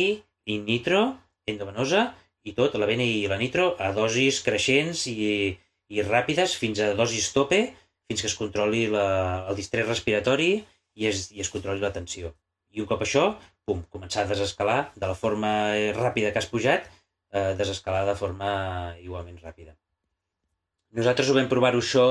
i 0.49 0.59
nitro, 0.65 1.03
endovenosa, 1.49 2.09
i 2.49 2.55
tot, 2.57 2.77
la 2.81 2.89
BNI 2.89 3.09
i 3.23 3.29
la 3.31 3.39
nitro, 3.41 3.73
a 3.81 3.93
dosis 3.97 4.41
creixents 4.47 5.07
i, 5.11 5.53
i 5.93 6.05
ràpides 6.07 6.57
fins 6.61 6.81
a 6.85 6.93
dosis 6.99 7.31
tope, 7.35 7.61
fins 8.09 8.25
que 8.25 8.31
es 8.31 8.37
controli 8.39 8.87
la, 8.93 9.09
el 9.51 9.59
distrés 9.59 9.89
respiratori 9.89 10.53
i 10.99 11.09
es, 11.11 11.29
i 11.35 11.45
es 11.45 11.51
controli 11.53 11.85
la 11.85 11.93
tensió. 11.93 12.33
I 12.73 12.83
un 12.85 12.89
cop 12.89 13.05
això, 13.05 13.27
pum, 13.69 13.83
començar 13.93 14.25
a 14.25 14.31
desescalar 14.31 14.79
de 14.97 15.07
la 15.07 15.17
forma 15.17 15.51
ràpida 15.97 16.33
que 16.33 16.41
has 16.41 16.49
pujat, 16.49 16.89
eh, 17.33 17.55
desescalar 17.61 18.07
de 18.09 18.17
forma 18.17 18.51
igualment 19.05 19.39
ràpida. 19.45 19.77
Nosaltres 20.97 21.29
ho 21.29 21.37
vam 21.37 21.49
provar-ho 21.53 21.81
això 21.85 22.09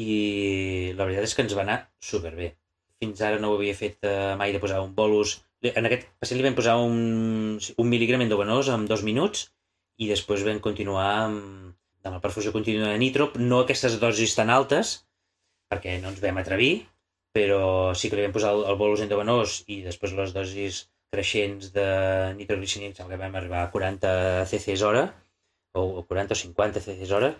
i 0.00 0.92
la 0.96 1.04
veritat 1.04 1.28
és 1.28 1.34
que 1.36 1.44
ens 1.44 1.56
va 1.56 1.64
anar 1.66 1.80
superbé. 2.00 2.54
Fins 3.02 3.20
ara 3.26 3.40
no 3.42 3.52
ho 3.52 3.58
havia 3.58 3.76
fet 3.78 4.06
eh, 4.06 4.34
mai 4.40 4.54
de 4.54 4.60
posar 4.62 4.82
un 4.84 4.94
bolus. 4.94 5.38
En 5.64 5.88
aquest 5.88 6.06
pacient 6.20 6.40
li 6.40 6.46
vam 6.46 6.56
posar 6.58 6.76
un, 6.80 7.58
un 7.58 7.90
mil·ligram 7.90 8.22
endovenós 8.24 8.70
en 8.72 8.84
dos 8.90 9.04
minuts 9.06 9.48
i 9.98 10.10
després 10.10 10.44
vam 10.46 10.60
continuar 10.62 11.08
amb, 11.24 11.74
amb 12.04 12.16
la 12.16 12.22
perfusió 12.24 12.52
contínua 12.52 12.92
de 12.92 13.00
nitro, 13.00 13.30
no 13.40 13.62
aquestes 13.62 13.96
dosis 14.02 14.34
tan 14.36 14.50
altes, 14.52 14.98
perquè 15.72 15.96
no 16.02 16.10
ens 16.12 16.20
vam 16.22 16.40
atrevir, 16.42 16.72
però 17.34 17.94
sí 17.98 18.10
que 18.10 18.18
li 18.18 18.26
vam 18.26 18.34
posar 18.36 18.52
el, 18.54 18.64
el 18.70 18.78
bolus 18.80 19.02
endovenós 19.04 19.62
i 19.66 19.80
després 19.86 20.14
les 20.18 20.34
dosis 20.36 20.84
creixents 21.14 21.72
de 21.74 21.88
nitroglicerina, 22.38 23.08
que 23.08 23.20
vam 23.20 23.38
arribar 23.38 23.64
a 23.64 23.70
40 23.74 24.14
cc 24.50 24.78
hora, 24.86 25.04
o 25.74 26.04
40 26.06 26.34
o 26.34 26.40
50 26.42 26.82
cc 26.84 27.10
hora, 27.14 27.34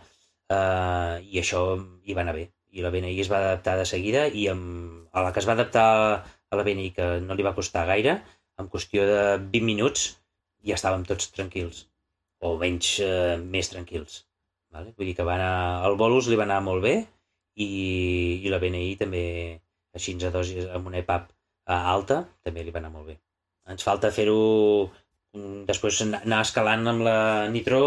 eh, 0.51 1.17
i 1.31 1.43
això 1.43 1.65
hi 2.05 2.17
va 2.17 2.25
anar 2.25 2.39
bé. 2.41 2.49
I 2.75 2.83
la 2.83 2.91
BNI 2.91 3.15
es 3.23 3.31
va 3.31 3.41
adaptar 3.41 3.77
de 3.79 3.87
seguida 3.87 4.27
i 4.27 4.49
amb, 4.51 5.07
a 5.15 5.23
la 5.23 5.33
que 5.33 5.41
es 5.43 5.49
va 5.49 5.55
adaptar 5.55 5.87
a 5.87 6.59
la 6.59 6.67
BNI, 6.67 6.91
que 6.97 7.07
no 7.23 7.37
li 7.39 7.47
va 7.47 7.55
costar 7.55 7.87
gaire, 7.91 8.19
en 8.59 8.71
qüestió 8.71 9.07
de 9.09 9.21
20 9.39 9.67
minuts 9.67 10.07
ja 10.67 10.79
estàvem 10.79 11.05
tots 11.07 11.31
tranquils, 11.37 11.85
o 12.43 12.55
menys 12.61 12.97
eh, 13.05 13.37
més 13.39 13.71
tranquils. 13.73 14.23
Vale? 14.75 14.95
Vull 14.97 15.11
dir 15.11 15.17
que 15.19 15.27
va 15.27 15.37
anar, 15.37 15.87
el 15.89 15.99
bolus 16.01 16.29
li 16.31 16.39
va 16.41 16.47
anar 16.49 16.61
molt 16.67 16.83
bé 16.83 16.97
i, 17.55 17.69
i 18.43 18.51
la 18.51 18.61
BNI 18.63 18.97
també, 19.01 19.25
així 19.95 20.17
a 20.19 20.33
dosis, 20.35 20.67
amb 20.75 20.91
una 20.91 21.01
EPAP 21.03 21.31
eh, 21.31 21.79
alta, 21.95 22.25
també 22.43 22.65
li 22.65 22.75
va 22.75 22.83
anar 22.83 22.93
molt 22.95 23.13
bé. 23.13 23.19
Ens 23.71 23.87
falta 23.87 24.13
fer-ho 24.13 24.41
mm, 25.37 25.65
després 25.71 26.03
anar 26.07 26.43
escalant 26.45 26.91
amb 26.91 27.07
la 27.07 27.19
nitro 27.53 27.85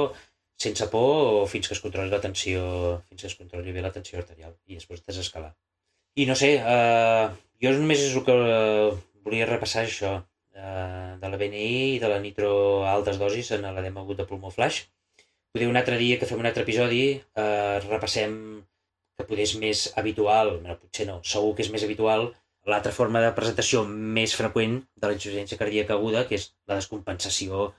sense 0.58 0.88
por 0.90 1.44
o 1.44 1.46
fins 1.48 1.68
que 1.70 1.76
es 1.78 1.82
controli 1.82 2.10
la 2.12 2.22
tensió, 2.22 2.62
fins 3.10 3.22
que 3.22 3.30
es 3.32 3.38
controli 3.40 3.74
bé 3.76 3.84
la 3.86 3.94
tensió 3.94 4.20
arterial 4.20 4.56
i 4.66 4.80
després 4.80 5.06
desescalar. 5.06 5.54
I 6.18 6.26
no 6.26 6.36
sé, 6.36 6.56
eh, 6.58 7.28
jo 7.62 7.74
només 7.78 8.02
és 8.02 8.16
el 8.18 8.26
que 8.26 8.34
eh, 8.34 8.90
volia 9.26 9.50
repassar 9.50 9.86
això, 9.86 10.16
eh, 10.58 11.12
de 11.22 11.30
la 11.30 11.38
BNI 11.38 11.68
i 11.96 12.00
de 12.02 12.10
la 12.10 12.20
nitro 12.24 12.52
a 12.86 12.94
altes 12.96 13.20
dosis 13.22 13.52
en 13.54 13.68
l'edema 13.70 14.02
agut 14.02 14.18
de 14.18 14.26
pulmó 14.30 14.50
flash. 14.54 14.82
Poder 15.54 15.70
un 15.70 15.78
altre 15.80 15.98
dia 16.02 16.18
que 16.20 16.30
fem 16.30 16.42
un 16.42 16.50
altre 16.50 16.66
episodi 16.66 17.04
eh, 17.14 17.78
repassem 17.86 18.34
que 19.18 19.26
poder 19.30 19.46
és 19.48 19.56
més 19.62 19.88
habitual, 19.98 20.58
no, 20.66 20.78
potser 20.82 21.08
no, 21.10 21.22
segur 21.26 21.56
que 21.58 21.66
és 21.66 21.72
més 21.74 21.86
habitual, 21.86 22.32
l'altra 22.70 22.94
forma 22.94 23.22
de 23.24 23.34
presentació 23.38 23.84
més 23.88 24.36
freqüent 24.38 24.82
de 24.96 25.10
la 25.10 25.16
insuficiència 25.16 25.58
cardíaca 25.58 25.96
aguda, 25.96 26.26
que 26.30 26.38
és 26.38 26.52
la 26.70 26.78
descompensació 26.78 27.72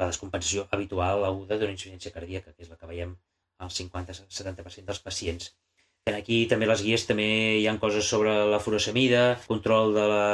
la 0.00 0.08
descompensació 0.10 0.66
habitual 0.74 1.24
aguda 1.26 1.58
d'una 1.58 1.74
insuficiència 1.74 2.12
cardíaca, 2.14 2.52
que 2.52 2.66
és 2.66 2.70
la 2.70 2.78
que 2.80 2.88
veiem 2.90 3.14
al 3.62 3.70
50-70% 3.70 4.90
dels 4.90 5.02
pacients. 5.04 5.52
En 6.10 6.18
aquí 6.18 6.44
també 6.50 6.66
les 6.68 6.82
guies 6.84 7.06
també 7.08 7.28
hi 7.60 7.68
han 7.70 7.80
coses 7.80 8.08
sobre 8.08 8.34
la 8.50 8.60
furosemida, 8.60 9.22
control 9.46 9.94
de 9.96 10.06
la, 10.10 10.26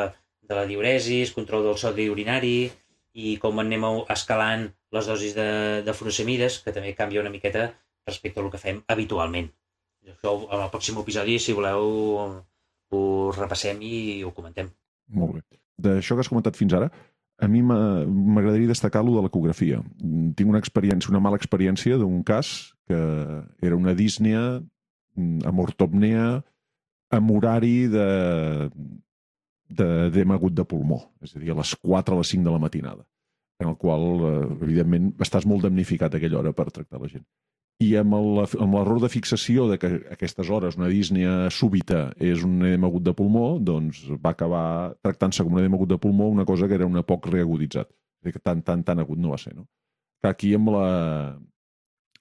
de 0.42 0.56
la 0.58 0.66
diuresis, 0.66 1.34
control 1.36 1.68
del 1.68 1.78
sodi 1.78 2.08
urinari 2.11 2.70
i 3.14 3.36
com 3.42 3.58
anem 3.62 3.86
escalant 4.11 4.68
les 4.94 5.06
dosis 5.06 5.36
de, 5.36 5.48
de 5.86 5.94
furosemides, 5.94 6.58
que 6.64 6.74
també 6.74 6.96
canvia 6.98 7.22
una 7.22 7.32
miqueta 7.34 7.68
respecte 8.08 8.42
al 8.42 8.50
que 8.50 8.58
fem 8.62 8.82
habitualment. 8.90 9.50
Això 10.11 10.34
en 10.48 10.62
el 10.64 10.70
pròxim 10.72 10.98
episodi, 10.98 11.38
si 11.38 11.54
voleu, 11.54 11.86
ho 12.90 13.02
repassem 13.36 13.82
i 13.86 13.94
ho 14.24 14.32
comentem. 14.34 14.70
Molt 15.14 15.38
bé. 15.38 15.61
D'això 15.80 16.16
que 16.16 16.24
has 16.24 16.30
comentat 16.32 16.58
fins 16.58 16.74
ara, 16.76 16.90
a 17.41 17.49
mi 17.49 17.62
m'agradaria 17.64 18.68
destacar 18.68 19.03
lo 19.05 19.16
de 19.16 19.24
l'ecografia. 19.24 19.80
Tinc 20.36 20.49
una 20.49 20.61
experiència, 20.61 21.11
una 21.12 21.22
mala 21.24 21.41
experiència 21.41 21.97
d'un 22.01 22.22
cas 22.26 22.74
que 22.91 23.01
era 23.64 23.78
una 23.78 23.95
dísnia 23.97 24.61
mm, 24.61 25.47
amb 25.49 25.62
ortopnea 25.64 26.26
amb 27.11 27.32
horari 27.34 27.88
de 27.91 28.09
d'edema 29.70 30.34
agut 30.34 30.55
de 30.59 30.64
pulmó, 30.66 30.99
és 31.22 31.36
a 31.36 31.38
dir, 31.38 31.53
a 31.53 31.61
les 31.61 31.76
4 31.78 32.16
a 32.16 32.18
les 32.18 32.32
5 32.34 32.43
de 32.43 32.51
la 32.51 32.59
matinada, 32.59 33.05
en 33.62 33.68
el 33.70 33.76
qual, 33.78 34.03
eh, 34.26 34.49
evidentment, 34.66 35.12
estàs 35.22 35.47
molt 35.47 35.62
damnificat 35.62 36.14
a 36.14 36.18
aquella 36.18 36.41
hora 36.41 36.53
per 36.53 36.72
tractar 36.74 36.99
la 36.99 37.11
gent. 37.12 37.22
I 37.80 37.94
amb 37.96 38.12
l'error 38.12 39.00
de 39.00 39.08
fixació 39.08 39.66
de 39.70 39.78
que 39.80 39.88
a 39.88 40.12
aquestes 40.12 40.50
hores 40.52 40.76
una 40.76 40.88
dísnia 40.92 41.48
súbita 41.50 42.10
és 42.20 42.42
un 42.44 42.58
edema 42.66 42.90
agut 42.90 43.02
de 43.06 43.14
pulmó, 43.16 43.54
doncs 43.58 44.02
va 44.20 44.34
acabar 44.34 44.94
tractant-se 45.00 45.42
com 45.46 45.54
un 45.56 45.62
edema 45.62 45.78
agut 45.80 45.88
de 45.88 45.96
pulmó 45.98 46.28
una 46.28 46.44
cosa 46.44 46.68
que 46.68 46.74
era 46.76 46.86
una 46.86 47.02
poc 47.02 47.26
reaguditzat. 47.32 47.88
Que 48.22 48.36
tan, 48.38 48.60
tan, 48.60 48.82
tan 48.84 48.98
agut 49.00 49.16
no 49.16 49.30
va 49.32 49.38
ser, 49.40 49.54
no? 49.56 49.64
Que 50.20 50.28
aquí 50.28 50.52
amb 50.54 50.68
la 50.74 51.38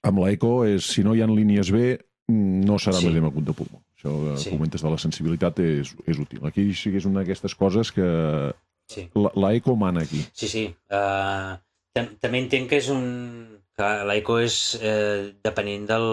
amb 0.08 0.18
l'eco 0.24 0.64
és, 0.64 0.86
si 0.94 1.04
no 1.04 1.12
hi 1.14 1.20
ha 1.20 1.26
línies 1.28 1.68
B, 1.70 1.98
mm, 2.32 2.64
no 2.64 2.78
serà 2.80 2.96
Sí. 2.96 3.04
un 3.06 3.12
edema 3.12 3.28
agut 3.28 3.44
de 3.44 3.52
pulmó. 3.52 3.82
Això 4.00 4.14
que 4.16 4.36
Sí. 4.40 4.50
comentes 4.56 4.80
de 4.80 4.88
la 4.88 4.96
sensibilitat 4.96 5.58
és, 5.60 5.94
és 6.06 6.18
útil. 6.18 6.40
Aquí 6.48 6.72
sí 6.72 6.90
que 6.90 6.96
és 6.96 7.04
una 7.04 7.20
d'aquestes 7.20 7.54
coses 7.54 7.92
que 7.92 8.54
Sí. 8.88 9.10
la- 9.14 9.32
l'eco 9.36 9.76
mana 9.76 10.00
aquí. 10.00 10.24
Sí, 10.32 10.48
sí. 10.48 10.64
Uh, 10.88 11.60
tam 11.92 12.06
també 12.18 12.38
entenc 12.38 12.70
que 12.70 12.78
és 12.78 12.88
un... 12.88 13.59
l'eco 14.08 14.38
és 14.44 14.56
eh, 14.80 15.30
depenent 15.46 15.86
del, 15.90 16.06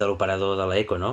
de 0.00 0.08
l'operador 0.08 0.56
de 0.60 0.66
l'eco, 0.70 0.98
no? 1.02 1.12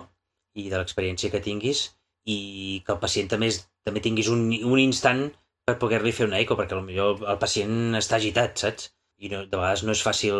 I 0.59 0.69
de 0.69 0.79
l'experiència 0.79 1.31
que 1.33 1.43
tinguis 1.43 1.85
i 2.29 2.37
que 2.85 2.93
el 2.95 3.01
pacient 3.01 3.29
també, 3.31 3.49
és, 3.51 3.63
també 3.87 4.03
tinguis 4.03 4.29
un, 4.31 4.45
un 4.53 4.79
instant 4.81 5.25
per 5.67 5.77
poder-li 5.79 6.11
fer 6.15 6.27
una 6.27 6.39
eco, 6.43 6.57
perquè 6.59 6.77
potser 6.77 7.09
el 7.33 7.39
pacient 7.41 7.99
està 7.99 8.19
agitat, 8.19 8.57
saps? 8.65 8.91
I 9.23 9.31
no, 9.31 9.43
de 9.47 9.59
vegades 9.59 9.83
no 9.87 9.95
és 9.95 10.03
fàcil 10.03 10.37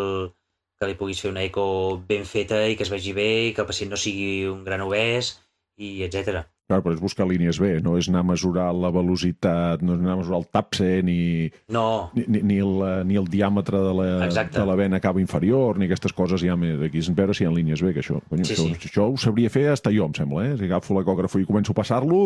que 0.80 0.90
li 0.90 0.98
puguis 1.00 1.22
fer 1.24 1.32
una 1.32 1.44
eco 1.48 1.66
ben 2.10 2.26
feta 2.28 2.60
i 2.68 2.76
que 2.76 2.84
es 2.88 2.92
vegi 2.92 3.14
bé 3.16 3.30
i 3.48 3.54
que 3.56 3.64
el 3.64 3.70
pacient 3.70 3.94
no 3.94 4.00
sigui 4.00 4.46
un 4.52 4.64
gran 4.68 4.84
obès 4.84 5.34
i 5.80 5.94
etc. 6.08 6.44
Clar, 6.64 6.80
però 6.80 6.94
és 6.96 7.02
buscar 7.04 7.26
línies 7.28 7.58
B, 7.60 7.74
no 7.84 7.98
és 8.00 8.08
anar 8.08 8.22
a 8.24 8.28
mesurar 8.30 8.70
la 8.72 8.88
velocitat, 8.96 9.82
no 9.84 9.98
és 9.98 10.00
anar 10.00 10.14
a 10.14 10.20
mesurar 10.22 10.38
el 10.40 10.46
tapse, 10.48 11.02
ni, 11.04 11.50
No, 11.76 12.10
ni, 12.16 12.24
ni, 12.32 12.40
ni, 12.54 12.60
el, 12.64 12.78
ni 13.10 13.18
el 13.20 13.28
diàmetre 13.28 13.82
de 13.84 13.92
la, 13.98 14.06
Exacte. 14.30 14.62
de 14.62 14.66
la 14.70 14.78
vena 14.80 15.02
cava 15.04 15.20
inferior, 15.20 15.76
ni 15.78 15.90
aquestes 15.90 16.16
coses 16.16 16.40
ja 16.42 16.56
més. 16.56 16.80
Aquí 16.88 17.04
és 17.04 17.10
veure 17.12 17.36
si 17.36 17.44
hi 17.44 17.50
ha 17.50 17.52
línies 17.52 17.84
B, 17.84 17.92
que 17.92 18.00
això, 18.00 18.22
conyo, 18.30 18.48
Sí, 18.48 18.56
això, 18.56 18.70
sí. 18.72 18.90
això 18.90 19.10
ho 19.12 19.20
sabria 19.20 19.52
fer 19.52 19.66
hasta 19.74 19.92
jo, 19.92 20.08
em 20.08 20.16
sembla, 20.16 20.46
eh? 20.48 20.56
Si 20.62 20.70
agafo 20.72 20.96
l'ecògrafo 20.96 21.44
i 21.44 21.50
començo 21.50 21.76
a 21.76 21.80
passar-lo, 21.82 22.22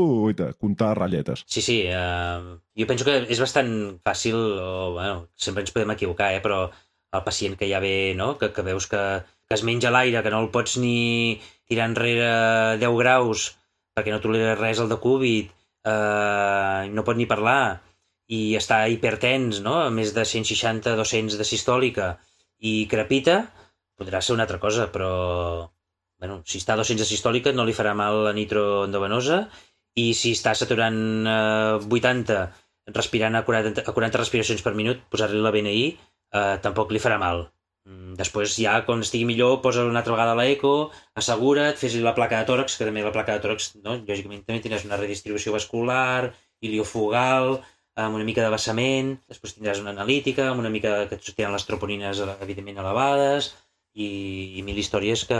comptar 0.61 0.93
ratlletes. 1.01 1.41
Sí, 1.49 1.65
sí, 1.65 1.79
uh, 1.89 2.59
jo 2.77 2.85
penso 2.85 3.09
que 3.09 3.17
és 3.25 3.41
bastant 3.41 3.73
fàcil, 4.05 4.37
o, 4.37 4.93
bueno, 5.01 5.27
sempre 5.35 5.65
ens 5.65 5.73
podem 5.73 5.97
equivocar, 5.97 6.35
eh, 6.37 6.43
però 6.45 6.67
el 7.17 7.25
pacient 7.25 7.57
que 7.57 7.73
ja 7.73 7.81
ve, 7.81 8.13
no?, 8.13 8.35
que, 8.37 8.53
que 8.53 8.61
veus 8.61 8.85
que, 8.85 9.01
que 9.49 9.57
es 9.57 9.65
menja 9.65 9.89
l'aire, 9.89 10.21
que 10.21 10.29
no 10.29 10.45
el 10.45 10.51
pots 10.53 10.77
ni 10.77 11.39
tirar 11.67 11.89
enrere 11.89 12.77
10 12.77 12.99
graus 13.01 13.55
perquè 13.97 14.13
no 14.13 14.21
tolera 14.21 14.55
res 14.59 14.79
el 14.83 14.91
de 14.91 14.99
Covid, 15.01 15.49
uh, 15.89 16.85
no 16.93 17.05
pot 17.07 17.17
ni 17.17 17.25
parlar, 17.29 17.81
i 18.29 18.53
està 18.59 18.83
hipertens, 18.91 19.63
no?, 19.65 19.79
a 19.87 19.89
més 19.93 20.13
de 20.13 20.25
160-200 20.27 21.39
de 21.39 21.47
sistòlica, 21.47 22.11
i 22.61 22.85
crepita, 22.91 23.39
podrà 23.97 24.21
ser 24.21 24.35
una 24.35 24.45
altra 24.45 24.59
cosa, 24.61 24.91
però 24.93 25.09
bueno, 26.19 26.41
si 26.45 26.61
està 26.61 26.73
a 26.73 26.81
200 26.81 27.03
de 27.03 27.09
sistòlica 27.09 27.53
no 27.53 27.65
li 27.65 27.75
farà 27.77 27.93
mal 27.97 28.23
la 28.25 28.33
nitro 28.33 28.85
endovenosa 28.87 29.43
i 29.97 30.13
si 30.17 30.33
està 30.37 30.53
saturant 30.57 30.97
eh, 31.29 31.97
80 31.97 32.39
respirant 32.95 33.37
a 33.37 33.43
40, 33.45 33.83
a 33.85 33.93
40 33.93 34.21
respiracions 34.21 34.63
per 34.65 34.73
minut, 34.77 35.03
posar-li 35.11 35.41
la 35.43 35.53
BNI 35.53 35.83
eh, 35.87 36.57
tampoc 36.63 36.93
li 36.93 37.01
farà 37.03 37.19
mal. 37.21 37.45
Mm, 37.87 38.15
Després 38.19 38.55
ja, 38.59 38.73
quan 38.87 39.03
estigui 39.05 39.27
millor, 39.29 39.59
posa 39.63 39.85
una 39.87 40.01
altra 40.01 40.15
vegada 40.15 40.35
l'eco, 40.39 40.73
assegura't, 41.21 41.77
fes-li 41.79 42.01
la 42.03 42.15
placa 42.17 42.41
de 42.41 42.47
tòrax, 42.49 42.75
que 42.77 42.87
també 42.87 43.05
la 43.05 43.13
placa 43.15 43.37
de 43.37 43.43
tòrax, 43.45 43.69
no? 43.85 43.95
lògicament 44.09 44.43
també 44.43 44.63
tindràs 44.63 44.85
una 44.87 44.99
redistribució 44.99 45.53
vascular, 45.55 46.33
iliofogal, 46.67 47.61
amb 48.03 48.17
una 48.19 48.25
mica 48.27 48.43
de 48.45 48.51
vessament, 48.53 49.13
després 49.31 49.55
tindràs 49.55 49.79
una 49.83 49.93
analítica, 49.95 50.49
amb 50.51 50.61
una 50.63 50.73
mica 50.73 50.97
que 51.09 51.17
et 51.17 51.29
tenen 51.37 51.55
les 51.55 51.65
troponines 51.69 52.19
evidentment 52.35 52.83
elevades, 52.83 53.53
i, 53.97 54.09
i 54.59 54.65
mil 54.67 54.77
històries 54.77 55.23
que, 55.29 55.39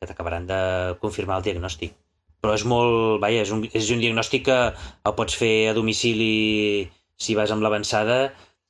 que 0.00 0.08
t'acabaran 0.10 0.48
de 0.50 0.60
confirmar 1.04 1.38
el 1.40 1.46
diagnòstic. 1.46 1.94
Però 2.42 2.56
és 2.56 2.66
molt... 2.68 3.20
Vaja, 3.22 3.44
és 3.46 3.52
un, 3.54 3.62
és 3.80 3.92
un 3.94 4.02
diagnòstic 4.02 4.44
que 4.50 4.58
el 5.08 5.14
pots 5.20 5.38
fer 5.40 5.54
a 5.70 5.76
domicili 5.78 6.34
si 7.16 7.38
vas 7.38 7.52
amb 7.54 7.64
l'avançada 7.64 8.18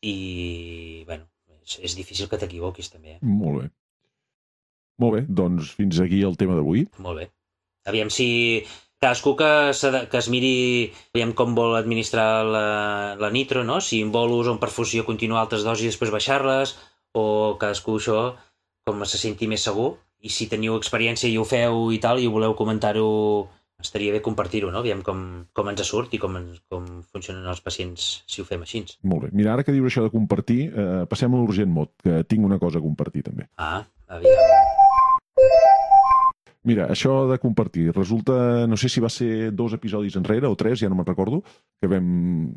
i, 0.07 1.03
bueno, 1.09 1.27
és, 1.67 1.79
és 1.91 1.97
difícil 1.99 2.29
que 2.31 2.39
t'equivoquis 2.41 2.89
també. 2.93 3.17
Eh? 3.17 3.21
Molt 3.27 3.63
bé. 3.63 3.71
Molt 5.03 5.13
bé, 5.19 5.23
doncs 5.29 5.75
fins 5.77 5.99
aquí 6.01 6.23
el 6.25 6.37
tema 6.41 6.55
d'avui. 6.57 6.87
Molt 7.05 7.21
bé. 7.21 7.27
Aviam 7.91 8.09
si 8.11 8.65
cadascú 9.03 9.35
que, 9.37 9.49
de- 9.93 10.07
que 10.09 10.19
es 10.19 10.29
miri 10.33 10.55
aviam 11.15 11.35
com 11.37 11.53
vol 11.55 11.77
administrar 11.77 12.45
la, 12.49 13.15
la 13.21 13.31
nitro, 13.31 13.63
no? 13.65 13.81
si 13.85 14.01
en 14.03 14.11
vol 14.15 14.33
ús 14.39 14.49
o 14.49 14.55
en 14.57 14.59
perfusió 14.63 15.05
continuar 15.05 15.43
altres 15.45 15.67
dosis 15.67 15.85
i 15.85 15.91
després 15.93 16.11
baixar-les, 16.15 16.73
o 17.13 17.57
cadascú 17.61 17.99
això 18.01 18.21
com 18.87 19.05
se 19.05 19.19
senti 19.21 19.47
més 19.51 19.63
segur. 19.69 19.99
I 20.25 20.31
si 20.33 20.49
teniu 20.49 20.79
experiència 20.81 21.29
i 21.29 21.37
ho 21.39 21.45
feu 21.45 21.91
i 21.93 21.99
tal, 22.01 22.19
i 22.19 22.27
voleu 22.33 22.55
comentar-ho, 22.57 23.07
estaria 23.81 24.13
bé 24.13 24.23
compartir-ho, 24.25 24.71
no? 24.73 24.81
Aviam 24.81 25.03
com, 25.05 25.23
com 25.53 25.69
ens 25.71 25.85
surt 25.87 26.15
i 26.17 26.21
com, 26.23 26.37
ens- 26.41 26.63
com 26.73 26.87
funcionen 27.13 27.47
els 27.51 27.61
pacients 27.65 28.23
si 28.27 28.41
ho 28.43 28.49
fem 28.49 28.63
així. 28.65 28.85
Molt 29.05 29.27
bé. 29.27 29.33
Mira, 29.37 29.53
ara 29.55 29.65
que 29.67 29.75
dius 29.75 29.91
això 29.93 30.07
de 30.07 30.15
compartir, 30.15 30.71
eh, 30.73 31.05
passem 31.11 31.33
a 31.33 31.41
l'urgent 31.43 31.73
mot, 31.73 31.93
que 32.03 32.23
tinc 32.25 32.45
una 32.45 32.59
cosa 32.63 32.79
a 32.81 32.85
compartir 32.85 33.23
també. 33.27 33.49
Ah, 33.59 33.85
aviam. 34.09 34.55
Mira, 36.67 36.89
això 36.91 37.29
de 37.31 37.37
compartir, 37.39 37.93
resulta, 37.95 38.67
no 38.67 38.75
sé 38.77 38.89
si 38.91 38.99
va 38.99 39.07
ser 39.09 39.53
dos 39.55 39.77
episodis 39.77 40.17
enrere 40.19 40.49
o 40.51 40.57
tres, 40.59 40.81
ja 40.81 40.89
no 40.91 40.97
me'n 40.99 41.07
recordo, 41.07 41.39
que 41.79 41.87
vam, 41.87 42.09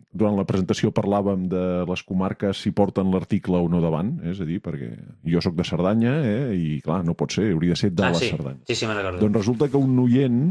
durant 0.09 0.33
la 0.39 0.47
presentació 0.49 0.89
parlàvem 0.89 1.43
de 1.51 1.61
les 1.85 2.01
comarques 2.07 2.57
si 2.57 2.71
porten 2.73 3.11
l'article 3.13 3.59
o 3.61 3.67
no 3.69 3.83
davant, 3.83 4.15
eh? 4.23 4.31
és 4.31 4.41
a 4.41 4.47
dir, 4.49 4.63
perquè 4.65 4.89
jo 5.29 5.43
sóc 5.45 5.53
de 5.53 5.67
Cerdanya, 5.67 6.15
eh? 6.25 6.57
i 6.57 6.81
clar, 6.81 7.03
no 7.05 7.13
pot 7.13 7.37
ser, 7.37 7.51
hauria 7.53 7.77
de 7.77 7.81
ser 7.83 7.91
de 7.93 8.07
ah, 8.07 8.09
la 8.09 8.17
sí. 8.17 8.31
Cerdanya. 8.33 8.65
Sí, 8.65 8.79
sí, 8.81 8.87
me'n 8.89 8.97
recordo. 8.97 9.21
Doncs 9.27 9.37
resulta 9.43 9.69
que 9.69 9.77
un 9.77 9.93
oient, 10.01 10.41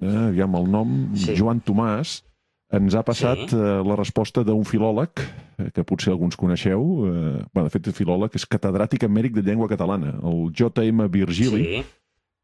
eh, 0.00 0.28
aviam 0.28 0.54
el 0.56 0.70
nom, 0.70 1.14
Sí. 1.16 1.34
Joan 1.36 1.60
Tomàs, 1.62 2.22
ens 2.72 2.94
ha 2.94 3.02
passat 3.04 3.48
Sí. 3.50 3.56
eh, 3.56 3.82
la 3.86 3.96
resposta 3.96 4.42
d'un 4.44 4.64
filòleg, 4.64 5.10
eh, 5.58 5.70
que 5.72 5.84
potser 5.84 6.10
alguns 6.12 6.36
coneixeu, 6.36 6.80
eh, 7.06 7.44
bueno, 7.52 7.64
de 7.64 7.70
fet, 7.70 7.86
el 7.86 7.92
filòleg 7.92 8.34
és 8.34 8.46
catedràtic 8.48 9.04
emèric 9.04 9.32
de 9.34 9.42
llengua 9.42 9.68
catalana, 9.68 10.18
el 10.22 10.50
J.M. 10.52 11.06
Virgili, 11.08 11.64
Sí, 11.64 11.84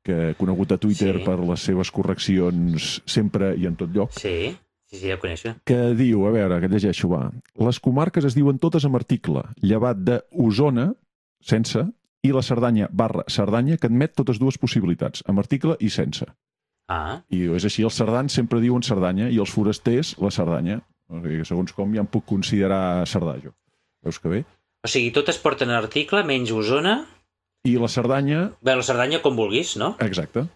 que 0.04 0.34
conegut 0.38 0.72
a 0.72 0.78
Twitter 0.78 1.18
Sí. 1.18 1.24
per 1.24 1.38
les 1.40 1.60
seves 1.60 1.90
correccions 1.90 3.02
sempre 3.04 3.54
i 3.56 3.66
en 3.66 3.76
tot 3.76 3.90
lloc, 3.92 4.10
sí, 4.12 4.56
sí, 4.86 4.96
sí, 4.96 5.08
ja 5.08 5.14
ho 5.16 5.18
coneixo. 5.18 5.54
que 5.64 5.94
diu, 5.94 6.26
a 6.26 6.30
veure, 6.30 6.60
que 6.60 6.68
llegeixo, 6.68 7.08
va, 7.08 7.32
les 7.58 7.80
comarques 7.80 8.24
es 8.24 8.34
diuen 8.34 8.58
totes 8.58 8.84
amb 8.84 8.96
article, 8.96 9.42
llevat 9.60 9.98
de 9.98 10.22
Osona, 10.32 10.94
sense, 11.42 11.86
i 12.22 12.32
la 12.32 12.42
Cerdanya 12.42 12.88
barra 12.92 13.24
Cerdanya, 13.28 13.76
que 13.78 13.86
admet 13.88 14.14
totes 14.14 14.38
dues 14.38 14.58
possibilitats, 14.58 15.22
amb 15.26 15.38
article 15.38 15.76
i 15.80 15.88
sense. 15.88 16.26
Ah, 16.90 17.20
I 17.30 17.44
és 17.54 17.64
així, 17.68 17.84
els 17.86 17.94
cerdans 17.94 18.34
sempre 18.34 18.58
diuen 18.62 18.82
Cerdanya 18.82 19.28
i 19.30 19.38
els 19.38 19.52
forasters 19.54 20.16
la 20.18 20.32
Cerdanya. 20.34 20.80
O 21.10 21.20
sigui, 21.22 21.40
que 21.40 21.46
segons 21.46 21.74
com 21.74 21.92
ja 21.94 22.02
em 22.02 22.08
puc 22.10 22.24
considerar 22.26 23.06
cerdà, 23.10 23.36
jo. 23.42 23.52
Veus 24.06 24.18
que 24.18 24.32
bé? 24.32 24.40
o 24.80 24.88
sigui, 24.88 25.10
totes 25.14 25.38
porten 25.38 25.70
article, 25.70 26.22
menys 26.26 26.50
Osona, 26.56 27.04
I 27.68 27.74
la 27.76 27.90
Cerdanya, 27.92 28.46
Bé, 28.64 28.74
la 28.74 28.86
Cerdanya 28.86 29.20
com 29.20 29.36
vulguis, 29.36 29.74
no? 29.76 29.92
exacte, 30.00 30.46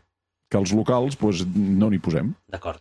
que 0.51 0.59
els 0.59 0.73
locals 0.73 1.19
doncs, 1.21 1.45
no 1.55 1.91
n'hi 1.93 2.01
posem. 2.01 2.33
D'acord. 2.49 2.81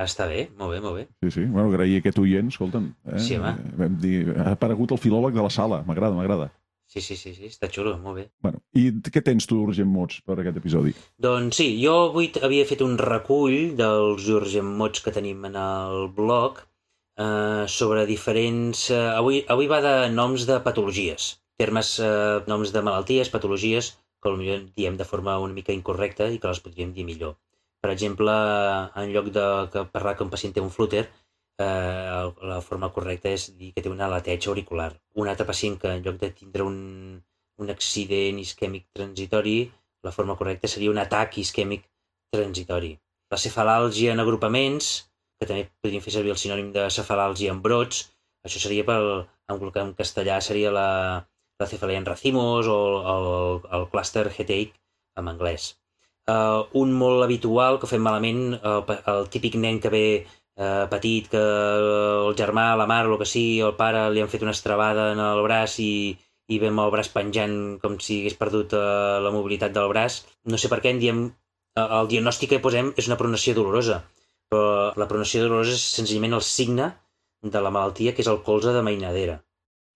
Està 0.00 0.24
bé, 0.26 0.46
molt 0.58 0.72
bé, 0.72 0.80
molt 0.80 0.96
bé. 0.96 1.02
Sí, 1.22 1.30
sí. 1.34 1.44
Bueno, 1.44 1.68
agrair 1.68 1.98
aquest 2.00 2.18
oient, 2.18 2.48
escolta'm. 2.48 2.88
Eh? 3.12 3.20
Sí, 3.20 3.36
home. 3.36 3.52
Vam 3.78 3.98
dir, 4.00 4.16
ha 4.40 4.54
aparegut 4.56 4.94
el 4.96 4.98
filòleg 5.02 5.36
de 5.36 5.44
la 5.44 5.50
sala. 5.52 5.82
M'agrada, 5.86 6.16
m'agrada. 6.16 6.48
Sí, 6.92 7.00
sí, 7.00 7.16
sí, 7.16 7.30
sí, 7.32 7.46
està 7.48 7.70
xulo, 7.72 7.94
molt 8.04 8.18
bé. 8.18 8.22
Bueno, 8.44 8.58
I 8.76 8.82
què 9.14 9.22
tens 9.24 9.46
tu, 9.48 9.62
Urgent 9.64 9.88
Mots, 9.88 10.18
per 10.28 10.34
aquest 10.42 10.58
episodi? 10.60 10.90
Doncs 11.24 11.56
sí, 11.62 11.68
jo 11.80 11.94
avui 12.10 12.28
havia 12.44 12.66
fet 12.68 12.82
un 12.84 12.98
recull 13.00 13.72
dels 13.78 14.26
urgent 14.34 14.68
mots 14.80 15.00
que 15.00 15.14
tenim 15.14 15.46
en 15.48 15.56
el 15.56 16.10
blog 16.18 16.60
eh, 16.60 17.64
sobre 17.76 18.04
diferents... 18.10 18.90
Eh, 18.92 19.00
avui, 19.14 19.40
avui 19.54 19.70
va 19.72 19.80
de 19.86 19.94
noms 20.18 20.44
de 20.50 20.58
patologies, 20.66 21.30
termes, 21.62 21.94
eh, 22.04 22.42
noms 22.52 22.76
de 22.76 22.84
malalties, 22.84 23.32
patologies, 23.32 23.94
que 24.20 24.28
potser 24.36 24.60
diem 24.76 25.00
de 25.00 25.08
forma 25.08 25.40
una 25.46 25.56
mica 25.56 25.72
incorrecta 25.72 26.28
i 26.28 26.36
que 26.42 26.52
les 26.52 26.60
podríem 26.66 26.92
dir 26.92 27.08
millor. 27.08 27.38
Per 27.82 27.90
exemple, 27.94 28.36
en 29.00 29.16
lloc 29.16 29.32
de 29.34 29.46
que 29.72 29.88
parlar 29.96 30.18
que 30.18 30.28
un 30.28 30.36
pacient 30.36 30.52
té 30.54 30.60
un 30.60 30.70
flúter, 30.76 31.06
eh, 31.58 32.32
la 32.52 32.60
forma 32.64 32.90
correcta 32.92 33.32
és 33.32 33.50
dir 33.58 33.72
que 33.74 33.82
té 33.84 33.90
una 33.92 34.08
lateig 34.12 34.48
auricular. 34.48 34.90
Un 35.20 35.28
altre 35.28 35.46
pacient 35.48 35.78
que 35.80 35.92
en 35.92 36.04
lloc 36.04 36.18
de 36.20 36.30
tindre 36.30 36.66
un, 36.66 37.22
un 37.58 37.70
accident 37.70 38.40
isquèmic 38.42 38.88
transitori, 38.96 39.56
la 40.02 40.12
forma 40.12 40.36
correcta 40.36 40.68
seria 40.68 40.90
un 40.90 41.00
atac 41.02 41.38
isquèmic 41.42 41.84
transitori. 42.34 42.94
La 43.32 43.40
cefalàlgia 43.40 44.12
en 44.12 44.22
agrupaments, 44.22 44.92
que 45.40 45.48
també 45.48 45.68
podríem 45.82 46.02
fer 46.04 46.14
servir 46.16 46.32
el 46.34 46.40
sinònim 46.40 46.72
de 46.74 46.88
cefalàlgia 46.96 47.52
en 47.54 47.62
brots, 47.64 48.06
això 48.46 48.60
seria 48.62 48.84
pel, 48.88 49.08
en, 49.50 49.62
en 49.84 49.94
castellà 49.98 50.40
seria 50.40 50.72
la, 50.74 50.88
la 51.60 51.68
cefalea 51.70 52.02
en 52.02 52.08
racimos 52.08 52.66
o 52.66 52.80
el, 53.14 53.28
el 53.78 53.88
cluster 53.92 54.26
headache 54.30 54.74
en 55.16 55.30
anglès. 55.32 55.72
Uh, 56.30 56.62
un 56.78 56.92
molt 56.94 57.24
habitual 57.24 57.80
que 57.82 57.88
fem 57.90 58.02
malament, 58.06 58.42
el, 58.54 58.84
el 59.12 59.24
típic 59.34 59.58
nen 59.58 59.80
que 59.82 59.90
ve 59.90 60.06
uh, 60.58 60.86
petit, 60.92 61.28
que 61.32 61.42
el 61.42 62.36
germà, 62.38 62.72
la 62.78 62.88
mare, 62.90 63.10
el 63.10 63.20
que 63.20 63.28
sigui, 63.28 63.60
el 63.66 63.76
pare 63.78 64.08
li 64.12 64.22
han 64.22 64.30
fet 64.32 64.44
una 64.46 64.54
estrabada 64.56 65.10
en 65.14 65.22
el 65.22 65.42
braç 65.46 65.78
i, 65.84 65.92
i 66.48 66.58
ve 66.62 66.70
amb 66.72 66.84
el 66.84 66.92
braç 66.94 67.12
penjant 67.14 67.56
com 67.82 67.98
si 68.00 68.22
hagués 68.22 68.38
perdut 68.40 68.74
uh, 68.78 69.20
la 69.24 69.34
mobilitat 69.34 69.74
del 69.76 69.90
braç. 69.92 70.22
No 70.48 70.60
sé 70.60 70.72
per 70.72 70.82
què 70.84 70.94
en 70.94 71.02
diem... 71.02 71.22
Uh, 71.78 71.86
el 72.00 72.10
diagnòstic 72.10 72.52
que 72.52 72.64
posem 72.64 72.92
és 73.00 73.08
una 73.08 73.16
pronació 73.20 73.54
dolorosa, 73.56 74.02
però 74.52 74.92
la 75.00 75.08
pronació 75.08 75.46
dolorosa 75.46 75.72
és 75.78 75.86
senzillament 75.96 76.36
el 76.36 76.44
signe 76.44 76.90
de 77.42 77.62
la 77.64 77.72
malaltia, 77.74 78.12
que 78.12 78.22
és 78.24 78.28
el 78.30 78.42
colze 78.46 78.74
de 78.76 78.82
mainadera. 78.84 79.38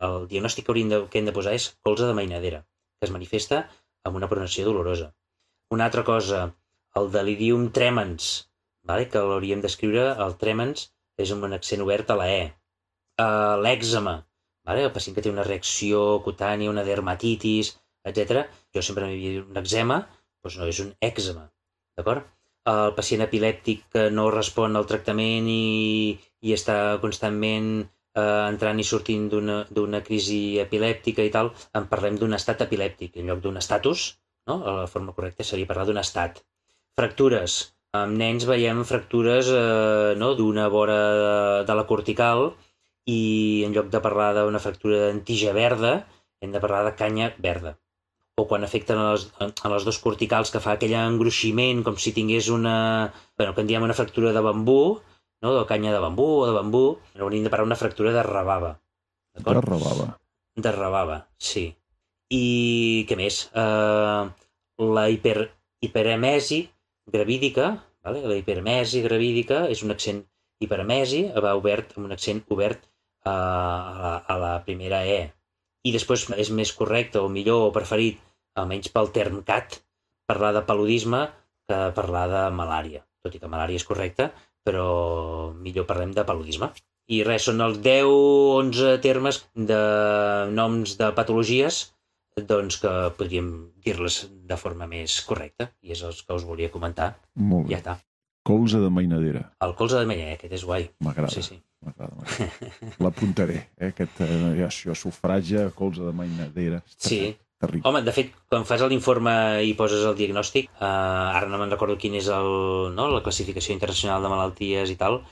El 0.07 0.25
diagnòstic 0.31 0.65
que, 0.67 0.73
hauríem 0.73 0.93
de, 0.93 1.03
que 1.13 1.21
hem 1.21 1.29
de 1.29 1.35
posar 1.37 1.53
és 1.57 1.69
colze 1.85 2.09
de 2.09 2.17
mainadera, 2.17 2.63
que 2.99 3.09
es 3.09 3.13
manifesta 3.13 3.67
amb 4.09 4.17
una 4.21 4.29
pronació 4.33 4.65
dolorosa. 4.67 5.11
Una 5.75 5.87
altra 5.89 6.05
cosa, 6.09 6.43
el 7.01 7.11
delirium 7.13 7.71
tremens, 7.77 8.31
vale? 8.89 9.09
que 9.12 9.22
l'hauríem 9.30 9.62
d'escriure, 9.64 10.07
el 10.26 10.37
tremens 10.43 10.89
és 11.22 11.32
amb 11.32 11.49
un 11.49 11.57
accent 11.57 11.82
obert 11.84 12.12
a 12.12 12.18
la 12.20 12.28
E. 12.32 12.45
Uh, 13.16 13.57
L'èxama, 13.64 14.16
vale? 14.68 14.87
el 14.87 14.95
pacient 14.95 15.16
que 15.16 15.24
té 15.24 15.32
una 15.32 15.47
reacció 15.49 16.05
cutània, 16.26 16.72
una 16.72 16.84
dermatitis, 16.87 17.74
etc. 18.07 18.47
Jo 18.74 18.84
sempre 18.84 19.09
m'he 19.09 19.18
dit 19.18 19.43
un 19.43 19.61
eczema, 19.62 20.01
doncs 20.45 20.59
no, 20.61 20.70
és 20.72 20.80
un 20.84 20.93
èxama, 21.11 21.47
d'acord? 21.99 22.26
El 22.70 22.95
pacient 22.99 23.22
epilèptic 23.22 23.84
que 23.95 24.09
no 24.11 24.30
respon 24.34 24.74
al 24.76 24.89
tractament 24.91 25.47
i, 25.51 26.16
i 26.43 26.55
està 26.55 26.76
constantment 27.03 27.68
eh, 27.82 28.43
entrant 28.51 28.82
i 28.82 28.87
sortint 28.89 29.28
d'una 29.30 30.03
crisi 30.09 30.41
epilèptica 30.62 31.26
i 31.26 31.32
tal, 31.37 31.53
en 31.78 31.87
parlem 31.93 32.18
d'un 32.20 32.34
estat 32.39 32.64
epilèptic 32.66 33.20
en 33.20 33.30
lloc 33.30 33.43
d'un 33.45 33.62
estatus, 33.62 34.09
no? 34.51 34.59
La 34.66 34.91
forma 34.91 35.14
correcta 35.14 35.47
seria 35.47 35.70
parlar 35.70 35.87
d'un 35.89 36.03
estat. 36.03 36.43
Fractures. 36.99 37.59
Amb 38.03 38.18
nens 38.20 38.47
veiem 38.49 38.82
fractures 38.88 39.49
eh, 39.53 40.14
no? 40.20 40.34
d'una 40.38 40.68
vora 40.72 40.99
de, 41.22 41.32
de 41.68 41.76
la 41.78 41.86
cortical 41.88 42.51
i 43.07 43.62
en 43.66 43.74
lloc 43.76 43.90
de 43.92 44.03
parlar 44.03 44.32
d'una 44.36 44.62
fractura 44.62 45.07
d'antija 45.07 45.53
verda, 45.57 45.92
hem 46.42 46.55
de 46.55 46.62
parlar 46.62 46.84
de 46.86 46.94
canya 46.99 47.32
verda. 47.38 47.76
O 48.36 48.44
quan 48.51 48.66
afecten 48.66 48.99
a 49.01 49.12
les, 49.14 49.28
a 49.40 49.70
les 49.72 49.86
dos 49.86 49.99
corticals 50.03 50.51
que 50.53 50.61
fa 50.61 50.74
aquell 50.76 50.97
engruiximent 50.99 51.84
com 51.86 51.97
si 51.97 52.12
tingués 52.16 52.51
una... 52.53 52.76
bueno, 53.38 53.55
que 53.55 53.62
en 53.64 53.70
diem 53.70 53.86
una 53.86 53.97
fractura 53.97 54.34
de 54.36 54.42
bambú, 54.44 55.01
no? 55.42 55.55
de 55.55 55.64
canya 55.70 55.94
de 55.94 56.03
bambú 56.03 56.28
o 56.42 56.47
de 56.51 56.57
bambú, 56.59 56.84
hauríem 57.16 57.47
de 57.47 57.53
parlar 57.55 57.70
una 57.70 57.80
fractura 57.80 58.12
de 58.12 58.22
rabava. 58.26 58.76
De 59.36 59.61
rabava. 59.61 60.11
De 60.57 60.72
rabava, 60.72 61.20
sí. 61.38 61.68
I 62.32 63.07
què 63.09 63.16
més? 63.16 63.47
Uh, 63.55 64.32
la 64.97 65.07
hiper, 65.12 65.51
hiperemesi 65.84 66.64
gravídica, 67.13 67.71
vale? 68.05 68.23
la 68.27 68.37
hiperemesi 68.39 69.03
gravídica 69.05 69.67
és 69.73 69.83
un 69.87 69.95
accent 69.95 70.23
hiperemesi, 70.63 71.27
va 71.43 71.57
obert 71.59 71.97
amb 71.97 72.09
un 72.09 72.15
accent 72.17 72.43
obert 72.55 72.87
a, 73.25 73.33
a, 73.33 73.97
la, 74.03 74.15
a 74.27 74.39
la 74.43 74.53
primera 74.67 75.03
E. 75.07 75.21
I 75.87 75.93
després 75.95 76.27
és 76.35 76.51
més 76.51 76.73
correcte 76.75 77.23
o 77.23 77.31
millor 77.31 77.69
o 77.69 77.75
preferit, 77.75 78.19
almenys 78.59 78.91
pel 78.95 79.13
term 79.15 79.43
CAT, 79.47 79.81
parlar 80.27 80.53
de 80.57 80.65
paludisme 80.67 81.27
que 81.69 81.79
parlar 81.95 82.27
de 82.33 82.43
malària. 82.57 83.05
Tot 83.23 83.35
i 83.35 83.43
que 83.43 83.51
malària 83.51 83.79
és 83.79 83.87
correcta, 83.87 84.31
però 84.67 85.53
millor 85.55 85.87
parlem 85.87 86.15
de 86.15 86.25
paludisme. 86.27 86.71
I 87.07 87.21
res, 87.27 87.45
són 87.47 87.63
els 87.63 87.79
10-11 87.85 88.97
termes 89.03 89.45
de 89.55 89.83
noms 90.51 90.97
de 90.99 91.13
patologies 91.15 91.85
doncs 92.45 92.76
que 92.82 92.91
podríem 93.16 93.49
dir-les 93.84 94.26
de 94.28 94.59
forma 94.61 94.89
més 94.91 95.20
correcta, 95.24 95.70
i 95.80 95.95
és 95.95 96.03
els 96.05 96.20
que 96.22 96.37
us 96.37 96.45
volia 96.45 96.72
comentar. 96.72 97.14
Molt 97.34 97.66
bé. 97.66 97.76
Ja 97.76 97.80
està. 97.80 97.97
Colze 98.47 98.78
de 98.78 98.91
mainadera. 98.93 99.49
El 99.64 99.72
colze 99.78 99.99
de 99.99 100.07
mainadera, 100.07 100.37
aquest 100.37 100.53
és 100.59 100.66
guai. 100.68 100.91
M'agrada. 101.03 101.32
Sí, 101.32 101.43
sí. 101.43 101.57
M'agrada. 101.82 102.26
L'apuntaré, 103.03 103.57
eh? 103.78 103.89
Aquest, 103.89 104.20
eh, 104.20 104.66
això, 104.68 104.95
sufratge, 104.95 105.70
colze 105.74 106.05
de 106.05 106.12
mainadera. 106.12 106.82
Sí. 106.97 107.37
Terrible. 107.57 107.89
Home, 107.89 108.03
de 108.05 108.12
fet, 108.12 108.34
quan 108.53 108.66
fas 108.68 108.82
l'informe 108.84 109.32
i 109.64 109.72
poses 109.78 110.03
el 110.05 110.12
diagnòstic, 110.18 110.68
eh, 110.76 110.84
ara 110.84 111.49
no 111.49 111.57
me'n 111.57 111.72
recordo 111.72 111.97
quin 111.97 112.18
és 112.20 112.28
el, 112.28 112.51
no, 112.93 113.09
la 113.09 113.22
classificació 113.24 113.72
internacional 113.72 114.20
de 114.20 114.28
malalties 114.28 114.93
i 114.93 114.97
tal, 115.01 115.22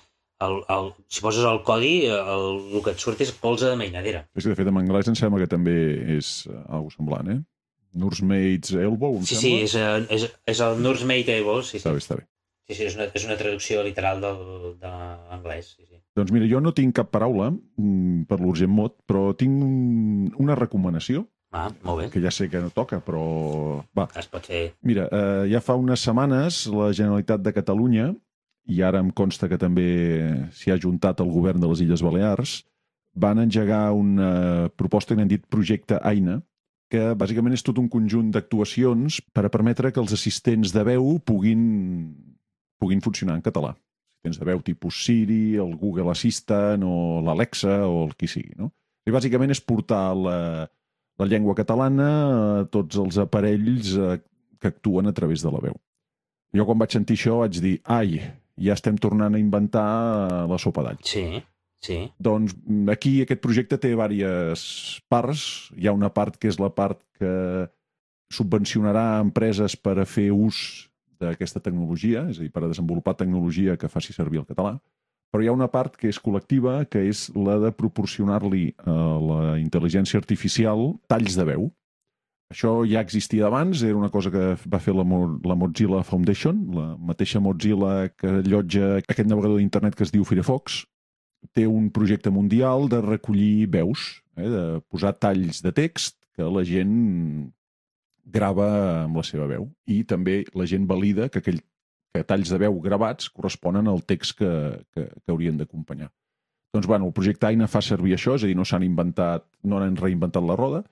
el, 0.42 0.60
el, 0.68 0.92
si 1.08 1.20
poses 1.22 1.44
el 1.44 1.62
codi, 1.62 2.06
el, 2.10 2.46
el 2.74 2.82
que 2.84 2.90
et 2.94 2.98
surt 2.98 3.20
és 3.20 3.32
colze 3.40 3.68
de 3.70 3.76
mainadera. 3.76 4.24
És 4.34 4.44
que, 4.44 4.50
de 4.50 4.56
fet, 4.58 4.66
en 4.68 4.76
anglès 4.82 5.08
em 5.08 5.14
sembla 5.18 5.40
que 5.44 5.50
també 5.50 5.74
és 6.18 6.46
uh, 6.50 6.64
alguna 6.68 6.96
semblant, 6.96 7.30
eh? 7.36 7.40
Nursemaid's 7.94 8.72
Elbow, 8.74 9.18
em 9.20 9.26
Sí, 9.26 9.36
sembla. 9.36 9.58
sí, 9.58 9.62
és, 9.64 9.74
eh, 9.76 10.06
és, 10.16 10.24
és 10.50 10.60
el 10.66 10.80
nursemaid 10.82 11.28
elbow, 11.30 11.62
sí, 11.62 11.78
Està 11.78 11.90
sí. 11.92 11.94
bé, 11.94 12.02
està 12.02 12.16
bé. 12.18 12.26
Sí, 12.66 12.74
sí, 12.78 12.84
és 12.88 12.94
una, 12.96 13.06
és 13.14 13.24
una 13.28 13.36
traducció 13.36 13.82
literal 13.84 14.20
del, 14.24 14.40
de 14.80 14.88
l'anglès, 14.90 15.74
sí, 15.76 15.84
sí. 15.86 16.00
Doncs 16.16 16.30
mira, 16.32 16.46
jo 16.50 16.60
no 16.62 16.72
tinc 16.74 16.94
cap 16.96 17.10
paraula 17.12 17.50
mm, 17.52 18.24
per 18.30 18.38
l'urgent 18.40 18.70
mot, 18.72 18.96
però 19.06 19.32
tinc 19.38 19.62
un, 19.62 20.32
una 20.42 20.56
recomanació, 20.58 21.26
Ah, 21.54 21.68
molt 21.86 22.00
bé. 22.00 22.06
que 22.10 22.18
ja 22.18 22.32
sé 22.34 22.48
que 22.50 22.58
no 22.58 22.70
toca, 22.74 22.98
però 22.98 23.20
va. 23.94 24.08
Es 24.18 24.26
pot 24.26 24.42
fer... 24.50 24.72
Mira, 24.82 25.04
eh, 25.06 25.44
ja 25.52 25.60
fa 25.62 25.76
unes 25.78 26.02
setmanes 26.02 26.64
la 26.74 26.88
Generalitat 26.90 27.44
de 27.46 27.52
Catalunya, 27.54 28.08
i 28.66 28.80
ara 28.82 29.00
em 29.02 29.10
consta 29.12 29.48
que 29.50 29.60
també 29.60 29.88
s'hi 30.56 30.72
ha 30.72 30.80
juntat 30.80 31.20
el 31.20 31.32
govern 31.32 31.60
de 31.60 31.68
les 31.68 31.82
Illes 31.84 32.02
Balears, 32.04 32.62
van 33.14 33.38
engegar 33.38 33.92
una 33.94 34.68
proposta 34.76 35.14
que 35.14 35.20
n'han 35.20 35.30
dit 35.30 35.46
projecte 35.46 36.00
AINA, 36.02 36.40
que 36.90 37.14
bàsicament 37.18 37.54
és 37.56 37.64
tot 37.64 37.78
un 37.80 37.88
conjunt 37.90 38.30
d'actuacions 38.34 39.20
per 39.34 39.46
a 39.46 39.52
permetre 39.52 39.90
que 39.92 40.00
els 40.02 40.12
assistents 40.16 40.74
de 40.74 40.84
veu 40.86 41.18
puguin, 41.26 41.62
puguin 42.80 43.02
funcionar 43.04 43.38
en 43.38 43.44
català. 43.44 43.72
Assistents 43.74 44.40
de 44.40 44.48
veu 44.48 44.62
tipus 44.64 45.00
Siri, 45.04 45.56
el 45.60 45.74
Google 45.80 46.10
Assistant 46.12 46.84
o 46.86 47.20
l'Alexa 47.24 47.82
o 47.86 48.04
el 48.06 48.14
qui 48.18 48.30
sigui. 48.30 48.54
No? 48.58 48.70
I 49.04 49.14
bàsicament 49.14 49.52
és 49.52 49.60
portar 49.60 50.14
la, 50.16 50.38
la 51.20 51.28
llengua 51.28 51.56
catalana 51.58 52.08
a 52.60 52.62
tots 52.72 53.00
els 53.00 53.18
aparells 53.20 53.94
eh, 53.96 54.20
que 54.60 54.70
actuen 54.72 55.10
a 55.10 55.16
través 55.16 55.44
de 55.44 55.52
la 55.52 55.60
veu. 55.60 55.76
Jo 56.54 56.64
quan 56.68 56.78
vaig 56.78 56.94
sentir 56.94 57.18
això 57.18 57.40
vaig 57.42 57.58
dir, 57.60 57.78
ai, 57.84 58.20
ja 58.60 58.76
estem 58.76 58.98
tornant 59.00 59.34
a 59.34 59.40
inventar 59.40 59.84
eh, 59.84 60.40
la 60.50 60.58
sopa 60.60 60.84
d'all. 60.86 61.00
Sí, 61.06 61.42
sí. 61.82 62.00
Doncs 62.18 62.56
mm, 62.56 62.88
aquí 62.94 63.16
aquest 63.24 63.42
projecte 63.44 63.78
té 63.80 63.92
diverses 63.92 65.00
parts. 65.10 65.70
Hi 65.76 65.88
ha 65.88 65.96
una 65.96 66.12
part 66.14 66.38
que 66.40 66.50
és 66.52 66.60
la 66.62 66.70
part 66.74 67.00
que 67.18 67.34
subvencionarà 68.34 69.20
empreses 69.22 69.76
per 69.76 69.98
a 70.00 70.08
fer 70.08 70.30
ús 70.32 70.88
d'aquesta 71.20 71.62
tecnologia, 71.62 72.24
és 72.30 72.40
a 72.40 72.44
dir, 72.44 72.50
per 72.52 72.64
a 72.64 72.70
desenvolupar 72.70 73.14
tecnologia 73.16 73.78
que 73.78 73.90
faci 73.90 74.12
servir 74.12 74.42
el 74.42 74.48
català, 74.48 74.74
però 75.34 75.42
hi 75.42 75.48
ha 75.50 75.54
una 75.54 75.70
part 75.70 75.96
que 75.98 76.10
és 76.10 76.18
col·lectiva, 76.22 76.84
que 76.90 77.04
és 77.10 77.26
la 77.34 77.56
de 77.62 77.72
proporcionar-li 77.74 78.68
a 78.86 78.98
la 79.18 79.40
intel·ligència 79.58 80.20
artificial 80.20 80.92
talls 81.10 81.38
de 81.38 81.46
veu. 81.48 81.68
Això 82.54 82.84
ja 82.86 83.00
existia 83.02 83.48
abans, 83.48 83.82
era 83.82 83.98
una 83.98 84.12
cosa 84.14 84.30
que 84.30 84.52
va 84.70 84.78
fer 84.78 84.94
la, 84.94 85.02
Mo 85.02 85.40
la 85.42 85.56
Mozilla 85.58 86.04
Foundation, 86.06 86.60
la 86.76 86.86
mateixa 87.02 87.42
Mozilla 87.42 88.06
que 88.14 88.30
allotja 88.30 89.00
aquest 89.00 89.26
navegador 89.26 89.58
d'internet 89.58 89.96
que 89.98 90.06
es 90.06 90.14
diu 90.14 90.22
Firefox, 90.28 90.84
té 91.52 91.66
un 91.66 91.90
projecte 91.90 92.30
mundial 92.30 92.86
de 92.92 93.02
recollir 93.02 93.66
veus, 93.74 94.06
eh, 94.38 94.46
de 94.46 94.62
posar 94.86 95.16
talls 95.18 95.64
de 95.66 95.74
text 95.74 96.20
que 96.38 96.46
la 96.46 96.62
gent 96.68 96.94
grava 98.24 98.68
amb 99.02 99.18
la 99.18 99.26
seva 99.26 99.50
veu. 99.50 99.66
I 99.90 100.04
també 100.06 100.44
la 100.54 100.70
gent 100.70 100.86
valida 100.86 101.28
que, 101.28 101.42
aquell, 101.42 101.58
que 102.14 102.22
talls 102.22 102.54
de 102.54 102.62
veu 102.62 102.78
gravats 102.86 103.34
corresponen 103.34 103.90
al 103.90 104.06
text 104.06 104.38
que, 104.38 104.52
que, 104.94 105.10
que 105.10 105.34
haurien 105.34 105.58
d'acompanyar. 105.58 106.12
Doncs, 106.74 106.86
bueno, 106.86 107.10
el 107.10 107.14
projecte 107.14 107.50
AINA 107.50 107.66
fa 107.70 107.82
servir 107.82 108.14
això, 108.14 108.38
és 108.38 108.46
a 108.46 108.50
dir, 108.50 108.54
no 108.58 108.66
s'han 108.66 108.86
inventat, 108.86 109.44
no 109.66 109.82
han 109.82 109.98
reinventat 109.98 110.42
la 110.46 110.56
roda, 110.58 110.86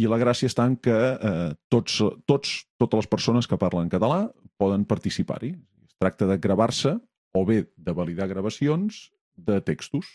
i 0.00 0.08
la 0.10 0.18
gràcia 0.18 0.50
està 0.50 0.66
en 0.66 0.76
que 0.76 0.94
eh, 0.94 1.50
tots, 1.70 2.00
tots, 2.26 2.54
totes 2.80 3.04
les 3.04 3.10
persones 3.10 3.48
que 3.50 3.58
parlen 3.60 3.90
català 3.92 4.26
poden 4.58 4.86
participar-hi. 4.88 5.54
Es 5.86 5.94
tracta 6.00 6.26
de 6.30 6.38
gravar-se 6.42 6.96
o 7.34 7.44
bé 7.46 7.64
de 7.76 7.94
validar 7.94 8.28
gravacions 8.30 9.08
de 9.36 9.60
textos. 9.62 10.06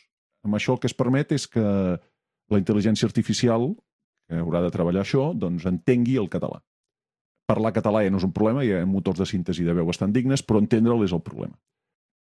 Amb 0.44 0.56
això 0.56 0.76
el 0.76 0.82
que 0.84 0.90
es 0.92 0.96
permet 0.96 1.32
és 1.36 1.48
que 1.52 1.64
la 1.64 2.60
intel·ligència 2.60 3.08
artificial, 3.08 3.72
que 4.28 4.40
haurà 4.40 4.64
de 4.64 4.72
treballar 4.74 5.04
això, 5.06 5.32
doncs 5.36 5.68
entengui 5.70 6.18
el 6.20 6.30
català. 6.32 6.62
Parlar 7.50 7.74
català 7.74 8.04
ja 8.06 8.12
no 8.14 8.20
és 8.22 8.28
un 8.28 8.34
problema, 8.36 8.64
hi 8.64 8.76
ha 8.76 8.86
motors 8.86 9.20
de 9.20 9.28
síntesi 9.28 9.66
de 9.66 9.74
veu 9.76 9.88
bastant 9.88 10.14
dignes, 10.14 10.44
però 10.46 10.62
entendre'l 10.62 11.06
és 11.06 11.16
el 11.16 11.24
problema. 11.26 11.56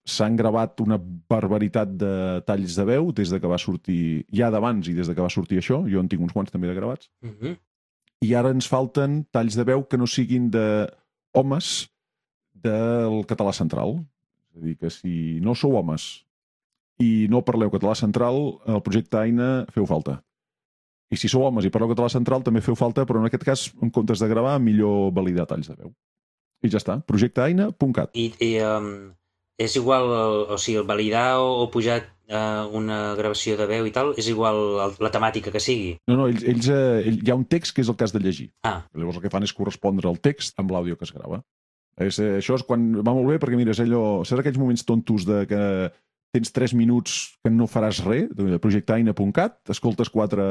S'han 0.06 0.36
gravat 0.36 0.80
una 0.82 0.98
barbaritat 1.30 1.92
de 2.00 2.42
talls 2.48 2.76
de 2.76 2.86
veu 2.86 3.12
des 3.12 3.30
de 3.30 3.40
que 3.40 3.48
va 3.48 3.58
sortir, 3.58 4.26
ja 4.34 4.50
d'abans 4.50 4.88
i 4.88 4.94
des 4.94 5.08
de 5.08 5.16
que 5.16 5.22
va 5.22 5.30
sortir 5.30 5.60
això, 5.60 5.84
jo 5.90 6.00
en 6.00 6.08
tinc 6.08 6.22
uns 6.22 6.34
quants 6.34 6.52
també 6.52 6.68
de 6.68 6.76
gravats, 6.76 7.10
Uh 7.22 7.30
-huh. 7.30 7.58
i 8.22 8.34
ara 8.34 8.50
ens 8.50 8.68
falten 8.68 9.26
talls 9.32 9.56
de 9.56 9.64
veu 9.64 9.88
que 9.88 9.98
no 9.98 10.08
siguin 10.08 10.50
de 10.50 10.88
homes 11.34 11.90
del 12.54 13.26
català 13.26 13.54
central. 13.54 14.06
És 14.50 14.62
a 14.62 14.66
dir, 14.66 14.78
que 14.78 14.90
si 14.90 15.40
no 15.42 15.56
sou 15.56 15.76
homes 15.76 16.26
i 17.00 17.28
no 17.30 17.46
parleu 17.46 17.72
català 17.72 17.96
central, 17.96 18.60
el 18.66 18.82
projecte 18.82 19.18
AINA 19.18 19.66
feu 19.72 19.86
falta. 19.86 20.24
I 21.10 21.18
si 21.18 21.30
sou 21.32 21.42
homes 21.44 21.66
i 21.66 21.70
parleu 21.70 21.90
català 21.90 22.10
central, 22.10 22.44
també 22.44 22.62
feu 22.62 22.76
falta, 22.76 23.06
però 23.06 23.20
en 23.20 23.26
aquest 23.26 23.44
cas, 23.44 23.74
en 23.82 23.90
comptes 23.90 24.20
de 24.20 24.28
gravar, 24.28 24.60
millor 24.60 25.12
validar 25.12 25.48
talls 25.48 25.68
de 25.68 25.76
veu. 25.76 25.94
I 26.62 26.70
ja 26.70 26.78
està, 26.78 27.00
projecteaina.cat. 27.08 28.12
I, 28.14 28.34
i 28.44 28.60
um, 28.62 29.14
és 29.60 29.76
igual, 29.76 30.08
o 30.54 30.58
sigui, 30.58 30.80
el 30.80 30.88
validar 30.88 31.38
o, 31.44 31.50
o 31.64 31.68
pujar 31.74 32.00
uh, 32.32 32.66
una 32.80 33.00
gravació 33.20 33.58
de 33.60 33.68
veu 33.68 33.88
i 33.90 33.94
tal, 33.96 34.14
és 34.18 34.30
igual 34.32 34.60
la 35.04 35.12
temàtica 35.12 35.52
que 35.52 35.62
sigui? 35.64 35.98
No, 36.08 36.16
no, 36.22 36.28
ells, 36.32 36.46
ells, 36.48 36.70
eh, 36.72 37.14
hi 37.20 37.32
ha 37.32 37.38
un 37.38 37.48
text 37.50 37.76
que 37.76 37.84
és 37.84 37.92
el 37.92 37.98
que 38.00 38.08
has 38.08 38.16
de 38.16 38.24
llegir. 38.24 38.50
Ah, 38.64 38.86
Llavors 38.96 39.20
el 39.20 39.26
que 39.26 39.34
fan 39.34 39.48
és 39.48 39.56
correspondre 39.56 40.08
el 40.10 40.22
text 40.24 40.56
amb 40.62 40.72
l'àudio 40.72 40.96
que 40.96 41.08
es 41.10 41.14
grava. 41.16 41.42
És, 42.00 42.22
eh, 42.24 42.38
això 42.40 42.56
és 42.56 42.64
quan 42.64 42.92
va 43.04 43.12
molt 43.12 43.28
bé 43.28 43.40
perquè, 43.42 43.60
mira, 43.60 43.76
és 43.76 43.84
allò... 43.84 44.22
Saps 44.24 44.46
aquells 44.46 44.62
moments 44.62 44.88
tontos 44.88 45.28
de 45.28 45.44
que 45.50 45.64
tens 46.32 46.54
3 46.56 46.76
minuts 46.78 47.20
que 47.44 47.52
no 47.52 47.68
faràs 47.68 48.04
res, 48.06 48.30
de 48.38 48.60
projectaina.cat, 48.64 49.60
escoltes 49.76 50.12
quatre... 50.14 50.46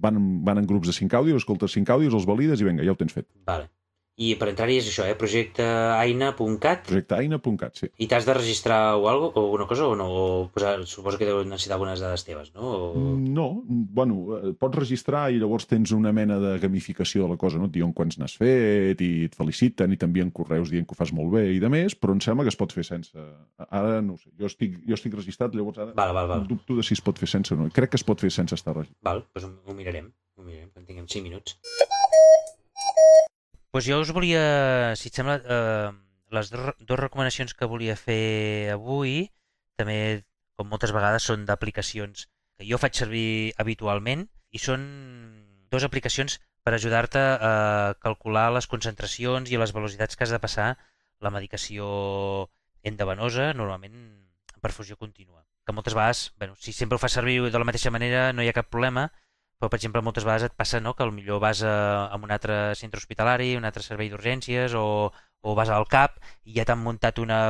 Van, 0.00 0.20
van 0.46 0.62
en 0.62 0.68
grups 0.68 0.88
de 0.88 0.96
5 0.96 1.20
àudios, 1.20 1.42
escoltes 1.42 1.76
5 1.76 1.98
àudios, 1.98 2.16
els 2.16 2.28
valides 2.28 2.62
i 2.62 2.68
vinga, 2.68 2.86
ja 2.86 2.94
ho 2.94 3.00
tens 3.00 3.12
fet. 3.16 3.28
vale. 3.44 3.68
I 4.16 4.30
per 4.40 4.46
entrar-hi 4.48 4.78
és 4.80 4.86
això, 4.88 5.04
eh? 5.04 5.12
projecteaina.cat 5.20 6.86
Projectaina.cat, 6.88 7.74
sí. 7.76 7.88
i 8.00 8.06
t'has 8.08 8.24
de 8.24 8.32
registrar 8.32 8.96
o, 8.96 9.10
algo, 9.10 9.26
o 9.34 9.42
alguna 9.42 9.66
cosa 9.68 9.84
o 9.90 9.96
no? 9.98 10.06
O 10.08 10.22
posar, 10.54 10.78
suposo 10.88 11.18
que 11.20 11.28
deu 11.28 11.42
necessitar 11.44 11.76
algunes 11.76 12.00
dades 12.00 12.24
teves, 12.24 12.48
no? 12.54 12.62
O... 12.64 13.02
No, 13.20 13.46
bueno, 13.68 14.38
eh, 14.38 14.54
pots 14.56 14.80
registrar 14.80 15.26
i 15.34 15.36
llavors 15.42 15.68
tens 15.68 15.92
una 15.92 16.14
mena 16.16 16.38
de 16.40 16.54
gamificació 16.62 17.26
de 17.26 17.34
la 17.34 17.36
cosa, 17.40 17.60
no? 17.60 17.68
Et 17.68 17.76
diuen 17.76 17.92
quants 17.92 18.16
n'has 18.16 18.38
fet 18.40 19.04
i 19.04 19.10
et 19.28 19.36
feliciten 19.36 19.92
i 19.92 20.00
t'envien 20.00 20.32
correus 20.32 20.72
dient 20.72 20.88
que 20.88 20.96
ho 20.96 21.00
fas 21.02 21.12
molt 21.12 21.34
bé 21.36 21.44
i 21.52 21.60
de 21.60 21.68
més, 21.72 21.92
però 21.92 22.16
em 22.16 22.24
sembla 22.24 22.48
que 22.48 22.54
es 22.54 22.60
pot 22.60 22.72
fer 22.72 22.86
sense... 22.88 23.12
Ara 23.68 24.00
no 24.00 24.16
ho 24.16 24.20
sé, 24.22 24.32
jo 24.40 24.48
estic, 24.48 24.80
jo 24.88 24.96
estic 24.96 25.12
registrat, 25.18 25.52
llavors 25.52 25.76
ara 25.82 25.92
Val, 25.92 26.16
val, 26.16 26.32
val. 26.32 26.48
dubto 26.48 26.80
de 26.80 26.86
si 26.86 26.96
es 26.96 27.04
pot 27.04 27.20
fer 27.20 27.28
sense 27.28 27.52
o 27.52 27.60
no. 27.60 27.68
Crec 27.68 27.92
que 27.92 28.00
es 28.00 28.06
pot 28.06 28.24
fer 28.24 28.32
sense 28.32 28.56
estar 28.56 28.72
registrat. 28.78 29.02
Val, 29.04 29.26
doncs 29.36 29.50
ho, 29.50 29.52
ho 29.68 29.76
mirarem. 29.76 30.08
Ho 30.40 30.44
mirarem, 30.44 30.72
quan 30.72 30.88
tinguem 30.88 31.04
5 31.04 31.28
minuts. 31.28 31.60
Doncs 33.76 33.90
jo 33.90 33.96
us 34.00 34.08
volia, 34.16 34.42
si 34.96 35.10
et 35.10 35.18
sembla, 35.18 35.34
eh, 35.36 35.88
les 36.32 36.48
dos, 36.48 36.70
dos 36.80 36.96
recomanacions 36.96 37.52
que 37.52 37.66
volia 37.68 37.92
fer 38.00 38.72
avui, 38.72 39.26
també, 39.76 39.96
com 40.56 40.70
moltes 40.72 40.94
vegades, 40.96 41.26
són 41.28 41.42
d'aplicacions 41.44 42.22
que 42.56 42.64
jo 42.64 42.78
faig 42.80 42.96
servir 42.96 43.52
habitualment 43.60 44.22
i 44.56 44.62
són 44.64 44.86
dues 45.68 45.84
aplicacions 45.84 46.38
per 46.64 46.72
ajudar-te 46.72 47.20
a 47.20 47.52
calcular 48.00 48.46
les 48.56 48.70
concentracions 48.72 49.52
i 49.52 49.60
les 49.60 49.76
velocitats 49.76 50.16
que 50.16 50.24
has 50.24 50.32
de 50.32 50.40
passar 50.40 50.70
la 51.20 51.34
medicació 51.36 51.84
endovenosa, 52.80 53.52
normalment 53.60 54.00
en 54.00 54.64
perfusió 54.64 54.96
contínua. 54.96 55.44
Que 55.68 55.76
moltes 55.76 55.92
vegades, 55.92 56.30
bueno, 56.40 56.56
si 56.56 56.72
sempre 56.72 56.96
ho 56.96 57.04
fas 57.04 57.20
servir 57.20 57.42
de 57.44 57.60
la 57.60 57.68
mateixa 57.68 57.92
manera 57.92 58.30
no 58.32 58.40
hi 58.40 58.48
ha 58.48 58.56
cap 58.56 58.72
problema, 58.72 59.10
però 59.58 59.70
per 59.70 59.78
exemple 59.78 60.02
moltes 60.04 60.26
vegades 60.26 60.50
et 60.50 60.56
passa 60.56 60.80
no, 60.80 60.94
que 60.96 61.06
millor 61.10 61.40
vas 61.40 61.62
a, 61.64 62.06
a 62.12 62.16
un 62.16 62.30
altre 62.30 62.74
centre 62.76 63.00
hospitalari, 63.00 63.54
un 63.56 63.64
altre 63.64 63.82
servei 63.82 64.10
d'urgències 64.12 64.74
o, 64.76 65.12
o 65.40 65.54
vas 65.56 65.72
al 65.72 65.88
CAP 65.88 66.20
i 66.44 66.56
ja 66.58 66.66
t'han 66.68 66.82
muntat 66.84 67.18
una, 67.22 67.40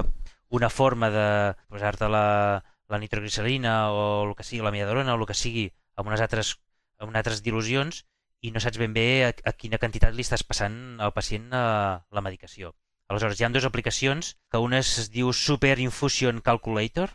una 0.48 0.70
forma 0.70 1.10
de 1.10 1.28
posar-te 1.68 2.08
la, 2.08 2.62
la 2.88 2.98
nitroglicerina 3.02 3.90
o 3.90 4.28
el 4.28 4.34
que 4.38 4.46
sigui, 4.46 4.62
la 4.62 4.74
miadorona 4.74 5.14
o 5.14 5.20
el 5.20 5.26
que 5.26 5.34
sigui 5.34 5.66
amb 5.96 6.12
unes 6.12 6.22
altres, 6.22 6.54
amb 7.00 7.10
unes 7.10 7.24
altres 7.24 7.42
dilucions 7.42 8.04
i 8.46 8.52
no 8.54 8.62
saps 8.62 8.78
ben 8.78 8.94
bé 8.94 9.06
a, 9.26 9.32
a 9.50 9.52
quina 9.58 9.80
quantitat 9.82 10.14
li 10.14 10.22
estàs 10.22 10.44
passant 10.46 11.00
al 11.02 11.14
pacient 11.16 11.50
a 11.56 11.64
la 12.12 12.22
medicació. 12.22 12.74
Aleshores, 13.08 13.38
hi 13.40 13.46
ha 13.46 13.50
dues 13.54 13.66
aplicacions, 13.66 14.32
que 14.50 14.58
una 14.62 14.80
es 14.82 15.10
diu 15.14 15.32
Super 15.32 15.76
Infusion 15.82 16.40
Calculator 16.42 17.12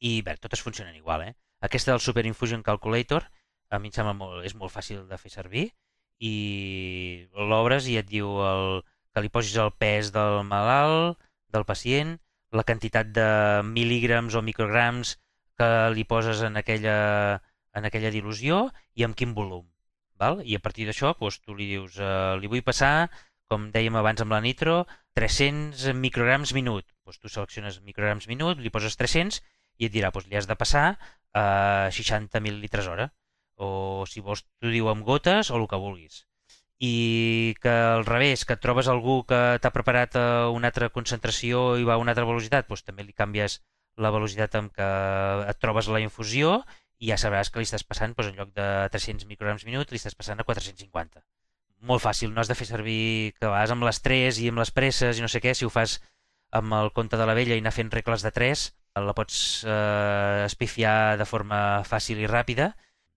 i 0.00 0.20
bé, 0.26 0.36
totes 0.36 0.60
funcionen 0.60 0.96
igual. 0.96 1.22
Eh? 1.28 1.34
Aquesta 1.68 1.92
del 1.92 2.02
Super 2.04 2.26
Infusion 2.26 2.62
Calculator 2.62 3.28
a 3.72 3.80
mi 3.80 3.88
em 3.88 3.96
sembla 3.96 4.12
molt, 4.16 4.44
és 4.44 4.54
molt 4.58 4.72
fàcil 4.74 5.06
de 5.08 5.18
fer 5.20 5.32
servir 5.32 5.66
i 6.22 6.34
l'obres 7.50 7.88
i 7.90 7.96
et 7.98 8.08
diu 8.08 8.28
el, 8.46 8.82
que 9.12 9.22
li 9.24 9.32
posis 9.32 9.56
el 9.60 9.72
pes 9.80 10.12
del 10.14 10.42
malalt, 10.48 11.18
del 11.52 11.66
pacient, 11.68 12.16
la 12.52 12.64
quantitat 12.68 13.10
de 13.16 13.26
mil·lígrams 13.72 14.36
o 14.36 14.44
micrograms 14.44 15.16
que 15.58 15.70
li 15.96 16.04
poses 16.08 16.42
en 16.46 16.60
aquella, 16.60 17.40
en 17.76 17.88
aquella 17.88 18.12
dilució 18.14 18.66
i 18.94 19.06
amb 19.06 19.16
quin 19.16 19.32
volum. 19.36 19.64
Val? 20.20 20.42
I 20.44 20.56
a 20.56 20.62
partir 20.64 20.86
d'això 20.86 21.14
doncs, 21.18 21.40
tu 21.40 21.56
li 21.56 21.68
dius, 21.72 21.96
eh, 21.98 22.36
li 22.40 22.50
vull 22.52 22.64
passar, 22.64 23.10
com 23.50 23.70
dèiem 23.72 23.96
abans 23.98 24.20
amb 24.24 24.32
la 24.32 24.40
nitro, 24.44 24.82
300 25.18 25.96
micrograms 25.96 26.54
minut. 26.56 26.86
Doncs 27.04 27.18
tu 27.20 27.32
selecciones 27.32 27.80
micrograms 27.84 28.28
minut, 28.28 28.60
li 28.60 28.72
poses 28.72 28.96
300 29.00 29.42
i 29.80 29.88
et 29.88 29.92
dirà, 29.92 30.12
doncs 30.12 30.28
li 30.28 30.38
has 30.38 30.48
de 30.48 30.56
passar 30.56 30.86
a 31.32 31.44
60 31.92 32.40
mil·litres 32.44 32.88
hora 32.88 33.10
o 33.56 34.04
si 34.08 34.20
vols 34.20 34.44
t'ho 34.44 34.70
diu 34.72 34.88
amb 34.90 35.04
gotes 35.06 35.50
o 35.50 35.58
el 35.58 35.66
que 35.70 35.80
vulguis. 35.80 36.24
I 36.82 37.54
que 37.62 37.70
al 37.70 38.06
revés, 38.06 38.44
que 38.44 38.56
et 38.56 38.62
trobes 38.62 38.88
algú 38.90 39.22
que 39.28 39.58
t'ha 39.62 39.70
preparat 39.74 40.16
a 40.18 40.26
una 40.50 40.72
altra 40.72 40.88
concentració 40.90 41.76
i 41.78 41.86
va 41.86 41.94
a 41.94 42.02
una 42.02 42.10
altra 42.14 42.26
velocitat, 42.26 42.66
doncs 42.68 42.82
també 42.88 43.06
li 43.06 43.14
canvies 43.14 43.60
la 44.02 44.10
velocitat 44.10 44.56
amb 44.58 44.72
què 44.74 44.88
et 45.52 45.60
trobes 45.62 45.90
la 45.92 46.00
infusió 46.02 46.62
i 47.02 47.10
ja 47.10 47.18
sabràs 47.18 47.50
que 47.50 47.60
li 47.60 47.66
estàs 47.68 47.84
passant, 47.86 48.14
doncs, 48.16 48.30
en 48.32 48.38
lloc 48.38 48.50
de 48.56 48.66
300 48.94 49.28
micrograms 49.30 49.66
minut, 49.66 49.90
li 49.90 50.00
estàs 50.00 50.16
passant 50.18 50.40
a 50.40 50.46
450. 50.46 51.22
Molt 51.90 52.02
fàcil, 52.02 52.30
no 52.30 52.42
has 52.42 52.50
de 52.50 52.54
fer 52.54 52.68
servir 52.68 53.34
que 53.38 53.50
vas 53.50 53.72
amb 53.74 53.82
les 53.86 53.98
3 54.02 54.38
i 54.38 54.50
amb 54.52 54.62
les 54.62 54.70
presses 54.70 55.18
i 55.18 55.24
no 55.24 55.30
sé 55.30 55.42
què, 55.42 55.54
si 55.58 55.66
ho 55.66 55.70
fas 55.70 55.98
amb 56.54 56.74
el 56.78 56.92
compte 56.94 57.18
de 57.18 57.26
la 57.26 57.34
vella 57.34 57.56
i 57.58 57.62
anar 57.62 57.74
fent 57.74 57.90
regles 57.90 58.22
de 58.22 58.30
3, 58.30 58.64
la 59.02 59.14
pots 59.18 59.64
eh, 59.66 60.44
espifiar 60.46 61.16
de 61.18 61.26
forma 61.26 61.82
fàcil 61.88 62.20
i 62.22 62.30
ràpida 62.30 62.72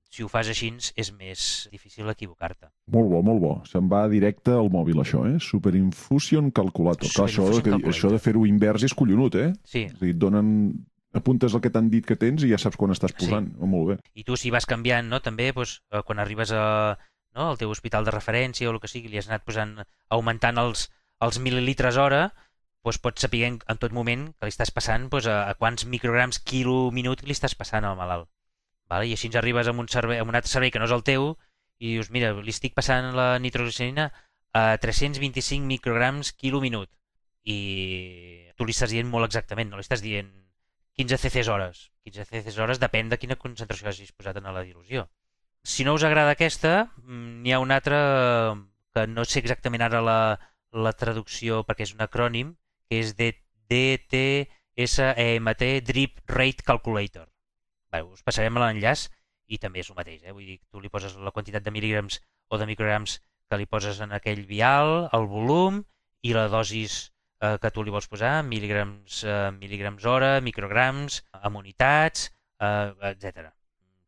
si 0.09 0.23
ho 0.23 0.29
fas 0.31 0.47
així 0.47 0.69
és 0.95 1.11
més 1.11 1.67
difícil 1.71 2.07
equivocar-te. 2.09 2.69
Molt 2.91 3.09
bo, 3.11 3.21
molt 3.25 3.41
bo. 3.41 3.53
Se'n 3.67 3.89
va 3.91 4.07
directe 4.07 4.51
al 4.55 4.69
mòbil, 4.71 5.01
això, 5.03 5.25
eh? 5.27 5.39
Superinfusion 5.39 6.51
Calculator. 6.51 7.09
Clar, 7.11 7.27
això, 7.27 7.47
que, 7.49 7.61
Calculator. 7.71 7.91
això 7.91 8.11
de 8.13 8.19
fer-ho 8.19 8.45
invers 8.47 8.83
és 8.87 8.93
collonut, 8.93 9.35
eh? 9.35 9.53
Sí, 9.63 9.85
És 9.89 9.95
a 9.97 10.05
dir, 10.05 10.13
donen... 10.17 10.85
apuntes 11.15 11.53
el 11.55 11.61
que 11.63 11.69
t'han 11.71 11.89
dit 11.89 12.03
que 12.05 12.17
tens 12.19 12.43
i 12.43 12.49
ja 12.51 12.57
saps 12.59 12.75
quan 12.75 12.91
estàs 12.91 13.13
Sí. 13.15 13.25
posant. 13.25 13.45
Oh, 13.59 13.65
molt 13.71 13.87
bé. 13.87 13.95
i 14.19 14.23
tu 14.27 14.35
si 14.35 14.49
vas 14.51 14.65
canviant, 14.67 15.07
no, 15.07 15.21
també, 15.23 15.51
doncs, 15.55 15.81
eh, 15.91 16.01
quan 16.03 16.19
arribes 16.19 16.51
a, 16.51 16.97
no, 17.35 17.49
al 17.51 17.57
teu 17.57 17.69
hospital 17.71 18.03
de 18.03 18.11
referència 18.11 18.67
o 18.67 18.73
el 18.73 18.81
que 18.81 18.87
sigui, 18.91 19.07
li 19.07 19.17
has 19.17 19.29
anat 19.29 19.45
posant, 19.45 19.77
augmentant 20.09 20.57
els, 20.59 20.89
els 21.23 21.39
mil·lilitres 21.39 21.95
hora, 21.95 22.33
doncs 22.83 22.99
pots 22.99 23.21
saber 23.23 23.45
en, 23.47 23.59
en 23.67 23.77
tot 23.79 23.93
moment 23.95 24.27
que 24.35 24.45
li 24.45 24.51
estàs 24.51 24.71
passant 24.75 25.07
doncs, 25.09 25.27
a, 25.31 25.49
a 25.49 25.53
quants 25.55 25.85
micrograms 25.87 26.39
quilo 26.43 26.91
minut 26.91 27.23
li 27.23 27.31
estàs 27.31 27.55
passant 27.55 27.85
al 27.87 27.95
malalt. 27.95 28.27
Vale? 28.91 29.09
I 29.09 29.15
així 29.17 29.31
arribes 29.33 29.67
amb 29.67 29.81
un, 29.81 29.89
servei, 29.91 30.19
amb 30.21 30.29
un 30.29 30.37
altre 30.37 30.51
servei 30.51 30.71
que 30.71 30.79
no 30.81 30.87
és 30.89 30.93
el 30.95 31.03
teu 31.03 31.33
i 31.79 31.95
dius, 31.95 32.11
mira, 32.13 32.31
li 32.37 32.53
estic 32.53 32.75
passant 32.77 33.11
la 33.17 33.39
nitroglicerina 33.41 34.11
a 34.55 34.77
325 34.79 35.65
micrograms 35.67 36.31
quilo 36.33 36.61
minut. 36.63 36.89
I 37.43 37.57
tu 38.55 38.65
li 38.65 38.73
estàs 38.73 38.93
dient 38.93 39.09
molt 39.11 39.27
exactament, 39.27 39.69
no 39.69 39.77
li 39.77 39.85
estàs 39.85 40.01
dient 40.05 40.31
15 40.95 41.19
ccs 41.25 41.49
hores. 41.51 41.91
15 42.07 42.25
ccs 42.29 42.57
hores 42.61 42.79
depèn 42.79 43.09
de 43.11 43.19
quina 43.19 43.35
concentració 43.41 43.89
hagis 43.91 44.13
posat 44.15 44.37
en 44.39 44.47
la 44.47 44.63
dilució. 44.63 45.09
Si 45.65 45.83
no 45.83 45.93
us 45.97 46.05
agrada 46.07 46.31
aquesta, 46.37 46.91
mm, 47.03 47.41
n'hi 47.43 47.51
ha 47.51 47.59
una 47.59 47.75
altra 47.81 47.99
que 48.93 49.07
no 49.11 49.25
sé 49.25 49.39
exactament 49.41 49.83
ara 49.83 50.01
la, 50.01 50.39
la 50.71 50.93
traducció 50.93 51.63
perquè 51.67 51.83
és 51.89 51.93
un 51.97 52.01
acrònim, 52.05 52.55
que 52.87 52.99
és 53.01 53.15
DTSEMT 53.17 54.47
E 55.67 55.81
Drip 55.81 56.21
Rate 56.31 56.63
Calculator. 56.63 57.34
Bé, 57.95 58.03
us 58.03 58.23
passarem 58.27 58.57
l'enllaç 58.59 59.07
i 59.47 59.57
també 59.61 59.79
és 59.83 59.89
el 59.91 59.95
mateix, 59.99 60.23
eh? 60.25 60.33
vull 60.35 60.47
dir, 60.49 60.57
tu 60.73 60.81
li 60.83 60.89
poses 60.91 61.15
la 61.21 61.31
quantitat 61.31 61.63
de 61.63 61.71
mil·lígrams 61.71 62.19
o 62.51 62.57
de 62.59 62.67
micrograms 62.67 63.19
que 63.49 63.57
li 63.61 63.67
poses 63.69 64.01
en 64.03 64.11
aquell 64.17 64.43
vial, 64.49 65.09
el 65.15 65.25
volum 65.31 65.83
i 66.25 66.33
la 66.35 66.47
dosis 66.51 66.93
eh, 67.45 67.57
que 67.61 67.71
tu 67.71 67.83
li 67.85 67.93
vols 67.93 68.09
posar, 68.11 68.33
mil·lígrams, 68.47 69.23
eh, 69.23 69.51
mil·lígrams 69.59 70.03
hora, 70.09 70.31
micrograms, 70.45 71.11
amb 71.41 71.55
unitats, 71.61 72.19
eh, 72.59 73.11
etc. 73.11 73.51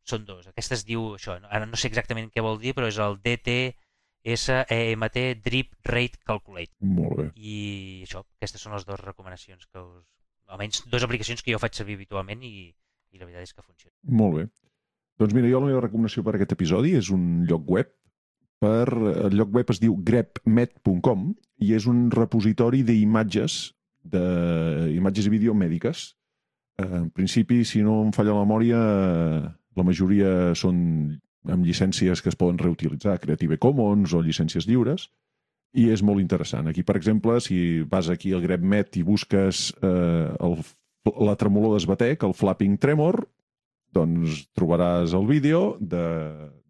Són 0.08 0.24
dos. 0.28 0.42
Aquesta 0.50 0.74
es 0.76 0.84
diu 0.88 1.00
això, 1.14 1.32
ara 1.46 1.66
no 1.70 1.76
sé 1.78 1.86
exactament 1.92 2.30
què 2.34 2.40
vol 2.44 2.58
dir, 2.62 2.72
però 2.74 2.86
és 2.90 2.98
el 3.04 3.14
DTSEMT 3.28 5.18
Drip 5.46 5.68
Rate 5.92 6.18
Calculate. 6.26 6.74
Molt 6.98 7.14
bé. 7.22 7.26
I 7.36 7.56
això, 8.08 8.18
aquestes 8.40 8.60
són 8.64 8.74
les 8.76 8.84
dues 8.88 9.00
recomanacions 9.04 9.62
que 9.70 9.78
us... 9.84 10.04
Almenys 10.48 10.78
dues 10.88 11.04
aplicacions 11.04 11.42
que 11.44 11.52
jo 11.52 11.58
faig 11.60 11.74
servir 11.76 11.98
habitualment 11.98 12.40
i, 12.40 12.72
i 13.12 13.20
la 13.20 13.26
veritat 13.26 13.48
és 13.48 13.54
que 13.54 13.64
funciona. 13.64 13.94
Molt 14.02 14.36
bé. 14.36 14.46
Doncs 15.18 15.34
mira, 15.34 15.50
jo 15.50 15.62
la 15.62 15.70
meva 15.70 15.82
recomanació 15.82 16.22
per 16.26 16.36
aquest 16.36 16.54
episodi 16.54 16.94
és 16.98 17.10
un 17.14 17.44
lloc 17.48 17.66
web 17.70 17.90
per... 18.62 18.86
El 19.28 19.34
lloc 19.38 19.54
web 19.54 19.70
es 19.74 19.80
diu 19.82 19.96
grepmed.com 20.10 21.32
i 21.64 21.74
és 21.74 21.88
un 21.90 22.06
repositori 22.14 22.84
d'imatges 22.86 23.58
d'imatges 24.08 25.26
i 25.26 25.32
vídeo 25.32 25.54
mèdiques. 25.54 26.14
Eh, 26.78 26.86
En 26.86 27.10
principi, 27.10 27.64
si 27.64 27.82
no 27.82 28.02
em 28.06 28.12
falla 28.14 28.36
la 28.36 28.44
memòria, 28.44 28.78
eh, 28.78 29.40
la 29.76 29.84
majoria 29.86 30.54
són 30.54 30.78
amb 31.48 31.64
llicències 31.64 32.22
que 32.22 32.30
es 32.32 32.36
poden 32.38 32.58
reutilitzar, 32.58 33.18
Creative 33.20 33.58
Commons 33.58 34.14
o 34.14 34.22
llicències 34.22 34.66
lliures, 34.68 35.08
i 35.74 35.88
és 35.92 36.02
molt 36.02 36.20
interessant. 36.20 36.68
Aquí, 36.68 36.82
per 36.82 36.96
exemple, 36.96 37.38
si 37.44 37.82
vas 37.82 38.08
aquí 38.08 38.32
al 38.32 38.42
GrepMed 38.42 38.96
i 38.96 39.04
busques 39.04 39.68
eh, 39.82 40.28
el, 40.40 40.56
la 41.24 41.36
tremolor 41.40 41.76
d'esbatec, 41.76 42.22
el 42.26 42.34
flapping 42.36 42.78
tremor, 42.80 43.22
doncs 43.94 44.44
trobaràs 44.56 45.14
el 45.16 45.26
vídeo 45.26 45.76
de, 45.80 46.04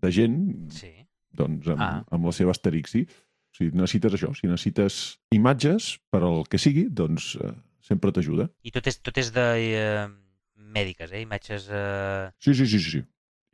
de 0.01 0.11
gent 0.15 0.71
Sí. 0.71 0.93
doncs, 1.35 1.67
amb, 1.69 1.81
Ah. 1.81 2.05
amb 2.11 2.25
la 2.27 2.33
seva 2.33 2.51
asterixi. 2.55 3.07
Si 3.53 3.71
necessites 3.75 4.15
això, 4.15 4.31
si 4.37 4.47
necessites 4.47 5.19
imatges 5.35 5.99
per 6.11 6.23
al 6.23 6.45
que 6.47 6.59
sigui, 6.59 6.87
doncs 6.91 7.37
eh, 7.43 7.53
sempre 7.81 8.13
t'ajuda. 8.13 8.49
I 8.63 8.71
tot 8.71 8.87
és, 8.87 9.01
tot 9.03 9.17
és 9.19 9.33
de 9.35 9.47
eh, 9.75 10.09
mèdiques, 10.57 11.11
eh? 11.13 11.23
Imatges... 11.25 11.69
Eh... 11.71 12.31
Sí, 12.39 12.55
sí, 12.55 12.67
sí, 12.67 12.79
sí. 12.79 12.91
sí. 12.99 13.03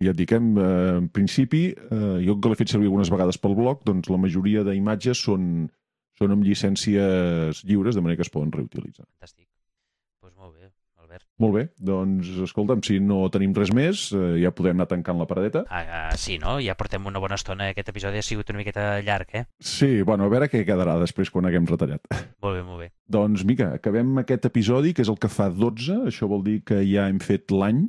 Ja 0.03 0.11
et 0.11 0.19
dic, 0.19 0.33
eh, 0.33 0.41
en 0.41 1.09
principi, 1.09 1.69
eh, 1.73 2.19
jo 2.27 2.35
que 2.41 2.51
l'he 2.51 2.59
fet 2.59 2.69
servir 2.69 2.91
algunes 2.91 3.09
vegades 3.09 3.39
pel 3.39 3.55
blog, 3.57 3.85
doncs 3.87 4.11
la 4.11 4.19
majoria 4.21 4.65
d'imatges 4.67 5.23
són, 5.23 5.71
són 6.19 6.35
amb 6.35 6.45
llicències 6.45 7.63
lliures, 7.65 7.95
de 7.95 8.03
manera 8.03 8.19
que 8.19 8.27
es 8.27 8.33
poden 8.35 8.53
reutilitzar. 8.53 9.07
Fantàstic. 9.07 9.47
Doncs 9.47 10.21
pues 10.21 10.35
molt 10.37 10.59
bé, 10.59 10.69
Albert. 11.15 11.27
Molt 11.43 11.55
bé, 11.55 11.63
doncs 11.79 12.29
escolta'm, 12.45 12.83
si 12.85 12.99
no 13.03 13.25
tenim 13.33 13.55
res 13.57 13.71
més, 13.75 14.05
eh, 14.15 14.41
ja 14.43 14.53
podem 14.55 14.77
anar 14.79 14.87
tancant 14.91 15.19
la 15.19 15.27
paradeta. 15.31 15.65
Ah, 15.71 15.85
ah, 16.11 16.17
sí, 16.19 16.39
no? 16.43 16.57
Ja 16.63 16.75
portem 16.79 17.07
una 17.07 17.23
bona 17.23 17.39
estona. 17.39 17.71
Aquest 17.71 17.91
episodi 17.93 18.19
ha 18.19 18.27
sigut 18.27 18.51
una 18.51 18.61
miqueta 18.63 19.01
llarg, 19.07 19.35
eh? 19.35 19.45
Sí, 19.61 20.03
bueno, 20.03 20.27
a 20.27 20.33
veure 20.33 20.51
què 20.51 20.65
quedarà 20.67 20.99
després 21.01 21.31
quan 21.31 21.47
haguem 21.47 21.67
retallat. 21.71 22.03
Molt 22.45 22.59
bé, 22.59 22.63
molt 22.67 22.81
bé. 22.83 22.91
Doncs, 23.09 23.45
mica, 23.49 23.71
acabem 23.79 24.19
aquest 24.21 24.47
episodi, 24.51 24.95
que 24.95 25.05
és 25.05 25.11
el 25.11 25.19
que 25.21 25.31
fa 25.33 25.49
12. 25.53 26.05
Això 26.11 26.29
vol 26.31 26.43
dir 26.45 26.59
que 26.67 26.83
ja 26.85 27.09
hem 27.09 27.21
fet 27.23 27.53
l'any. 27.55 27.87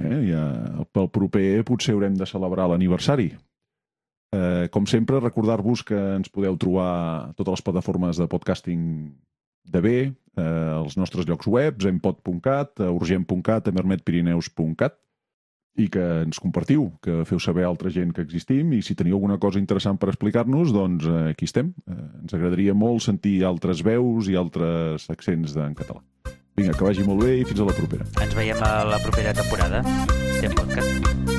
Eh? 0.00 0.20
Ja, 0.30 0.44
pel 0.90 1.10
proper 1.14 1.62
potser 1.68 1.94
haurem 1.94 2.16
de 2.18 2.26
celebrar 2.26 2.66
l'aniversari. 2.70 3.28
Eh, 4.34 4.66
com 4.74 4.88
sempre, 4.90 5.20
recordar-vos 5.22 5.84
que 5.86 5.98
ens 6.16 6.32
podeu 6.32 6.56
trobar 6.58 6.90
a 6.90 7.32
totes 7.38 7.60
les 7.60 7.66
plataformes 7.68 8.18
de 8.18 8.26
podcasting 8.30 8.82
de 9.64 9.80
bé, 9.80 9.98
eh, 10.36 10.42
als 10.74 10.98
nostres 11.00 11.26
llocs 11.28 11.48
webs, 11.50 11.88
empod.cat, 11.88 12.80
a 12.80 12.90
urgent.cat, 12.92 13.72
mermetpirineus.cat, 13.72 14.98
i 15.74 15.88
que 15.90 16.02
ens 16.22 16.38
compartiu, 16.38 16.86
que 17.02 17.24
feu 17.26 17.40
saber 17.42 17.64
a 17.64 17.70
altra 17.72 17.90
gent 17.90 18.12
que 18.14 18.22
existim, 18.22 18.76
i 18.76 18.82
si 18.86 18.94
teniu 18.94 19.18
alguna 19.18 19.40
cosa 19.42 19.58
interessant 19.58 19.98
per 19.98 20.12
explicar-nos, 20.12 20.70
doncs 20.74 21.08
eh, 21.10 21.34
aquí 21.34 21.50
estem. 21.50 21.74
Eh, 21.88 22.00
ens 22.22 22.36
agradaria 22.36 22.76
molt 22.78 23.02
sentir 23.02 23.40
altres 23.48 23.82
veus 23.82 24.30
i 24.30 24.38
altres 24.38 25.10
accents 25.10 25.56
en 25.58 25.74
català. 25.74 26.04
Vinga, 26.54 26.76
que 26.78 26.86
vagi 26.86 27.02
molt 27.02 27.24
bé 27.26 27.40
i 27.40 27.46
fins 27.48 27.64
a 27.64 27.66
la 27.66 27.74
propera. 27.74 28.06
Ens 28.22 28.36
veiem 28.38 28.62
a 28.62 28.74
la 28.86 29.02
propera 29.02 29.34
temporada. 29.34 29.82
Fem 30.38 30.54
podcast. 30.54 31.33